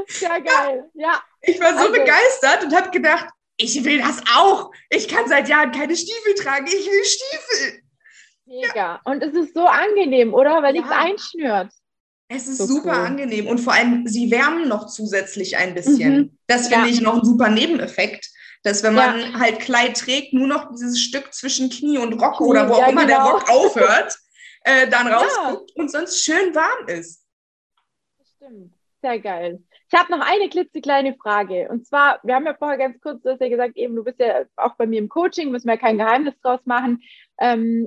Sehr 0.06 0.40
geil, 0.40 0.90
ja. 0.94 1.22
Ich 1.42 1.60
war 1.60 1.72
so 1.72 1.80
also, 1.80 1.92
begeistert 1.92 2.64
und 2.64 2.74
habe 2.74 2.90
gedacht, 2.90 3.26
ich 3.56 3.84
will 3.84 3.98
das 3.98 4.22
auch. 4.34 4.72
Ich 4.90 5.08
kann 5.08 5.28
seit 5.28 5.48
Jahren 5.48 5.72
keine 5.72 5.96
Stiefel 5.96 6.34
tragen. 6.34 6.66
Ich 6.66 6.86
will 6.86 7.04
Stiefel. 7.04 7.82
Mega. 8.46 8.74
Ja. 8.74 9.00
Und 9.04 9.22
es 9.22 9.34
ist 9.34 9.54
so 9.54 9.66
angenehm, 9.66 10.34
oder? 10.34 10.62
Weil 10.62 10.74
ja. 10.74 10.82
nichts 10.82 10.90
einschnürt. 10.90 11.72
Es 12.28 12.48
ist 12.48 12.58
so 12.58 12.66
super 12.66 12.96
cool. 12.98 13.06
angenehm 13.06 13.46
und 13.46 13.58
vor 13.58 13.74
allem, 13.74 14.06
sie 14.06 14.30
wärmen 14.30 14.66
noch 14.66 14.86
zusätzlich 14.86 15.56
ein 15.56 15.74
bisschen. 15.74 16.16
Mhm. 16.16 16.38
Das 16.46 16.68
finde 16.68 16.88
ja. 16.88 16.92
ich 16.92 17.00
noch 17.00 17.18
ein 17.18 17.24
super 17.24 17.50
Nebeneffekt 17.50 18.28
dass 18.64 18.82
wenn 18.82 18.94
man 18.94 19.20
ja. 19.20 19.38
halt 19.38 19.60
Kleid 19.60 19.96
trägt, 19.98 20.32
nur 20.32 20.46
noch 20.46 20.70
dieses 20.72 20.98
Stück 20.98 21.32
zwischen 21.32 21.70
Knie 21.70 21.98
und 21.98 22.14
Rock 22.14 22.40
oder 22.40 22.68
wo 22.68 22.78
ja, 22.78 22.84
auch 22.84 22.88
immer 22.88 23.06
genau. 23.06 23.24
der 23.24 23.32
Rock 23.32 23.50
aufhört, 23.50 24.18
äh, 24.62 24.88
dann 24.88 25.06
rausguckt 25.06 25.70
ja. 25.74 25.82
und 25.82 25.90
sonst 25.90 26.24
schön 26.24 26.54
warm 26.54 26.88
ist. 26.88 27.24
Das 28.18 28.28
stimmt. 28.28 28.72
Sehr 29.02 29.20
geil. 29.20 29.62
Ich 29.92 29.98
habe 29.98 30.10
noch 30.10 30.26
eine 30.26 30.48
klitzekleine 30.48 31.14
Frage. 31.14 31.68
Und 31.68 31.86
zwar, 31.86 32.18
wir 32.22 32.34
haben 32.34 32.46
ja 32.46 32.54
vorher 32.54 32.78
ganz 32.78 32.98
kurz, 33.02 33.22
du 33.22 33.30
hast 33.30 33.40
ja 33.40 33.50
gesagt, 33.50 33.76
eben, 33.76 33.94
du 33.94 34.02
bist 34.02 34.18
ja 34.18 34.44
auch 34.56 34.76
bei 34.76 34.86
mir 34.86 34.98
im 34.98 35.10
Coaching, 35.10 35.50
müssen 35.50 35.68
wir 35.68 35.76
kein 35.76 35.98
Geheimnis 35.98 36.34
draus 36.40 36.60
machen. 36.64 37.02
Ähm, 37.38 37.86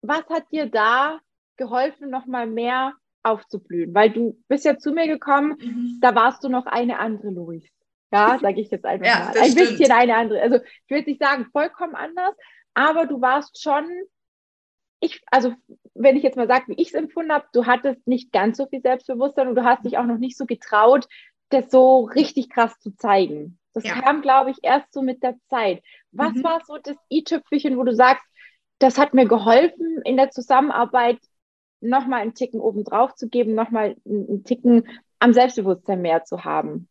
was 0.00 0.24
hat 0.30 0.50
dir 0.50 0.66
da 0.66 1.20
geholfen, 1.58 2.08
nochmal 2.08 2.46
mehr 2.46 2.94
aufzublühen? 3.22 3.94
Weil 3.94 4.10
du 4.10 4.42
bist 4.48 4.64
ja 4.64 4.78
zu 4.78 4.92
mir 4.92 5.06
gekommen, 5.06 5.56
mhm. 5.60 5.98
da 6.00 6.14
warst 6.14 6.42
du 6.42 6.48
noch 6.48 6.64
eine 6.64 6.98
andere 6.98 7.28
Louis. 7.28 7.68
Ja, 8.12 8.38
sage 8.40 8.60
ich 8.60 8.70
jetzt 8.70 8.84
einfach 8.84 9.06
ja, 9.06 9.18
mal. 9.18 9.42
Ein 9.42 9.50
stimmt. 9.50 9.70
bisschen 9.70 9.92
eine 9.92 10.16
andere. 10.16 10.40
Also 10.40 10.56
ich 10.56 10.90
würde 10.90 11.10
nicht 11.10 11.20
sagen 11.20 11.46
vollkommen 11.52 11.94
anders, 11.94 12.34
aber 12.74 13.06
du 13.06 13.20
warst 13.20 13.62
schon, 13.62 13.88
ich, 15.00 15.22
also 15.30 15.54
wenn 15.94 16.16
ich 16.16 16.22
jetzt 16.22 16.36
mal 16.36 16.46
sage, 16.46 16.68
wie 16.68 16.80
ich 16.80 16.88
es 16.88 16.94
empfunden 16.94 17.32
habe, 17.32 17.46
du 17.52 17.66
hattest 17.66 18.06
nicht 18.06 18.32
ganz 18.32 18.56
so 18.56 18.66
viel 18.66 18.80
Selbstbewusstsein 18.80 19.48
und 19.48 19.56
du 19.56 19.64
hast 19.64 19.84
dich 19.84 19.98
auch 19.98 20.04
noch 20.04 20.18
nicht 20.18 20.36
so 20.36 20.46
getraut, 20.46 21.06
das 21.48 21.70
so 21.70 22.04
richtig 22.04 22.50
krass 22.50 22.78
zu 22.78 22.94
zeigen. 22.96 23.58
Das 23.72 23.84
ja. 23.84 24.00
kam, 24.00 24.22
glaube 24.22 24.50
ich, 24.50 24.58
erst 24.62 24.92
so 24.92 25.02
mit 25.02 25.22
der 25.22 25.36
Zeit. 25.48 25.82
Was 26.10 26.32
mhm. 26.32 26.44
war 26.44 26.60
so 26.64 26.78
das 26.82 26.96
i-Tüpfelchen, 27.10 27.76
wo 27.76 27.82
du 27.84 27.94
sagst, 27.94 28.24
das 28.78 28.98
hat 28.98 29.14
mir 29.14 29.26
geholfen, 29.26 30.00
in 30.04 30.16
der 30.16 30.30
Zusammenarbeit 30.30 31.18
nochmal 31.80 32.22
einen 32.22 32.34
Ticken 32.34 32.60
oben 32.60 32.84
drauf 32.84 33.14
zu 33.14 33.28
geben, 33.28 33.54
nochmal 33.54 33.96
einen 34.06 34.44
Ticken 34.44 34.88
am 35.18 35.32
Selbstbewusstsein 35.32 36.00
mehr 36.02 36.24
zu 36.24 36.44
haben? 36.44 36.88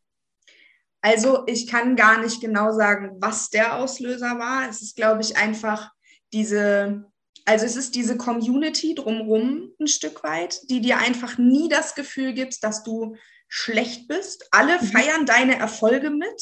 Also 1.05 1.43
ich 1.45 1.67
kann 1.67 1.95
gar 1.95 2.19
nicht 2.19 2.41
genau 2.41 2.71
sagen, 2.71 3.11
was 3.19 3.51
der 3.51 3.77
Auslöser 3.77 4.39
war. 4.39 4.67
Es 4.67 4.81
ist, 4.81 4.95
glaube 4.95 5.21
ich, 5.21 5.37
einfach 5.37 5.91
diese, 6.33 7.05
also 7.45 7.63
es 7.63 7.75
ist 7.75 7.93
diese 7.93 8.17
Community 8.17 8.95
drumherum 8.95 9.69
ein 9.79 9.85
Stück 9.85 10.23
weit, 10.23 10.59
die 10.67 10.81
dir 10.81 10.97
einfach 10.97 11.37
nie 11.37 11.69
das 11.69 11.93
Gefühl 11.93 12.33
gibt, 12.33 12.63
dass 12.63 12.81
du 12.81 13.15
schlecht 13.47 14.07
bist. 14.07 14.47
Alle 14.49 14.81
mhm. 14.81 14.85
feiern 14.87 15.25
deine 15.27 15.59
Erfolge 15.59 16.09
mit. 16.09 16.41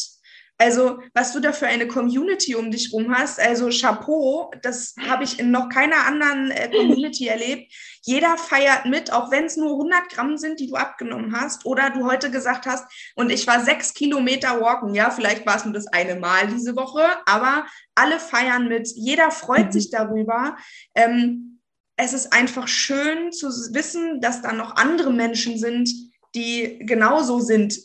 Also, 0.60 1.00
was 1.14 1.34
du 1.34 1.40
da 1.40 1.52
für 1.52 1.68
eine 1.68 1.88
Community 1.88 2.56
um 2.56 2.70
dich 2.70 2.94
rum 2.94 3.14
hast, 3.14 3.40
also 3.40 3.70
Chapeau, 3.70 4.52
das 4.62 4.94
habe 5.08 5.24
ich 5.24 5.40
in 5.40 5.52
noch 5.52 5.68
keiner 5.68 6.06
anderen 6.06 6.52
äh, 6.52 6.70
Community 6.76 7.28
erlebt. 7.28 7.74
Jeder 8.04 8.38
feiert 8.38 8.86
mit, 8.86 9.12
auch 9.12 9.32
wenn 9.32 9.46
es 9.46 9.58
nur 9.58 9.72
100 9.72 10.10
Gramm 10.10 10.38
sind, 10.38 10.60
die 10.60 10.68
du 10.68 10.76
abgenommen 10.76 11.36
hast 11.36 11.66
oder 11.66 11.90
du 11.90 12.06
heute 12.06 12.30
gesagt 12.30 12.66
hast, 12.66 12.86
und 13.16 13.32
ich 13.32 13.48
war 13.48 13.64
sechs 13.64 13.94
Kilometer 13.94 14.62
walken, 14.62 14.94
ja, 14.94 15.10
vielleicht 15.10 15.46
war 15.46 15.58
es 15.58 15.66
nur 15.66 15.74
das 15.74 15.88
eine 15.88 16.16
Mal 16.16 16.48
diese 16.48 16.76
Woche, 16.76 17.04
aber 17.26 17.66
alle 17.96 18.20
feiern 18.20 18.68
mit, 18.68 18.88
jeder 18.96 19.32
freut 19.32 19.68
mhm. 19.68 19.72
sich 19.72 19.90
darüber. 19.90 20.56
Ähm, 20.96 21.62
es 21.96 22.14
ist 22.14 22.32
einfach 22.32 22.68
schön 22.68 23.32
zu 23.32 23.48
wissen, 23.74 24.22
dass 24.22 24.42
da 24.42 24.52
noch 24.52 24.76
andere 24.76 25.12
Menschen 25.12 25.58
sind, 25.58 25.90
die 26.36 26.80
genauso 26.80 27.40
sind 27.40 27.76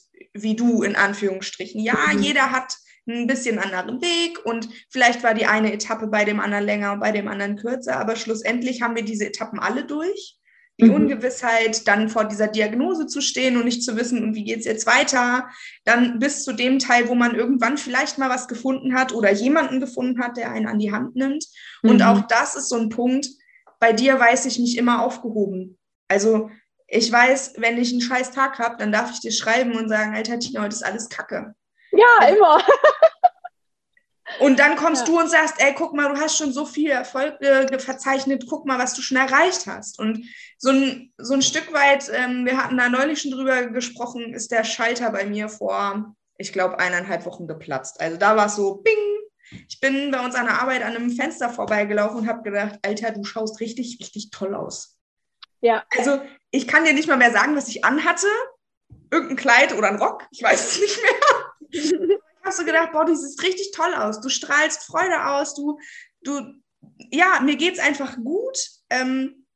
wie 0.43 0.57
du 0.57 0.83
in 0.83 0.97
Anführungsstrichen. 0.97 1.81
Ja, 1.81 1.99
mhm. 2.13 2.23
jeder 2.23 2.51
hat 2.51 2.77
ein 3.09 3.27
bisschen 3.27 3.59
anderen 3.59 4.03
Weg 4.03 4.45
und 4.45 4.69
vielleicht 4.91 5.23
war 5.23 5.35
die 5.35 5.47
eine 5.47 5.73
Etappe 5.73 6.09
bei 6.09 6.25
dem 6.25 6.41
anderen 6.41 6.65
länger 6.65 6.93
und 6.93 7.01
bei 7.01 7.11
dem 7.11 7.29
anderen 7.29 7.57
kürzer, 7.57 7.99
aber 7.99 8.17
schlussendlich 8.17 8.83
haben 8.83 8.97
wir 8.97 9.05
diese 9.05 9.27
Etappen 9.27 9.59
alle 9.59 9.85
durch. 9.85 10.37
Die 10.81 10.85
mhm. 10.85 10.95
Ungewissheit, 10.95 11.89
dann 11.89 12.09
vor 12.09 12.25
dieser 12.25 12.47
Diagnose 12.47 13.09
zu 13.09 13.21
stehen 13.21 13.57
und 13.57 13.65
nicht 13.65 13.83
zu 13.83 13.97
wissen, 13.97 14.23
und 14.23 14.37
wie 14.37 14.45
geht 14.45 14.61
es 14.61 14.65
jetzt 14.65 14.87
weiter, 14.87 15.49
dann 15.85 16.21
bis 16.21 16.45
zu 16.45 16.53
dem 16.53 16.79
Teil, 16.79 17.09
wo 17.09 17.17
man 17.17 17.35
irgendwann 17.35 17.79
vielleicht 17.79 18.19
mal 18.19 18.31
was 18.31 18.47
gefunden 18.47 18.95
hat 18.95 19.13
oder 19.13 19.33
jemanden 19.33 19.81
gefunden 19.81 20.23
hat, 20.23 20.37
der 20.37 20.53
einen 20.53 20.69
an 20.69 20.79
die 20.79 20.93
Hand 20.93 21.17
nimmt. 21.17 21.45
Mhm. 21.83 21.91
Und 21.91 22.03
auch 22.03 22.21
das 22.29 22.55
ist 22.55 22.69
so 22.69 22.77
ein 22.77 22.91
Punkt, 22.91 23.27
bei 23.81 23.93
dir 23.93 24.21
weiß 24.21 24.47
ich 24.47 24.61
mich 24.61 24.77
immer 24.77 25.03
aufgehoben. 25.03 25.79
Also 26.07 26.51
ich 26.89 27.13
weiß, 27.13 27.55
wenn 27.59 27.79
ich 27.79 27.93
einen 27.93 28.01
scheiß 28.01 28.31
Tag 28.33 28.59
habe, 28.59 28.77
dann 28.79 28.91
darf 28.91 29.13
ich 29.13 29.21
dir 29.21 29.31
schreiben 29.31 29.77
und 29.77 29.91
sagen, 29.91 30.15
Alter 30.15 30.39
Tina, 30.39 30.63
heute 30.63 30.75
ist 30.75 30.85
alles 30.85 31.11
Kacke. 31.11 31.55
Ja, 31.93 32.29
immer. 32.29 32.63
und 34.41 34.59
dann 34.59 34.77
kommst 34.77 35.07
ja. 35.07 35.13
du 35.13 35.21
und 35.21 35.29
sagst, 35.29 35.57
ey, 35.59 35.75
guck 35.75 35.95
mal, 35.95 36.09
du 36.13 36.19
hast 36.19 36.39
schon 36.39 36.53
so 36.53 36.65
viel 36.65 36.91
Erfolg 36.91 37.41
äh, 37.43 37.79
verzeichnet, 37.79 38.47
guck 38.49 38.65
mal, 38.67 38.79
was 38.79 38.95
du 38.95 39.03
schon 39.03 39.19
erreicht 39.19 39.67
hast. 39.67 39.99
Und 39.99 40.25
so 40.57 40.71
ein, 40.71 41.13
so 41.19 41.35
ein 41.35 41.43
Stück 41.43 41.75
weit, 41.75 42.11
ähm, 42.13 42.47
wir 42.47 42.57
hatten 42.57 42.79
da 42.79 42.89
neulich 42.89 43.21
schon 43.21 43.33
drüber 43.33 43.67
gesprochen, 43.67 44.33
ist 44.33 44.51
der 44.51 44.65
Schalter 44.65 45.11
bei 45.13 45.27
mir 45.27 45.51
vor, 45.51 46.15
ich 46.39 46.55
glaube, 46.55 46.79
eineinhalb 46.79 47.27
Wochen 47.27 47.47
geplatzt. 47.47 48.01
Also 48.01 48.17
da 48.17 48.35
war 48.35 48.47
es 48.47 48.57
so, 48.57 48.77
bing, 48.77 48.95
ich 49.69 49.79
bin 49.81 50.11
bei 50.11 50.25
uns 50.25 50.35
an 50.35 50.47
der 50.47 50.63
Arbeit 50.63 50.83
an 50.83 50.97
einem 50.97 51.11
Fenster 51.11 51.51
vorbeigelaufen 51.51 52.21
und 52.21 52.29
habe 52.29 52.43
gedacht, 52.43 52.79
Alter, 52.83 53.11
du 53.11 53.25
schaust 53.25 53.61
richtig, 53.61 53.99
richtig 54.01 54.31
toll 54.31 54.55
aus. 54.55 54.98
Ja. 55.61 55.85
Also 55.97 56.21
ich 56.51 56.67
kann 56.67 56.85
dir 56.85 56.93
nicht 56.93 57.09
mal 57.09 57.17
mehr 57.17 57.33
sagen, 57.33 57.57
was 57.57 57.69
ich 57.69 57.85
anhatte. 57.85 58.27
Irgendein 59.11 59.37
Kleid 59.37 59.77
oder 59.77 59.89
ein 59.89 60.01
Rock, 60.01 60.27
ich 60.31 60.43
weiß 60.43 60.67
es 60.67 60.81
nicht 60.81 61.03
mehr. 61.03 61.71
ich 61.71 61.93
habe 62.45 62.55
so 62.55 62.65
gedacht, 62.65 62.93
boah, 62.93 63.05
du 63.05 63.15
siehst 63.15 63.43
richtig 63.43 63.73
toll 63.73 63.95
aus. 63.95 64.21
Du 64.21 64.29
strahlst 64.29 64.85
Freude 64.85 65.27
aus. 65.27 65.55
Du, 65.55 65.79
du, 66.23 66.43
ja, 67.11 67.41
mir 67.41 67.57
geht 67.57 67.75
es 67.75 67.81
einfach 67.81 68.17
gut. 68.17 68.59
Ähm, 68.91 69.47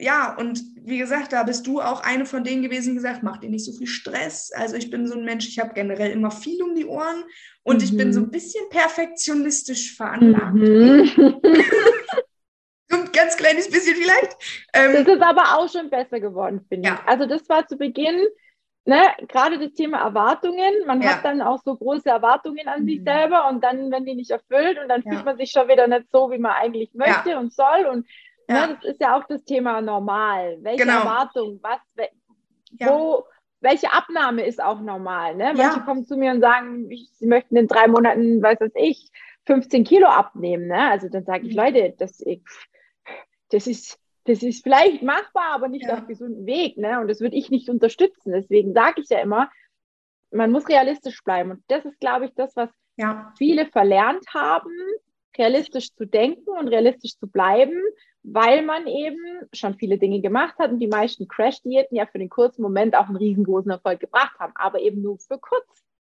ja, 0.00 0.34
und 0.34 0.62
wie 0.76 0.98
gesagt, 0.98 1.32
da 1.32 1.42
bist 1.42 1.66
du 1.66 1.80
auch 1.80 2.02
eine 2.02 2.24
von 2.24 2.42
denen 2.42 2.62
gewesen, 2.62 2.90
die 2.90 2.96
gesagt, 2.96 3.22
mach 3.22 3.38
dir 3.38 3.50
nicht 3.50 3.64
so 3.64 3.72
viel 3.72 3.86
Stress. 3.86 4.50
Also 4.54 4.76
ich 4.76 4.90
bin 4.90 5.06
so 5.06 5.14
ein 5.14 5.24
Mensch, 5.24 5.46
ich 5.46 5.58
habe 5.58 5.74
generell 5.74 6.10
immer 6.10 6.30
viel 6.30 6.62
um 6.62 6.74
die 6.74 6.86
Ohren 6.86 7.24
und 7.62 7.78
mhm. 7.78 7.84
ich 7.84 7.96
bin 7.96 8.12
so 8.12 8.20
ein 8.20 8.30
bisschen 8.30 8.68
perfektionistisch 8.70 9.94
veranlagt. 9.96 10.54
Mhm. 10.54 11.40
kleines 13.50 13.70
bisschen 13.70 13.96
vielleicht. 13.96 14.36
Ähm, 14.74 15.04
das 15.04 15.14
ist 15.14 15.22
aber 15.22 15.58
auch 15.58 15.68
schon 15.68 15.90
besser 15.90 16.20
geworden, 16.20 16.64
finde 16.68 16.88
ja. 16.88 16.94
ich. 16.94 17.08
Also 17.08 17.26
das 17.26 17.48
war 17.48 17.66
zu 17.66 17.76
Beginn, 17.76 18.26
ne, 18.84 19.02
gerade 19.28 19.58
das 19.58 19.72
Thema 19.74 19.98
Erwartungen. 19.98 20.72
Man 20.86 21.02
ja. 21.02 21.10
hat 21.10 21.24
dann 21.24 21.42
auch 21.42 21.60
so 21.64 21.76
große 21.76 22.08
Erwartungen 22.08 22.68
an 22.68 22.82
mhm. 22.82 22.86
sich 22.86 23.02
selber 23.02 23.48
und 23.48 23.62
dann, 23.62 23.90
wenn 23.90 24.04
die 24.04 24.14
nicht 24.14 24.30
erfüllt 24.30 24.78
und 24.80 24.88
dann 24.88 25.02
ja. 25.02 25.12
fühlt 25.12 25.24
man 25.24 25.36
sich 25.36 25.50
schon 25.50 25.68
wieder 25.68 25.86
nicht 25.86 26.10
so, 26.10 26.30
wie 26.30 26.38
man 26.38 26.52
eigentlich 26.52 26.90
möchte 26.94 27.38
und 27.38 27.52
soll. 27.52 27.86
Und 27.90 28.06
ne, 28.48 28.78
das 28.80 28.92
ist 28.92 29.00
ja 29.00 29.16
auch 29.16 29.24
das 29.26 29.44
Thema 29.44 29.80
normal. 29.80 30.58
Welche 30.60 30.84
genau. 30.84 31.00
Erwartung, 31.00 31.60
was, 31.62 31.80
wo, 32.80 33.24
welche 33.60 33.92
Abnahme 33.92 34.46
ist 34.46 34.62
auch 34.62 34.80
normal. 34.80 35.34
Ne? 35.34 35.52
Manche 35.56 35.80
kommen 35.80 36.04
zu 36.04 36.16
mir 36.16 36.32
und 36.32 36.40
sagen, 36.40 36.88
sie 36.88 37.26
möchten 37.26 37.56
in 37.56 37.66
drei 37.66 37.88
Monaten, 37.88 38.42
weiß 38.42 38.58
was 38.60 38.72
ich, 38.74 39.10
15 39.46 39.84
Kilo 39.84 40.06
abnehmen. 40.06 40.68
Ne? 40.68 40.90
Also 40.90 41.08
dann 41.08 41.24
sage 41.24 41.46
ich, 41.46 41.52
mhm. 41.52 41.58
Leute, 41.58 41.94
das, 41.98 42.20
ich, 42.20 42.42
das 43.50 43.66
ist, 43.66 43.98
das 44.24 44.42
ist 44.42 44.62
vielleicht 44.62 45.02
machbar, 45.02 45.52
aber 45.52 45.68
nicht 45.68 45.86
ja. 45.86 45.94
auf 45.94 46.06
gesunden 46.06 46.46
Weg. 46.46 46.76
Ne? 46.76 47.00
Und 47.00 47.08
das 47.08 47.20
würde 47.20 47.36
ich 47.36 47.50
nicht 47.50 47.68
unterstützen. 47.68 48.32
Deswegen 48.32 48.72
sage 48.72 49.02
ich 49.02 49.08
ja 49.08 49.20
immer, 49.20 49.50
man 50.30 50.50
muss 50.50 50.68
realistisch 50.68 51.22
bleiben. 51.22 51.52
Und 51.52 51.62
das 51.68 51.84
ist, 51.84 51.98
glaube 52.00 52.26
ich, 52.26 52.34
das, 52.34 52.54
was 52.56 52.70
ja. 52.96 53.32
viele 53.36 53.66
verlernt 53.66 54.24
haben, 54.32 54.70
realistisch 55.36 55.94
zu 55.94 56.06
denken 56.06 56.50
und 56.50 56.68
realistisch 56.68 57.16
zu 57.16 57.26
bleiben, 57.26 57.80
weil 58.22 58.62
man 58.62 58.86
eben 58.86 59.48
schon 59.52 59.74
viele 59.74 59.98
Dinge 59.98 60.20
gemacht 60.20 60.58
hat 60.58 60.70
und 60.70 60.78
die 60.78 60.88
meisten 60.88 61.26
Crash-Diäten 61.28 61.96
ja 61.96 62.06
für 62.06 62.18
den 62.18 62.28
kurzen 62.28 62.62
Moment 62.62 62.94
auch 62.94 63.06
einen 63.06 63.16
riesengroßen 63.16 63.70
Erfolg 63.70 64.00
gebracht 64.00 64.38
haben, 64.38 64.52
aber 64.56 64.80
eben 64.80 65.02
nur 65.02 65.18
für 65.18 65.38
kurz. 65.38 65.66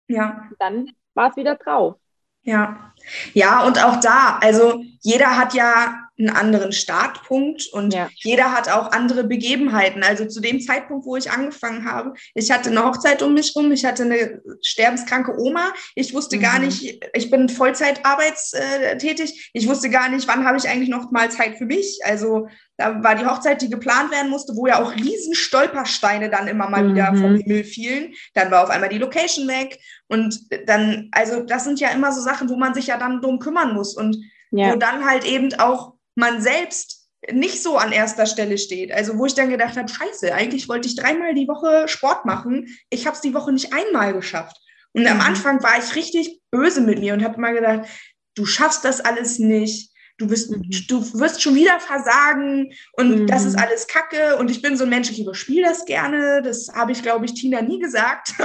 Ja. 0.09 0.49
dann 0.59 0.91
war 1.15 1.31
es 1.31 1.37
wieder 1.37 1.55
drauf. 1.55 1.97
Ja, 2.43 2.91
ja, 3.35 3.65
und 3.65 3.83
auch 3.83 4.01
da, 4.01 4.39
also 4.41 4.83
jeder 5.01 5.37
hat 5.37 5.55
ja 5.55 5.97
einen 6.19 6.31
anderen 6.31 6.73
Startpunkt 6.73 7.67
und 7.73 7.95
ja. 7.95 8.11
jeder 8.17 8.53
hat 8.53 8.69
auch 8.69 8.93
andere 8.93 9.25
Begebenheiten. 9.25 10.03
Also 10.03 10.27
zu 10.27 10.41
dem 10.41 10.61
Zeitpunkt, 10.61 11.07
wo 11.07 11.17
ich 11.17 11.31
angefangen 11.31 11.91
habe, 11.91 12.13
ich 12.35 12.51
hatte 12.51 12.69
eine 12.69 12.85
Hochzeit 12.85 13.23
um 13.23 13.33
mich 13.33 13.57
rum, 13.57 13.73
ich 13.73 13.87
hatte 13.87 14.03
eine 14.03 14.43
sterbenskranke 14.61 15.35
Oma, 15.39 15.73
ich 15.95 16.13
wusste 16.13 16.37
mhm. 16.37 16.43
gar 16.43 16.59
nicht, 16.59 17.03
ich 17.15 17.31
bin 17.31 17.49
Vollzeit 17.49 18.05
arbeitstätig, 18.05 19.51
ich 19.55 19.67
wusste 19.67 19.89
gar 19.89 20.11
nicht, 20.11 20.29
wann 20.29 20.45
habe 20.45 20.59
ich 20.59 20.69
eigentlich 20.69 20.91
noch 20.91 21.11
mal 21.11 21.31
Zeit 21.31 21.57
für 21.57 21.65
mich. 21.65 22.01
Also 22.05 22.49
da 22.77 23.03
war 23.03 23.15
die 23.15 23.27
Hochzeit, 23.27 23.63
die 23.63 23.71
geplant 23.71 24.11
werden 24.11 24.31
musste, 24.31 24.55
wo 24.57 24.67
ja 24.67 24.83
auch 24.83 24.95
riesen 24.95 25.35
Stolpersteine 25.35 26.29
dann 26.29 26.49
immer 26.49 26.69
mal 26.69 26.85
mhm. 26.85 26.95
wieder 26.95 27.15
vom 27.15 27.37
Himmel 27.37 27.65
fielen. 27.65 28.13
Dann 28.35 28.51
war 28.51 28.63
auf 28.63 28.71
einmal 28.71 28.91
die 28.91 28.99
Location 28.99 29.49
weg 29.49 29.79
und 30.11 30.41
dann, 30.67 31.09
also 31.13 31.41
das 31.41 31.65
sind 31.65 31.79
ja 31.79 31.91
immer 31.91 32.11
so 32.11 32.21
Sachen, 32.21 32.49
wo 32.49 32.57
man 32.57 32.75
sich 32.75 32.89
ja 32.89 32.99
dann 32.99 33.21
drum 33.21 33.39
kümmern 33.39 33.75
muss 33.75 33.97
und 33.97 34.17
ja. 34.51 34.73
wo 34.73 34.77
dann 34.77 35.05
halt 35.07 35.25
eben 35.25 35.55
auch 35.55 35.95
man 36.17 36.43
selbst 36.43 37.09
nicht 37.31 37.63
so 37.63 37.77
an 37.77 37.93
erster 37.93 38.27
Stelle 38.27 38.59
steht. 38.59 38.91
Also 38.91 39.19
wo 39.19 39.27
ich 39.27 39.35
dann 39.35 39.51
gedacht 39.51 39.77
habe, 39.77 39.89
scheiße, 39.89 40.35
eigentlich 40.35 40.69
wollte 40.69 40.89
ich 40.89 40.97
dreimal 40.97 41.35
die 41.35 41.47
Woche 41.47 41.87
Sport 41.87 42.25
machen. 42.25 42.67
Ich 42.89 43.07
habe 43.07 43.15
es 43.15 43.21
die 43.21 43.35
Woche 43.35 43.53
nicht 43.53 43.73
einmal 43.73 44.13
geschafft. 44.13 44.57
Und 44.93 45.03
mhm. 45.03 45.09
am 45.09 45.21
Anfang 45.21 45.63
war 45.63 45.79
ich 45.79 45.95
richtig 45.95 46.41
böse 46.51 46.81
mit 46.81 46.99
mir 46.99 47.15
und 47.15 47.23
habe 47.23 47.41
mal 47.41 47.55
gedacht, 47.55 47.89
du 48.35 48.47
schaffst 48.47 48.85
das 48.85 49.01
alles 49.01 49.39
nicht. 49.39 49.93
Du 50.19 50.29
wirst, 50.29 50.51
mhm. 50.51 50.69
du 50.89 51.21
wirst 51.21 51.41
schon 51.41 51.55
wieder 51.55 51.79
versagen 51.79 52.73
und 52.95 53.21
mhm. 53.21 53.27
das 53.29 53.45
ist 53.45 53.57
alles 53.57 53.87
Kacke. 53.87 54.39
Und 54.39 54.51
ich 54.51 54.61
bin 54.61 54.77
so 54.77 54.85
ein 54.85 54.91
Mensch, 54.91 55.09
ich 55.11 55.21
überspiele 55.21 55.69
das 55.69 55.85
gerne. 55.85 56.43
Das 56.43 56.69
habe 56.75 56.91
ich, 56.91 57.03
glaube 57.03 57.27
ich, 57.27 57.35
Tina 57.35 57.63
nie 57.63 57.79
gesagt. 57.79 58.35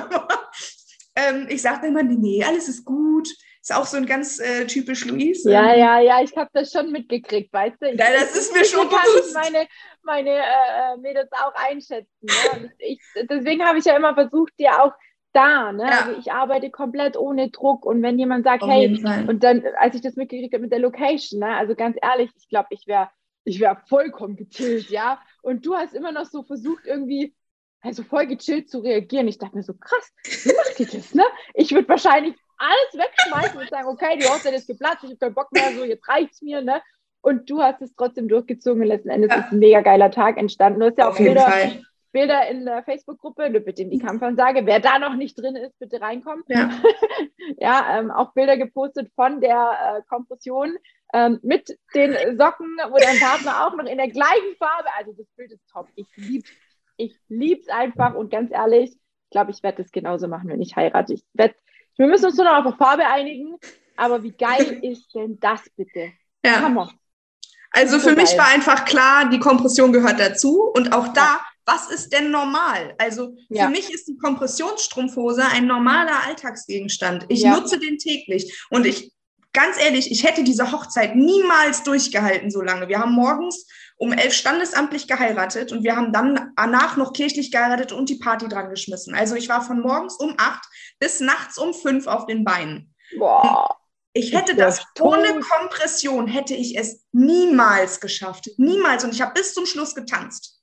ähm, 1.15 1.47
ich 1.49 1.62
sage 1.62 1.88
immer, 1.88 2.04
nee, 2.04 2.43
alles 2.43 2.67
ist 2.67 2.86
gut. 2.86 3.30
Ist 3.62 3.73
auch 3.73 3.86
so 3.86 3.97
ein 3.97 4.06
ganz 4.06 4.39
äh, 4.39 4.67
typisch 4.67 5.06
Luis. 5.06 5.43
Ja, 5.43 5.73
ja, 5.73 5.99
ja, 5.99 6.21
ich 6.21 6.36
habe 6.38 6.51
das 6.54 6.71
schon 6.71 6.91
mitgekriegt, 6.91 7.51
weißt 7.51 7.78
du? 7.82 7.89
Ich, 7.89 7.99
ja, 7.99 8.06
das 8.13 8.36
ist 8.36 8.54
mir 8.54 8.63
schon 8.63 8.88
bewusst. 8.88 9.34
Kann 9.34 9.51
meine, 9.51 9.67
meine 10.04 10.30
äh, 10.30 10.93
äh, 10.93 10.97
Mädels 10.97 11.32
auch 11.32 11.54
einschätzen. 11.56 12.08
Ne? 12.21 12.71
Ich, 12.78 12.99
deswegen 13.28 13.65
habe 13.65 13.80
ich 13.80 13.86
ja 13.86 13.97
immer 13.97 14.13
versucht, 14.13 14.54
dir 14.60 14.84
auch 14.84 14.93
da, 15.34 15.71
ne? 15.71 15.84
Ja. 15.84 16.01
Also 16.01 16.19
ich 16.19 16.32
arbeite 16.32 16.69
komplett 16.69 17.17
ohne 17.17 17.49
Druck 17.49 17.86
und 17.86 18.04
wenn 18.04 18.19
jemand 18.19 18.43
sagt, 18.43 18.62
Auf 18.62 18.69
hey, 18.69 19.04
und 19.28 19.43
dann, 19.43 19.63
als 19.80 19.95
ich 19.95 20.01
das 20.01 20.15
mitgekriegt 20.15 20.54
habe 20.54 20.62
mit 20.62 20.71
der 20.71 20.80
Location, 20.80 21.39
ne? 21.39 21.56
also 21.56 21.73
ganz 21.75 21.97
ehrlich, 22.01 22.30
ich 22.38 22.47
glaube, 22.47 22.67
ich 22.69 22.86
wäre 22.86 23.10
ich 23.45 23.60
wäre 23.60 23.78
vollkommen 23.88 24.36
gechillt, 24.36 24.89
ja. 24.89 25.19
Und 25.41 25.65
du 25.65 25.75
hast 25.75 25.93
immer 25.93 26.12
noch 26.12 26.25
so 26.25 26.43
versucht, 26.43 26.86
irgendwie 26.86 27.34
also 27.82 28.04
voll 28.04 28.28
gechillt 28.28 28.70
zu 28.70 28.80
reagieren. 28.80 29.28
Ich 29.28 29.38
dachte 29.38 29.56
mir 29.56 29.64
so, 29.64 29.74
krass, 29.74 30.12
wie 30.24 30.54
macht 30.54 30.80
die 30.80 30.86
das, 30.86 31.14
ne? 31.14 31.24
Ich 31.54 31.72
würde 31.72 31.88
wahrscheinlich 31.88 32.36
alles 32.58 32.94
wegschmeißen 32.94 33.60
und 33.60 33.70
sagen, 33.70 33.88
okay, 33.88 34.18
die 34.18 34.26
Hochzeit 34.26 34.54
ist 34.54 34.68
geplatzt, 34.68 35.04
ich 35.04 35.10
habe 35.10 35.18
keinen 35.18 35.34
Bock 35.34 35.52
mehr, 35.52 35.72
so 35.74 35.84
jetzt 35.84 36.08
reicht's 36.08 36.42
mir, 36.42 36.62
ne? 36.62 36.82
Und 37.22 37.50
du 37.50 37.62
hast 37.62 37.82
es 37.82 37.96
trotzdem 37.96 38.28
durchgezogen 38.28 38.82
und 38.82 38.88
letzten 38.88 39.10
Endes 39.10 39.32
ja. 39.32 39.42
ist 39.42 39.52
ein 39.52 39.60
mega 39.60 39.82
geiler 39.82 40.12
Tag 40.12 40.38
entstanden. 40.38 40.80
Du 40.80 40.86
hast 40.86 40.98
ja 40.98 41.10
auch 41.10 41.18
Bilder, 41.18 41.52
Bilder 42.12 42.48
in 42.50 42.66
der 42.66 42.84
Facebook-Gruppe, 42.84 43.49
bitte 43.60 43.82
in 43.82 43.89
die 43.89 43.99
Kampfansage. 43.99 44.66
Wer 44.66 44.80
da 44.80 44.99
noch 44.99 45.16
nicht 45.16 45.38
drin 45.38 45.56
ist, 45.56 45.78
bitte 45.80 45.99
reinkommen. 45.99 46.43
Ja, 46.47 46.70
ja 47.58 47.99
ähm, 47.99 48.12
auch 48.12 48.34
Bilder 48.34 48.58
gepostet 48.58 49.12
von 49.16 49.41
der 49.41 49.58
äh, 49.97 50.02
Kompression 50.08 50.78
ähm, 51.14 51.39
mit 51.41 51.78
den 51.93 52.38
Socken, 52.38 52.78
wo 52.89 52.97
dein 52.97 53.20
Partner 53.20 53.66
auch 53.66 53.76
noch 53.76 53.86
in 53.86 53.97
der 53.97 54.10
gleichen 54.10 54.56
Farbe, 54.60 54.88
also 54.97 55.12
das 55.14 55.28
Bild 55.36 55.52
ist 55.52 55.68
top. 55.72 55.88
Ich 55.95 56.08
lieb's. 56.16 56.49
Ich 56.98 57.18
lieb's 57.28 57.68
einfach 57.70 58.16
und 58.16 58.30
ganz 58.30 58.52
ehrlich, 58.52 58.91
ich 58.91 59.30
glaube, 59.32 59.52
ich 59.52 59.64
werde 59.64 59.84
das 59.84 59.91
genauso 59.91 60.28
machen, 60.28 60.50
wenn 60.50 60.62
ich 60.62 60.76
heirate. 60.76 61.14
Ich 61.14 61.26
werde 61.34 61.56
wir 61.98 62.08
müssen 62.08 62.26
uns 62.26 62.36
nur 62.36 62.46
noch 62.46 62.58
auf 62.58 62.66
eine 62.66 62.76
Farbe 62.76 63.06
einigen, 63.06 63.58
aber 63.96 64.22
wie 64.24 64.32
geil 64.32 64.80
ist 64.84 65.14
denn 65.14 65.39
das 65.39 65.62
bitte? 65.76 66.12
Ja. 66.43 66.62
Hammer. 66.62 66.91
Also 67.72 68.00
für 68.00 68.16
mich 68.16 68.38
war 68.38 68.48
einfach 68.48 68.86
klar, 68.86 69.30
die 69.30 69.39
Kompression 69.39 69.91
gehört 69.91 70.20
dazu 70.20 70.62
und 70.74 70.93
auch 70.93 71.10
da 71.10 71.41
was 71.68 71.89
ist 71.89 72.14
denn 72.14 72.30
normal? 72.30 72.93
Also 73.00 73.36
ja. 73.50 73.66
für 73.66 73.72
mich 73.72 73.91
ist 73.91 74.08
die 74.08 74.18
Kompressionsstrumpfhose 74.18 75.43
ein 75.52 75.66
normaler 75.66 76.24
Alltagsgegenstand. 76.28 77.26
Ich 77.30 77.41
ja. 77.41 77.56
nutze 77.56 77.80
den 77.80 77.98
täglich 77.98 78.66
und 78.70 78.86
ich 78.86 79.12
ganz 79.52 79.82
ehrlich, 79.82 80.12
ich 80.12 80.24
hätte 80.24 80.43
diese 80.43 80.72
Hochzeit 80.72 81.16
niemals 81.16 81.82
durchgehalten 81.82 82.52
so 82.52 82.62
lange. 82.62 82.88
Wir 82.88 83.00
haben 83.00 83.14
morgens 83.14 83.66
um 83.98 84.12
elf 84.12 84.34
standesamtlich 84.34 85.08
geheiratet 85.08 85.72
und 85.72 85.84
wir 85.84 85.96
haben 85.96 86.12
dann 86.12 86.52
danach 86.56 86.98
noch 86.98 87.14
kirchlich 87.14 87.52
geheiratet 87.52 87.91
und 87.91 88.10
die 88.10 88.16
Party 88.16 88.48
dran 88.48 88.70
geschmissen. 88.70 89.16
Also 89.16 89.36
ich 89.36 89.48
war 89.48 89.62
von 89.62 89.80
morgens 89.80 90.16
um 90.18 90.36
acht 90.38 90.66
bis 91.00 91.20
nachts 91.22 91.58
um 91.58 91.74
fünf 91.74 92.08
auf 92.08 92.26
den 92.26 92.43
Beinen. 92.43 92.93
Boah. 93.18 93.78
Ich 94.14 94.34
hätte 94.34 94.56
das 94.56 94.82
ohne 95.00 95.41
Kompression, 95.41 96.28
hätte 96.28 96.54
ich 96.54 96.78
es 96.78 97.04
niemals 97.12 98.00
geschafft. 98.00 98.50
Niemals. 98.58 99.04
Und 99.04 99.14
ich 99.14 99.22
habe 99.22 99.34
bis 99.34 99.54
zum 99.54 99.66
Schluss 99.66 99.93
getanzt. 99.93 100.62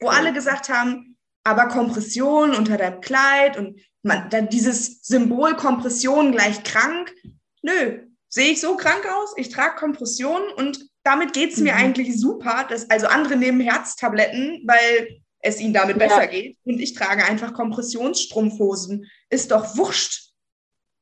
Wo 0.00 0.08
alle 0.08 0.34
gesagt 0.34 0.68
haben, 0.68 1.16
aber 1.44 1.68
Kompression 1.68 2.54
unter 2.54 2.76
deinem 2.76 3.00
Kleid 3.00 3.56
und 3.56 3.80
man, 4.02 4.28
dann 4.28 4.50
dieses 4.50 5.00
Symbol 5.02 5.56
Kompression 5.56 6.30
gleich 6.30 6.62
krank. 6.62 7.14
Nö, 7.62 8.00
sehe 8.28 8.52
ich 8.52 8.60
so 8.60 8.76
krank 8.76 9.06
aus? 9.06 9.32
Ich 9.36 9.48
trage 9.48 9.76
Kompression 9.76 10.42
und 10.56 10.78
damit 11.08 11.32
geht 11.32 11.52
es 11.52 11.58
mir 11.58 11.72
mhm. 11.72 11.78
eigentlich 11.78 12.20
super. 12.20 12.66
Dass, 12.68 12.88
also 12.90 13.06
andere 13.06 13.36
nehmen 13.36 13.60
Herztabletten, 13.60 14.62
weil 14.66 15.20
es 15.40 15.60
ihnen 15.60 15.72
damit 15.72 15.98
besser 15.98 16.24
ja. 16.24 16.30
geht. 16.30 16.58
Und 16.64 16.80
ich 16.80 16.92
trage 16.94 17.24
einfach 17.24 17.54
Kompressionsstrumpfhosen. 17.54 19.06
Ist 19.30 19.50
doch 19.50 19.76
wurscht. 19.76 20.32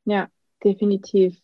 Ja, 0.05 0.29
definitiv. 0.63 1.37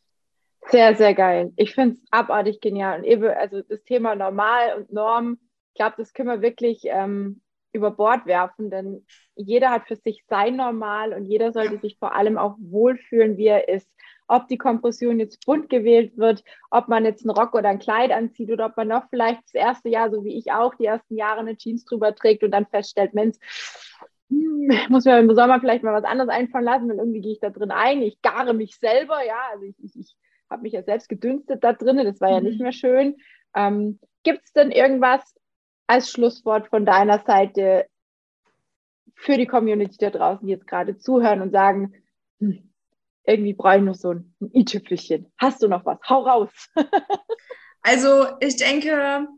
Sehr, 0.71 0.95
sehr 0.95 1.15
geil. 1.15 1.53
Ich 1.57 1.75
finde 1.75 1.97
es 1.97 2.05
abartig 2.13 2.61
genial. 2.61 3.01
Und 3.01 3.05
eben, 3.05 3.25
also 3.25 3.63
das 3.63 3.83
Thema 3.83 4.15
Normal 4.15 4.77
und 4.77 4.93
Norm, 4.93 5.39
ich 5.73 5.79
glaube, 5.79 5.97
das 5.99 6.13
können 6.13 6.29
wir 6.29 6.41
wirklich 6.41 6.83
ähm, 6.85 7.41
über 7.73 7.91
Bord 7.91 8.27
werfen, 8.27 8.71
denn 8.71 9.05
jeder 9.35 9.71
hat 9.71 9.89
für 9.89 9.97
sich 9.97 10.25
sein 10.29 10.57
Normal 10.57 11.15
und 11.15 11.25
jeder 11.25 11.53
sollte 11.53 11.81
sich 11.81 11.99
vor 11.99 12.15
allem 12.15 12.39
auch 12.39 12.55
wohlfühlen, 12.61 13.37
wie 13.39 13.47
er 13.47 13.69
ist 13.69 13.91
ob 14.33 14.49
die 14.49 14.57
Kompression 14.57 15.21
jetzt 15.21 15.45
bunt 15.45 15.69
gewählt 15.69 16.17
wird, 16.17 16.43
ob 16.71 16.89
man 16.89 17.05
jetzt 17.05 17.23
einen 17.23 17.37
Rock 17.37 17.55
oder 17.55 17.69
ein 17.69 17.79
Kleid 17.79 18.11
anzieht 18.11 18.51
oder 18.51 18.67
ob 18.67 18.77
man 18.79 18.89
noch 18.89 19.09
vielleicht 19.11 19.43
das 19.45 19.55
erste 19.55 19.91
Jahr, 19.91 20.11
so 20.11 20.25
wie 20.25 20.39
ich 20.39 20.51
auch, 20.53 20.75
die 20.75 20.87
ersten 20.87 21.17
Jahre 21.17 21.41
eine 21.41 21.59
Jeans 21.59 21.85
drüber 21.85 22.15
trägt 22.15 22.43
und 22.43 22.51
dann 22.51 22.65
feststellt, 22.65 23.13
Mensch, 23.13 23.37
hm, 24.31 24.71
muss 24.89 25.05
mir 25.05 25.19
im 25.19 25.35
Sommer 25.35 25.61
vielleicht 25.61 25.85
mal 25.85 25.93
was 25.93 26.11
anderes 26.11 26.31
einfallen 26.31 26.65
lassen 26.65 26.91
und 26.91 26.99
irgendwie 26.99 27.21
gehe 27.21 27.33
ich 27.33 27.41
da 27.41 27.51
drin 27.51 27.71
ein. 27.71 28.01
Ich 28.01 28.23
gare 28.23 28.55
mich 28.55 28.77
selber, 28.79 29.23
ja, 29.23 29.39
also 29.53 29.67
ich, 29.67 29.77
ich, 29.85 29.97
ich 29.97 30.17
habe 30.49 30.63
mich 30.63 30.73
ja 30.73 30.83
selbst 30.83 31.11
gedünstet 31.11 31.63
da 31.63 31.75
drinnen, 31.75 32.07
das 32.07 32.23
war 32.23 32.31
ja 32.31 32.41
nicht 32.41 32.59
mhm. 32.59 32.63
mehr 32.63 32.73
schön. 32.73 33.17
Ähm, 33.55 34.01
Gibt 34.23 34.45
es 34.47 34.53
denn 34.55 34.71
irgendwas 34.71 35.23
als 35.87 36.11
Schlusswort 36.11 36.69
von 36.69 36.87
deiner 36.87 37.19
Seite 37.19 37.87
für 39.15 39.37
die 39.37 39.47
Community 39.47 39.99
da 40.01 40.09
draußen, 40.09 40.47
die 40.47 40.53
jetzt 40.53 40.67
gerade 40.67 40.97
zuhören 40.97 41.43
und 41.43 41.51
sagen, 41.51 41.93
hm, 42.39 42.72
irgendwie 43.25 43.55
brauche 43.55 43.77
ich 43.77 43.83
noch 43.83 43.95
so 43.95 44.13
ein 44.13 44.35
i-Tüpfelchen. 44.55 45.33
Hast 45.39 45.63
du 45.63 45.69
noch 45.69 45.85
was? 45.85 45.99
Hau 46.09 46.23
raus. 46.23 46.51
also 47.83 48.27
ich 48.41 48.57
denke, 48.57 49.29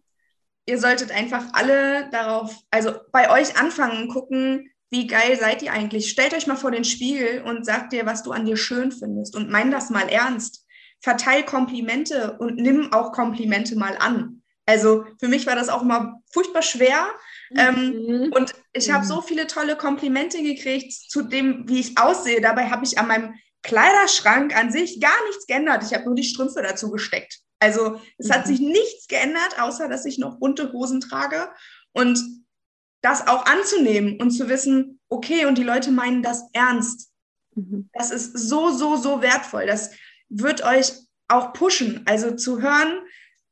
ihr 0.67 0.79
solltet 0.79 1.11
einfach 1.11 1.45
alle 1.53 2.09
darauf, 2.11 2.57
also 2.71 2.93
bei 3.13 3.31
euch 3.31 3.59
anfangen, 3.59 4.09
gucken, 4.09 4.71
wie 4.91 5.07
geil 5.07 5.37
seid 5.39 5.63
ihr 5.63 5.73
eigentlich? 5.73 6.09
Stellt 6.09 6.35
euch 6.35 6.47
mal 6.47 6.57
vor 6.57 6.71
den 6.71 6.85
Spiegel 6.85 7.43
und 7.43 7.67
sagt 7.67 7.93
dir, 7.93 8.07
was 8.07 8.23
du 8.23 8.33
an 8.33 8.45
dir 8.45 8.57
schön 8.57 8.93
findest 8.93 9.37
und 9.37 9.51
mein 9.51 9.71
das 9.71 9.91
mal 9.91 10.09
ernst. 10.09 10.65
Verteil 11.01 11.43
Komplimente 11.43 12.37
und 12.39 12.57
nimm 12.57 12.93
auch 12.93 13.13
Komplimente 13.13 13.77
mal 13.77 13.97
an. 13.99 14.43
Also 14.67 15.05
für 15.21 15.29
mich 15.29 15.47
war 15.47 15.57
das 15.57 15.69
auch 15.69 15.83
immer 15.83 16.21
furchtbar 16.33 16.63
schwer. 16.63 17.07
Ähm, 17.57 17.75
mhm. 17.75 18.25
Ähm, 18.25 18.33
und 18.33 18.55
ich 18.73 18.91
habe 18.91 19.05
mhm. 19.05 19.09
so 19.09 19.21
viele 19.21 19.47
tolle 19.47 19.77
Komplimente 19.77 20.43
gekriegt 20.43 20.93
zu 20.93 21.23
dem, 21.23 21.69
wie 21.69 21.81
ich 21.81 21.99
aussehe. 21.99 22.41
Dabei 22.41 22.71
habe 22.71 22.85
ich 22.85 22.99
an 22.99 23.09
meinem 23.09 23.35
Kleiderschrank 23.65 24.55
an 24.57 24.71
sich 24.71 25.01
gar 25.01 25.25
nichts 25.27 25.47
geändert. 25.47 25.83
Ich 25.83 25.95
habe 25.95 26.05
nur 26.05 26.15
die 26.15 26.23
Strümpfe 26.23 26.63
dazu 26.63 26.91
gesteckt. 26.91 27.41
Also 27.59 28.01
es 28.19 28.29
mhm. 28.29 28.33
hat 28.33 28.47
sich 28.47 28.61
nichts 28.61 29.09
geändert, 29.09 29.59
außer 29.59 29.89
dass 29.89 30.05
ich 30.05 30.19
noch 30.19 30.39
bunte 30.39 30.73
Hosen 30.73 31.01
trage. 31.01 31.49
Und 31.93 32.21
das 33.03 33.27
auch 33.27 33.47
anzunehmen 33.47 34.21
und 34.21 34.31
zu 34.31 34.49
wissen, 34.49 35.01
okay, 35.09 35.47
und 35.47 35.59
die 35.59 35.63
Leute 35.63 35.91
meinen 35.91 36.23
das 36.23 36.45
ernst. 36.53 37.11
Mhm. 37.55 37.89
Das 37.93 38.11
ist 38.11 38.37
so, 38.37 38.71
so, 38.71 38.97
so 38.97 39.23
wertvoll. 39.23 39.67
Das 39.67 39.91
wird 40.29 40.63
euch 40.65 40.93
auch 41.29 41.53
pushen. 41.53 42.03
Also 42.07 42.33
zu 42.33 42.61
hören, 42.61 43.01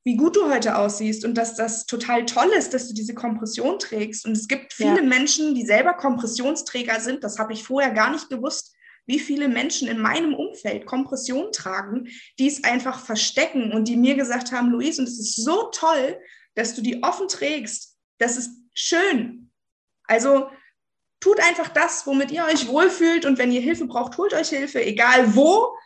wie 0.04 0.16
gut 0.16 0.36
du 0.36 0.50
heute 0.50 0.76
aussiehst 0.76 1.24
und 1.24 1.34
dass 1.34 1.54
das 1.54 1.86
total 1.86 2.26
toll 2.26 2.50
ist, 2.56 2.74
dass 2.74 2.88
du 2.88 2.94
diese 2.94 3.14
Kompression 3.14 3.78
trägst. 3.78 4.26
Und 4.26 4.32
es 4.32 4.48
gibt 4.48 4.72
viele 4.72 4.96
ja. 4.96 5.02
Menschen, 5.02 5.54
die 5.54 5.64
selber 5.64 5.94
Kompressionsträger 5.94 7.00
sind. 7.00 7.24
Das 7.24 7.38
habe 7.38 7.52
ich 7.52 7.64
vorher 7.64 7.92
gar 7.92 8.10
nicht 8.10 8.28
gewusst 8.28 8.74
wie 9.06 9.18
viele 9.18 9.48
Menschen 9.48 9.88
in 9.88 9.98
meinem 9.98 10.34
Umfeld 10.34 10.86
Kompression 10.86 11.52
tragen, 11.52 12.08
die 12.38 12.46
es 12.46 12.64
einfach 12.64 13.04
verstecken 13.04 13.72
und 13.72 13.88
die 13.88 13.96
mir 13.96 14.14
gesagt 14.14 14.52
haben, 14.52 14.70
Luis, 14.70 14.98
und 14.98 15.08
es 15.08 15.18
ist 15.18 15.36
so 15.36 15.70
toll, 15.72 16.20
dass 16.54 16.74
du 16.74 16.82
die 16.82 17.02
offen 17.02 17.28
trägst. 17.28 17.96
Das 18.18 18.36
ist 18.36 18.50
schön. 18.74 19.50
Also 20.04 20.48
tut 21.20 21.40
einfach 21.40 21.68
das, 21.68 22.06
womit 22.06 22.30
ihr 22.30 22.44
euch 22.44 22.68
wohlfühlt 22.68 23.24
und 23.24 23.38
wenn 23.38 23.52
ihr 23.52 23.60
Hilfe 23.60 23.86
braucht, 23.86 24.18
holt 24.18 24.34
euch 24.34 24.50
Hilfe, 24.50 24.84
egal 24.84 25.34
wo. 25.34 25.76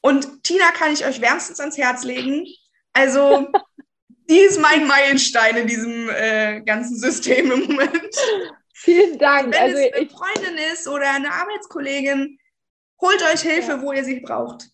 Und 0.00 0.44
Tina 0.44 0.70
kann 0.72 0.92
ich 0.92 1.04
euch 1.04 1.20
wärmstens 1.20 1.60
ans 1.60 1.78
Herz 1.78 2.04
legen. 2.04 2.46
Also 2.92 3.48
die 4.28 4.38
ist 4.38 4.60
mein 4.60 4.86
Meilenstein 4.86 5.56
in 5.56 5.66
diesem 5.66 6.08
äh, 6.10 6.60
ganzen 6.62 6.96
System 6.96 7.50
im 7.50 7.60
Moment. 7.66 8.16
Vielen 8.74 9.18
Dank. 9.18 9.52
Wenn 9.52 9.60
also 9.60 9.76
es 9.76 9.92
eine 9.92 10.08
Freundin 10.08 10.58
ist 10.72 10.88
oder 10.88 11.10
eine 11.10 11.30
Arbeitskollegin, 11.32 12.38
Holt 13.00 13.22
euch 13.32 13.40
Hilfe, 13.40 13.72
ja. 13.72 13.82
wo 13.82 13.92
ihr 13.92 14.04
sie 14.04 14.20
braucht. 14.20 14.68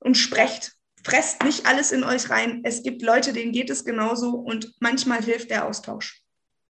Und 0.00 0.16
sprecht. 0.16 0.72
Fresst 1.02 1.44
nicht 1.44 1.66
alles 1.66 1.92
in 1.92 2.04
euch 2.04 2.30
rein. 2.30 2.62
Es 2.64 2.82
gibt 2.82 3.02
Leute, 3.02 3.32
denen 3.32 3.52
geht 3.52 3.70
es 3.70 3.84
genauso 3.84 4.30
und 4.30 4.72
manchmal 4.80 5.22
hilft 5.22 5.50
der 5.50 5.66
Austausch. 5.66 6.22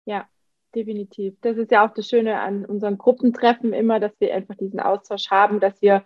Ja, 0.05 0.29
definitiv. 0.75 1.35
Das 1.43 1.57
ist 1.57 1.71
ja 1.71 1.87
auch 1.87 1.95
das 1.95 2.09
Schöne 2.09 2.41
an 2.41 2.65
unseren 2.65 2.99
Gruppentreffen 2.99 3.73
immer, 3.73 4.01
dass 4.01 4.13
wir 4.19 4.35
einfach 4.35 4.57
diesen 4.57 4.81
Austausch 4.81 5.31
haben, 5.31 5.61
dass 5.61 5.81
wir 5.81 6.05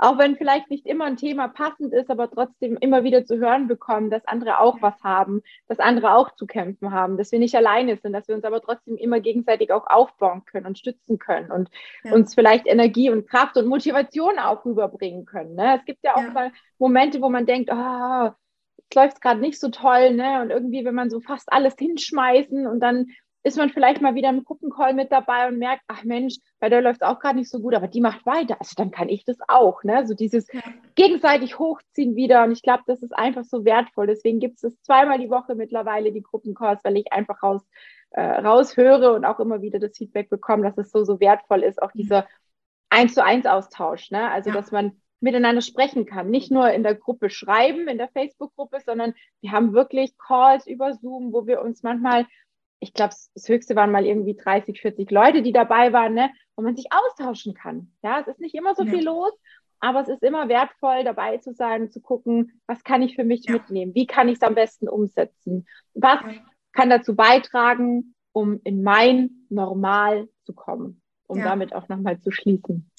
auch 0.00 0.16
wenn 0.16 0.36
vielleicht 0.36 0.70
nicht 0.70 0.86
immer 0.86 1.04
ein 1.04 1.18
Thema 1.18 1.48
passend 1.48 1.92
ist, 1.92 2.10
aber 2.10 2.30
trotzdem 2.30 2.78
immer 2.80 3.04
wieder 3.04 3.26
zu 3.26 3.36
hören 3.36 3.68
bekommen, 3.68 4.08
dass 4.08 4.24
andere 4.24 4.58
auch 4.58 4.80
was 4.80 4.94
haben, 5.02 5.42
dass 5.68 5.78
andere 5.78 6.14
auch 6.14 6.34
zu 6.34 6.46
kämpfen 6.46 6.90
haben, 6.90 7.18
dass 7.18 7.32
wir 7.32 7.38
nicht 7.38 7.54
alleine 7.54 7.98
sind, 7.98 8.14
dass 8.14 8.26
wir 8.26 8.34
uns 8.34 8.44
aber 8.44 8.62
trotzdem 8.62 8.96
immer 8.96 9.20
gegenseitig 9.20 9.70
auch 9.72 9.86
aufbauen 9.86 10.46
können 10.46 10.64
und 10.64 10.78
stützen 10.78 11.18
können 11.18 11.52
und 11.52 11.68
ja. 12.02 12.14
uns 12.14 12.34
vielleicht 12.34 12.66
Energie 12.66 13.10
und 13.10 13.28
Kraft 13.28 13.58
und 13.58 13.66
Motivation 13.66 14.38
auch 14.38 14.64
rüberbringen 14.64 15.26
können. 15.26 15.54
Ne? 15.54 15.76
Es 15.78 15.84
gibt 15.84 16.02
ja 16.02 16.14
auch 16.14 16.22
ja. 16.22 16.30
mal 16.30 16.52
Momente, 16.78 17.20
wo 17.20 17.28
man 17.28 17.44
denkt, 17.44 17.70
oh, 17.70 18.30
es 18.88 18.94
läuft 18.94 19.20
gerade 19.20 19.40
nicht 19.40 19.60
so 19.60 19.68
toll, 19.68 20.14
ne? 20.14 20.40
Und 20.40 20.50
irgendwie, 20.50 20.84
wenn 20.84 20.94
man 20.94 21.10
so 21.10 21.20
fast 21.20 21.52
alles 21.52 21.76
hinschmeißen 21.78 22.66
und 22.66 22.80
dann 22.80 23.08
ist 23.42 23.56
man 23.56 23.70
vielleicht 23.70 24.02
mal 24.02 24.14
wieder 24.14 24.28
im 24.28 24.44
Gruppencall 24.44 24.92
mit 24.92 25.10
dabei 25.10 25.48
und 25.48 25.58
merkt, 25.58 25.82
ach 25.88 26.04
Mensch, 26.04 26.36
bei 26.58 26.68
der 26.68 26.82
läuft 26.82 27.00
es 27.00 27.08
auch 27.08 27.20
gerade 27.20 27.38
nicht 27.38 27.50
so 27.50 27.60
gut, 27.60 27.74
aber 27.74 27.88
die 27.88 28.02
macht 28.02 28.26
weiter. 28.26 28.56
Also 28.60 28.74
dann 28.76 28.90
kann 28.90 29.08
ich 29.08 29.24
das 29.24 29.38
auch. 29.48 29.82
Ne? 29.82 30.06
So 30.06 30.14
dieses 30.14 30.46
gegenseitig 30.94 31.58
hochziehen 31.58 32.16
wieder. 32.16 32.44
Und 32.44 32.52
ich 32.52 32.62
glaube, 32.62 32.82
das 32.86 33.02
ist 33.02 33.16
einfach 33.16 33.44
so 33.44 33.64
wertvoll. 33.64 34.06
Deswegen 34.06 34.40
gibt 34.40 34.62
es 34.62 34.80
zweimal 34.82 35.18
die 35.18 35.30
Woche 35.30 35.54
mittlerweile, 35.54 36.12
die 36.12 36.22
Gruppencalls, 36.22 36.84
weil 36.84 36.98
ich 36.98 37.12
einfach 37.12 37.42
raus, 37.42 37.62
äh, 38.10 38.20
raushöre 38.20 39.14
und 39.14 39.24
auch 39.24 39.40
immer 39.40 39.62
wieder 39.62 39.78
das 39.78 39.96
Feedback 39.96 40.28
bekomme, 40.28 40.64
dass 40.64 40.76
es 40.76 40.90
so, 40.90 41.04
so 41.04 41.18
wertvoll 41.18 41.62
ist, 41.62 41.80
auch 41.80 41.94
mhm. 41.94 41.98
dieser 41.98 42.26
eins 42.90 43.14
zu 43.14 43.24
eins 43.24 43.46
Austausch. 43.46 44.10
Ne? 44.10 44.30
Also, 44.30 44.50
ja. 44.50 44.56
dass 44.56 44.70
man 44.70 45.00
miteinander 45.20 45.62
sprechen 45.62 46.06
kann. 46.06 46.30
Nicht 46.30 46.50
nur 46.50 46.70
in 46.70 46.82
der 46.82 46.94
Gruppe 46.94 47.30
schreiben, 47.30 47.88
in 47.88 47.98
der 47.98 48.08
Facebook-Gruppe, 48.08 48.80
sondern 48.84 49.14
wir 49.40 49.52
haben 49.52 49.72
wirklich 49.72 50.16
Calls 50.18 50.66
über 50.66 50.94
Zoom, 50.94 51.32
wo 51.32 51.46
wir 51.46 51.62
uns 51.62 51.82
manchmal 51.82 52.26
ich 52.80 52.94
glaube, 52.94 53.14
das 53.34 53.48
höchste 53.48 53.76
waren 53.76 53.92
mal 53.92 54.06
irgendwie 54.06 54.34
30, 54.34 54.80
40 54.80 55.10
Leute, 55.10 55.42
die 55.42 55.52
dabei 55.52 55.92
waren, 55.92 56.14
ne, 56.14 56.30
wo 56.56 56.62
man 56.62 56.74
sich 56.74 56.86
austauschen 56.90 57.54
kann. 57.54 57.92
Ja, 58.02 58.20
es 58.20 58.26
ist 58.26 58.40
nicht 58.40 58.54
immer 58.54 58.74
so 58.74 58.84
ja. 58.84 58.90
viel 58.90 59.04
los, 59.04 59.32
aber 59.80 60.00
es 60.00 60.08
ist 60.08 60.22
immer 60.22 60.48
wertvoll, 60.48 61.04
dabei 61.04 61.38
zu 61.38 61.52
sein, 61.52 61.90
zu 61.90 62.00
gucken, 62.00 62.60
was 62.66 62.82
kann 62.82 63.02
ich 63.02 63.14
für 63.14 63.24
mich 63.24 63.44
ja. 63.44 63.52
mitnehmen? 63.52 63.94
Wie 63.94 64.06
kann 64.06 64.28
ich 64.28 64.36
es 64.36 64.42
am 64.42 64.54
besten 64.54 64.88
umsetzen? 64.88 65.66
Was 65.94 66.20
ja. 66.22 66.42
kann 66.72 66.90
dazu 66.90 67.14
beitragen, 67.14 68.14
um 68.32 68.60
in 68.64 68.82
mein 68.82 69.46
Normal 69.50 70.28
zu 70.44 70.54
kommen, 70.54 71.02
um 71.26 71.38
damit 71.38 71.74
auch 71.74 71.88
nochmal 71.88 72.20
zu 72.20 72.30
schließen? 72.30 72.90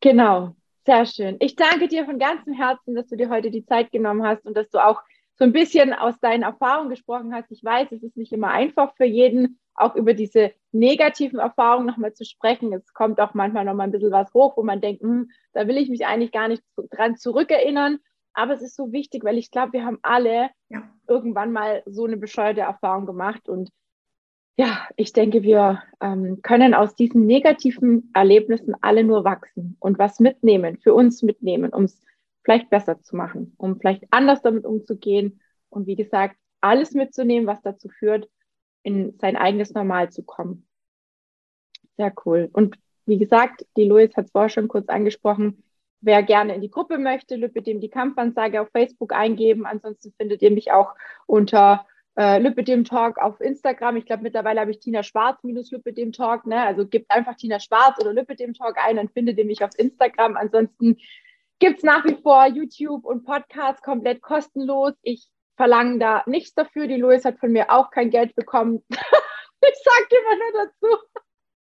Genau, 0.00 0.54
sehr 0.84 1.06
schön. 1.06 1.36
Ich 1.40 1.56
danke 1.56 1.88
dir 1.88 2.04
von 2.04 2.18
ganzem 2.18 2.52
Herzen, 2.52 2.94
dass 2.94 3.06
du 3.08 3.16
dir 3.16 3.30
heute 3.30 3.50
die 3.50 3.64
Zeit 3.64 3.90
genommen 3.90 4.24
hast 4.24 4.44
und 4.44 4.56
dass 4.56 4.68
du 4.70 4.78
auch 4.78 5.00
so 5.36 5.44
ein 5.44 5.52
bisschen 5.52 5.92
aus 5.92 6.18
deinen 6.20 6.42
Erfahrungen 6.42 6.90
gesprochen 6.90 7.34
hast. 7.34 7.50
Ich 7.50 7.62
weiß, 7.62 7.92
es 7.92 8.02
ist 8.02 8.16
nicht 8.16 8.32
immer 8.32 8.48
einfach 8.48 8.94
für 8.96 9.04
jeden, 9.04 9.58
auch 9.74 9.94
über 9.94 10.14
diese 10.14 10.52
negativen 10.72 11.38
Erfahrungen 11.38 11.86
nochmal 11.86 12.14
zu 12.14 12.24
sprechen. 12.24 12.72
Es 12.72 12.94
kommt 12.94 13.20
auch 13.20 13.34
manchmal 13.34 13.64
nochmal 13.64 13.88
ein 13.88 13.92
bisschen 13.92 14.12
was 14.12 14.32
hoch, 14.32 14.56
wo 14.56 14.62
man 14.62 14.80
denkt, 14.80 15.02
hm, 15.02 15.30
da 15.52 15.68
will 15.68 15.76
ich 15.76 15.90
mich 15.90 16.06
eigentlich 16.06 16.32
gar 16.32 16.48
nicht 16.48 16.62
dran 16.90 17.16
zurückerinnern. 17.16 17.98
Aber 18.32 18.54
es 18.54 18.62
ist 18.62 18.76
so 18.76 18.92
wichtig, 18.92 19.24
weil 19.24 19.38
ich 19.38 19.50
glaube, 19.50 19.74
wir 19.74 19.84
haben 19.84 19.98
alle 20.02 20.50
ja. 20.68 20.82
irgendwann 21.08 21.52
mal 21.52 21.82
so 21.86 22.04
eine 22.04 22.16
bescheuerte 22.16 22.62
Erfahrung 22.62 23.06
gemacht 23.06 23.48
und 23.48 23.70
ja, 24.58 24.88
ich 24.96 25.12
denke, 25.12 25.42
wir 25.42 25.82
ähm, 26.00 26.40
können 26.42 26.72
aus 26.72 26.94
diesen 26.94 27.26
negativen 27.26 28.10
Erlebnissen 28.14 28.74
alle 28.80 29.04
nur 29.04 29.22
wachsen 29.22 29.76
und 29.80 29.98
was 29.98 30.18
mitnehmen, 30.18 30.78
für 30.78 30.94
uns 30.94 31.22
mitnehmen, 31.22 31.74
um 31.74 31.84
es 31.84 32.02
vielleicht 32.46 32.70
besser 32.70 33.02
zu 33.02 33.16
machen, 33.16 33.54
um 33.58 33.76
vielleicht 33.80 34.04
anders 34.12 34.40
damit 34.40 34.64
umzugehen 34.64 35.40
und 35.68 35.88
wie 35.88 35.96
gesagt, 35.96 36.36
alles 36.60 36.92
mitzunehmen, 36.92 37.48
was 37.48 37.60
dazu 37.60 37.88
führt, 37.88 38.30
in 38.84 39.18
sein 39.18 39.36
eigenes 39.36 39.74
Normal 39.74 40.10
zu 40.12 40.22
kommen. 40.22 40.64
Sehr 41.96 42.12
cool. 42.24 42.48
Und 42.52 42.78
wie 43.04 43.18
gesagt, 43.18 43.66
die 43.76 43.84
Louis 43.84 44.16
hat 44.16 44.26
es 44.26 44.30
vorher 44.30 44.48
schon 44.48 44.68
kurz 44.68 44.88
angesprochen, 44.88 45.64
wer 46.00 46.22
gerne 46.22 46.54
in 46.54 46.60
die 46.60 46.70
Gruppe 46.70 46.98
möchte, 46.98 47.34
Lüppedem 47.34 47.80
die 47.80 47.90
Kampfansage 47.90 48.60
auf 48.60 48.68
Facebook 48.70 49.12
eingeben. 49.12 49.66
Ansonsten 49.66 50.12
findet 50.16 50.40
ihr 50.40 50.52
mich 50.52 50.70
auch 50.70 50.94
unter 51.26 51.84
äh, 52.16 52.38
Lüppedem 52.38 52.84
Talk 52.84 53.18
auf 53.18 53.40
Instagram. 53.40 53.96
Ich 53.96 54.06
glaube, 54.06 54.22
mittlerweile 54.22 54.60
habe 54.60 54.70
ich 54.70 54.78
Tina 54.78 55.02
Schwarz 55.02 55.42
minus 55.42 55.72
Lüppedem 55.72 56.12
Talk. 56.12 56.46
Ne? 56.46 56.62
Also 56.62 56.86
gebt 56.86 57.10
einfach 57.10 57.34
Tina 57.34 57.58
Schwarz 57.58 57.98
oder 58.00 58.12
Lüppedem 58.12 58.54
Talk 58.54 58.76
ein, 58.78 58.96
dann 58.96 59.08
findet 59.08 59.36
ihr 59.36 59.44
mich 59.46 59.64
auf 59.64 59.76
Instagram. 59.76 60.36
Ansonsten 60.36 60.98
gibt 61.58 61.78
es 61.78 61.82
nach 61.82 62.04
wie 62.04 62.16
vor 62.22 62.46
YouTube 62.46 63.04
und 63.04 63.24
Podcasts 63.24 63.82
komplett 63.82 64.22
kostenlos. 64.22 64.92
Ich 65.02 65.28
verlange 65.56 65.98
da 65.98 66.22
nichts 66.26 66.54
dafür. 66.54 66.86
Die 66.86 66.96
Louis 66.96 67.24
hat 67.24 67.38
von 67.38 67.52
mir 67.52 67.70
auch 67.70 67.90
kein 67.90 68.10
Geld 68.10 68.34
bekommen. 68.34 68.84
ich 68.90 69.74
sage 69.84 70.08
immer 70.10 70.36
nur 70.36 70.66
dazu. 70.66 71.22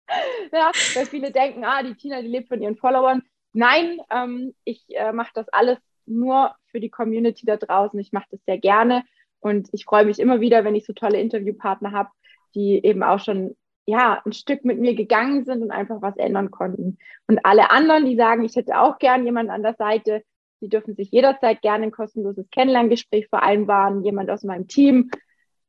ja, 0.52 0.70
weil 0.94 1.06
viele 1.06 1.30
denken, 1.30 1.64
ah, 1.64 1.82
die 1.82 1.94
Tina, 1.94 2.20
die 2.20 2.28
lebt 2.28 2.48
von 2.48 2.62
ihren 2.62 2.76
Followern. 2.76 3.22
Nein, 3.52 4.00
ähm, 4.10 4.54
ich 4.64 4.84
äh, 4.90 5.12
mache 5.12 5.30
das 5.34 5.48
alles 5.48 5.78
nur 6.04 6.54
für 6.70 6.80
die 6.80 6.90
Community 6.90 7.46
da 7.46 7.56
draußen. 7.56 7.98
Ich 7.98 8.12
mache 8.12 8.26
das 8.30 8.40
sehr 8.44 8.58
gerne 8.58 9.04
und 9.40 9.68
ich 9.72 9.84
freue 9.84 10.04
mich 10.04 10.18
immer 10.18 10.40
wieder, 10.40 10.64
wenn 10.64 10.74
ich 10.74 10.84
so 10.84 10.92
tolle 10.92 11.20
Interviewpartner 11.20 11.92
habe, 11.92 12.10
die 12.54 12.84
eben 12.84 13.02
auch 13.02 13.20
schon 13.20 13.56
ja, 13.86 14.20
ein 14.24 14.32
Stück 14.32 14.64
mit 14.64 14.78
mir 14.78 14.94
gegangen 14.94 15.44
sind 15.44 15.62
und 15.62 15.70
einfach 15.70 16.02
was 16.02 16.16
ändern 16.16 16.50
konnten. 16.50 16.98
Und 17.28 17.38
alle 17.44 17.70
anderen, 17.70 18.04
die 18.04 18.16
sagen, 18.16 18.44
ich 18.44 18.56
hätte 18.56 18.78
auch 18.78 18.98
gern 18.98 19.24
jemanden 19.24 19.52
an 19.52 19.62
der 19.62 19.74
Seite, 19.74 20.22
die 20.60 20.68
dürfen 20.68 20.94
sich 20.96 21.10
jederzeit 21.10 21.62
gerne 21.62 21.84
ein 21.84 21.92
kostenloses 21.92 22.50
Kennenlerngespräch 22.50 23.28
vereinbaren. 23.28 24.04
Jemand 24.04 24.30
aus 24.30 24.42
meinem 24.42 24.66
Team 24.66 25.10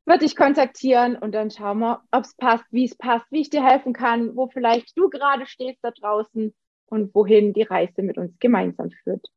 wird 0.05 0.21
dich 0.21 0.35
kontaktieren 0.35 1.15
und 1.15 1.33
dann 1.33 1.51
schauen 1.51 1.79
wir, 1.79 2.01
ob 2.11 2.23
es 2.23 2.35
passt, 2.35 2.65
wie 2.71 2.85
es 2.85 2.95
passt, 2.95 3.25
wie 3.29 3.41
ich 3.41 3.49
dir 3.49 3.63
helfen 3.63 3.93
kann, 3.93 4.35
wo 4.35 4.47
vielleicht 4.47 4.97
du 4.97 5.09
gerade 5.09 5.45
stehst 5.45 5.79
da 5.83 5.91
draußen 5.91 6.53
und 6.87 7.13
wohin 7.13 7.53
die 7.53 7.63
Reise 7.63 8.01
mit 8.01 8.17
uns 8.17 8.39
gemeinsam 8.39 8.89
führt. 9.03 9.27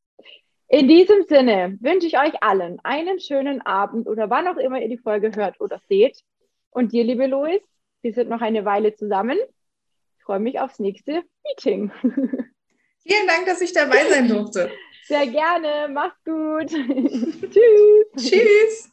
In 0.68 0.86
diesem 0.86 1.24
Sinne 1.24 1.76
wünsche 1.80 2.06
ich 2.06 2.16
euch 2.16 2.42
allen 2.42 2.78
einen 2.84 3.18
schönen 3.18 3.60
Abend 3.60 4.06
oder 4.06 4.30
wann 4.30 4.46
auch 4.46 4.56
immer 4.56 4.80
ihr 4.80 4.88
die 4.88 4.98
Folge 4.98 5.32
hört 5.34 5.60
oder 5.60 5.80
seht. 5.88 6.22
Und 6.70 6.92
dir, 6.92 7.02
liebe 7.02 7.26
Louis, 7.26 7.60
wir 8.02 8.12
sind 8.12 8.28
noch 8.28 8.40
eine 8.40 8.64
Weile 8.64 8.94
zusammen. 8.94 9.38
Ich 10.18 10.24
freue 10.24 10.40
mich 10.40 10.60
aufs 10.60 10.78
nächste 10.78 11.22
Meeting. 11.44 11.90
Vielen 13.02 13.26
Dank, 13.26 13.46
dass 13.46 13.60
ich 13.60 13.72
dabei 13.72 14.08
sein 14.08 14.28
durfte. 14.28 14.70
Sehr 15.04 15.26
gerne. 15.26 15.88
Mach's 15.92 16.22
gut. 16.24 16.68
Tschüss. 17.50 18.30
Tschüss. 18.30 18.92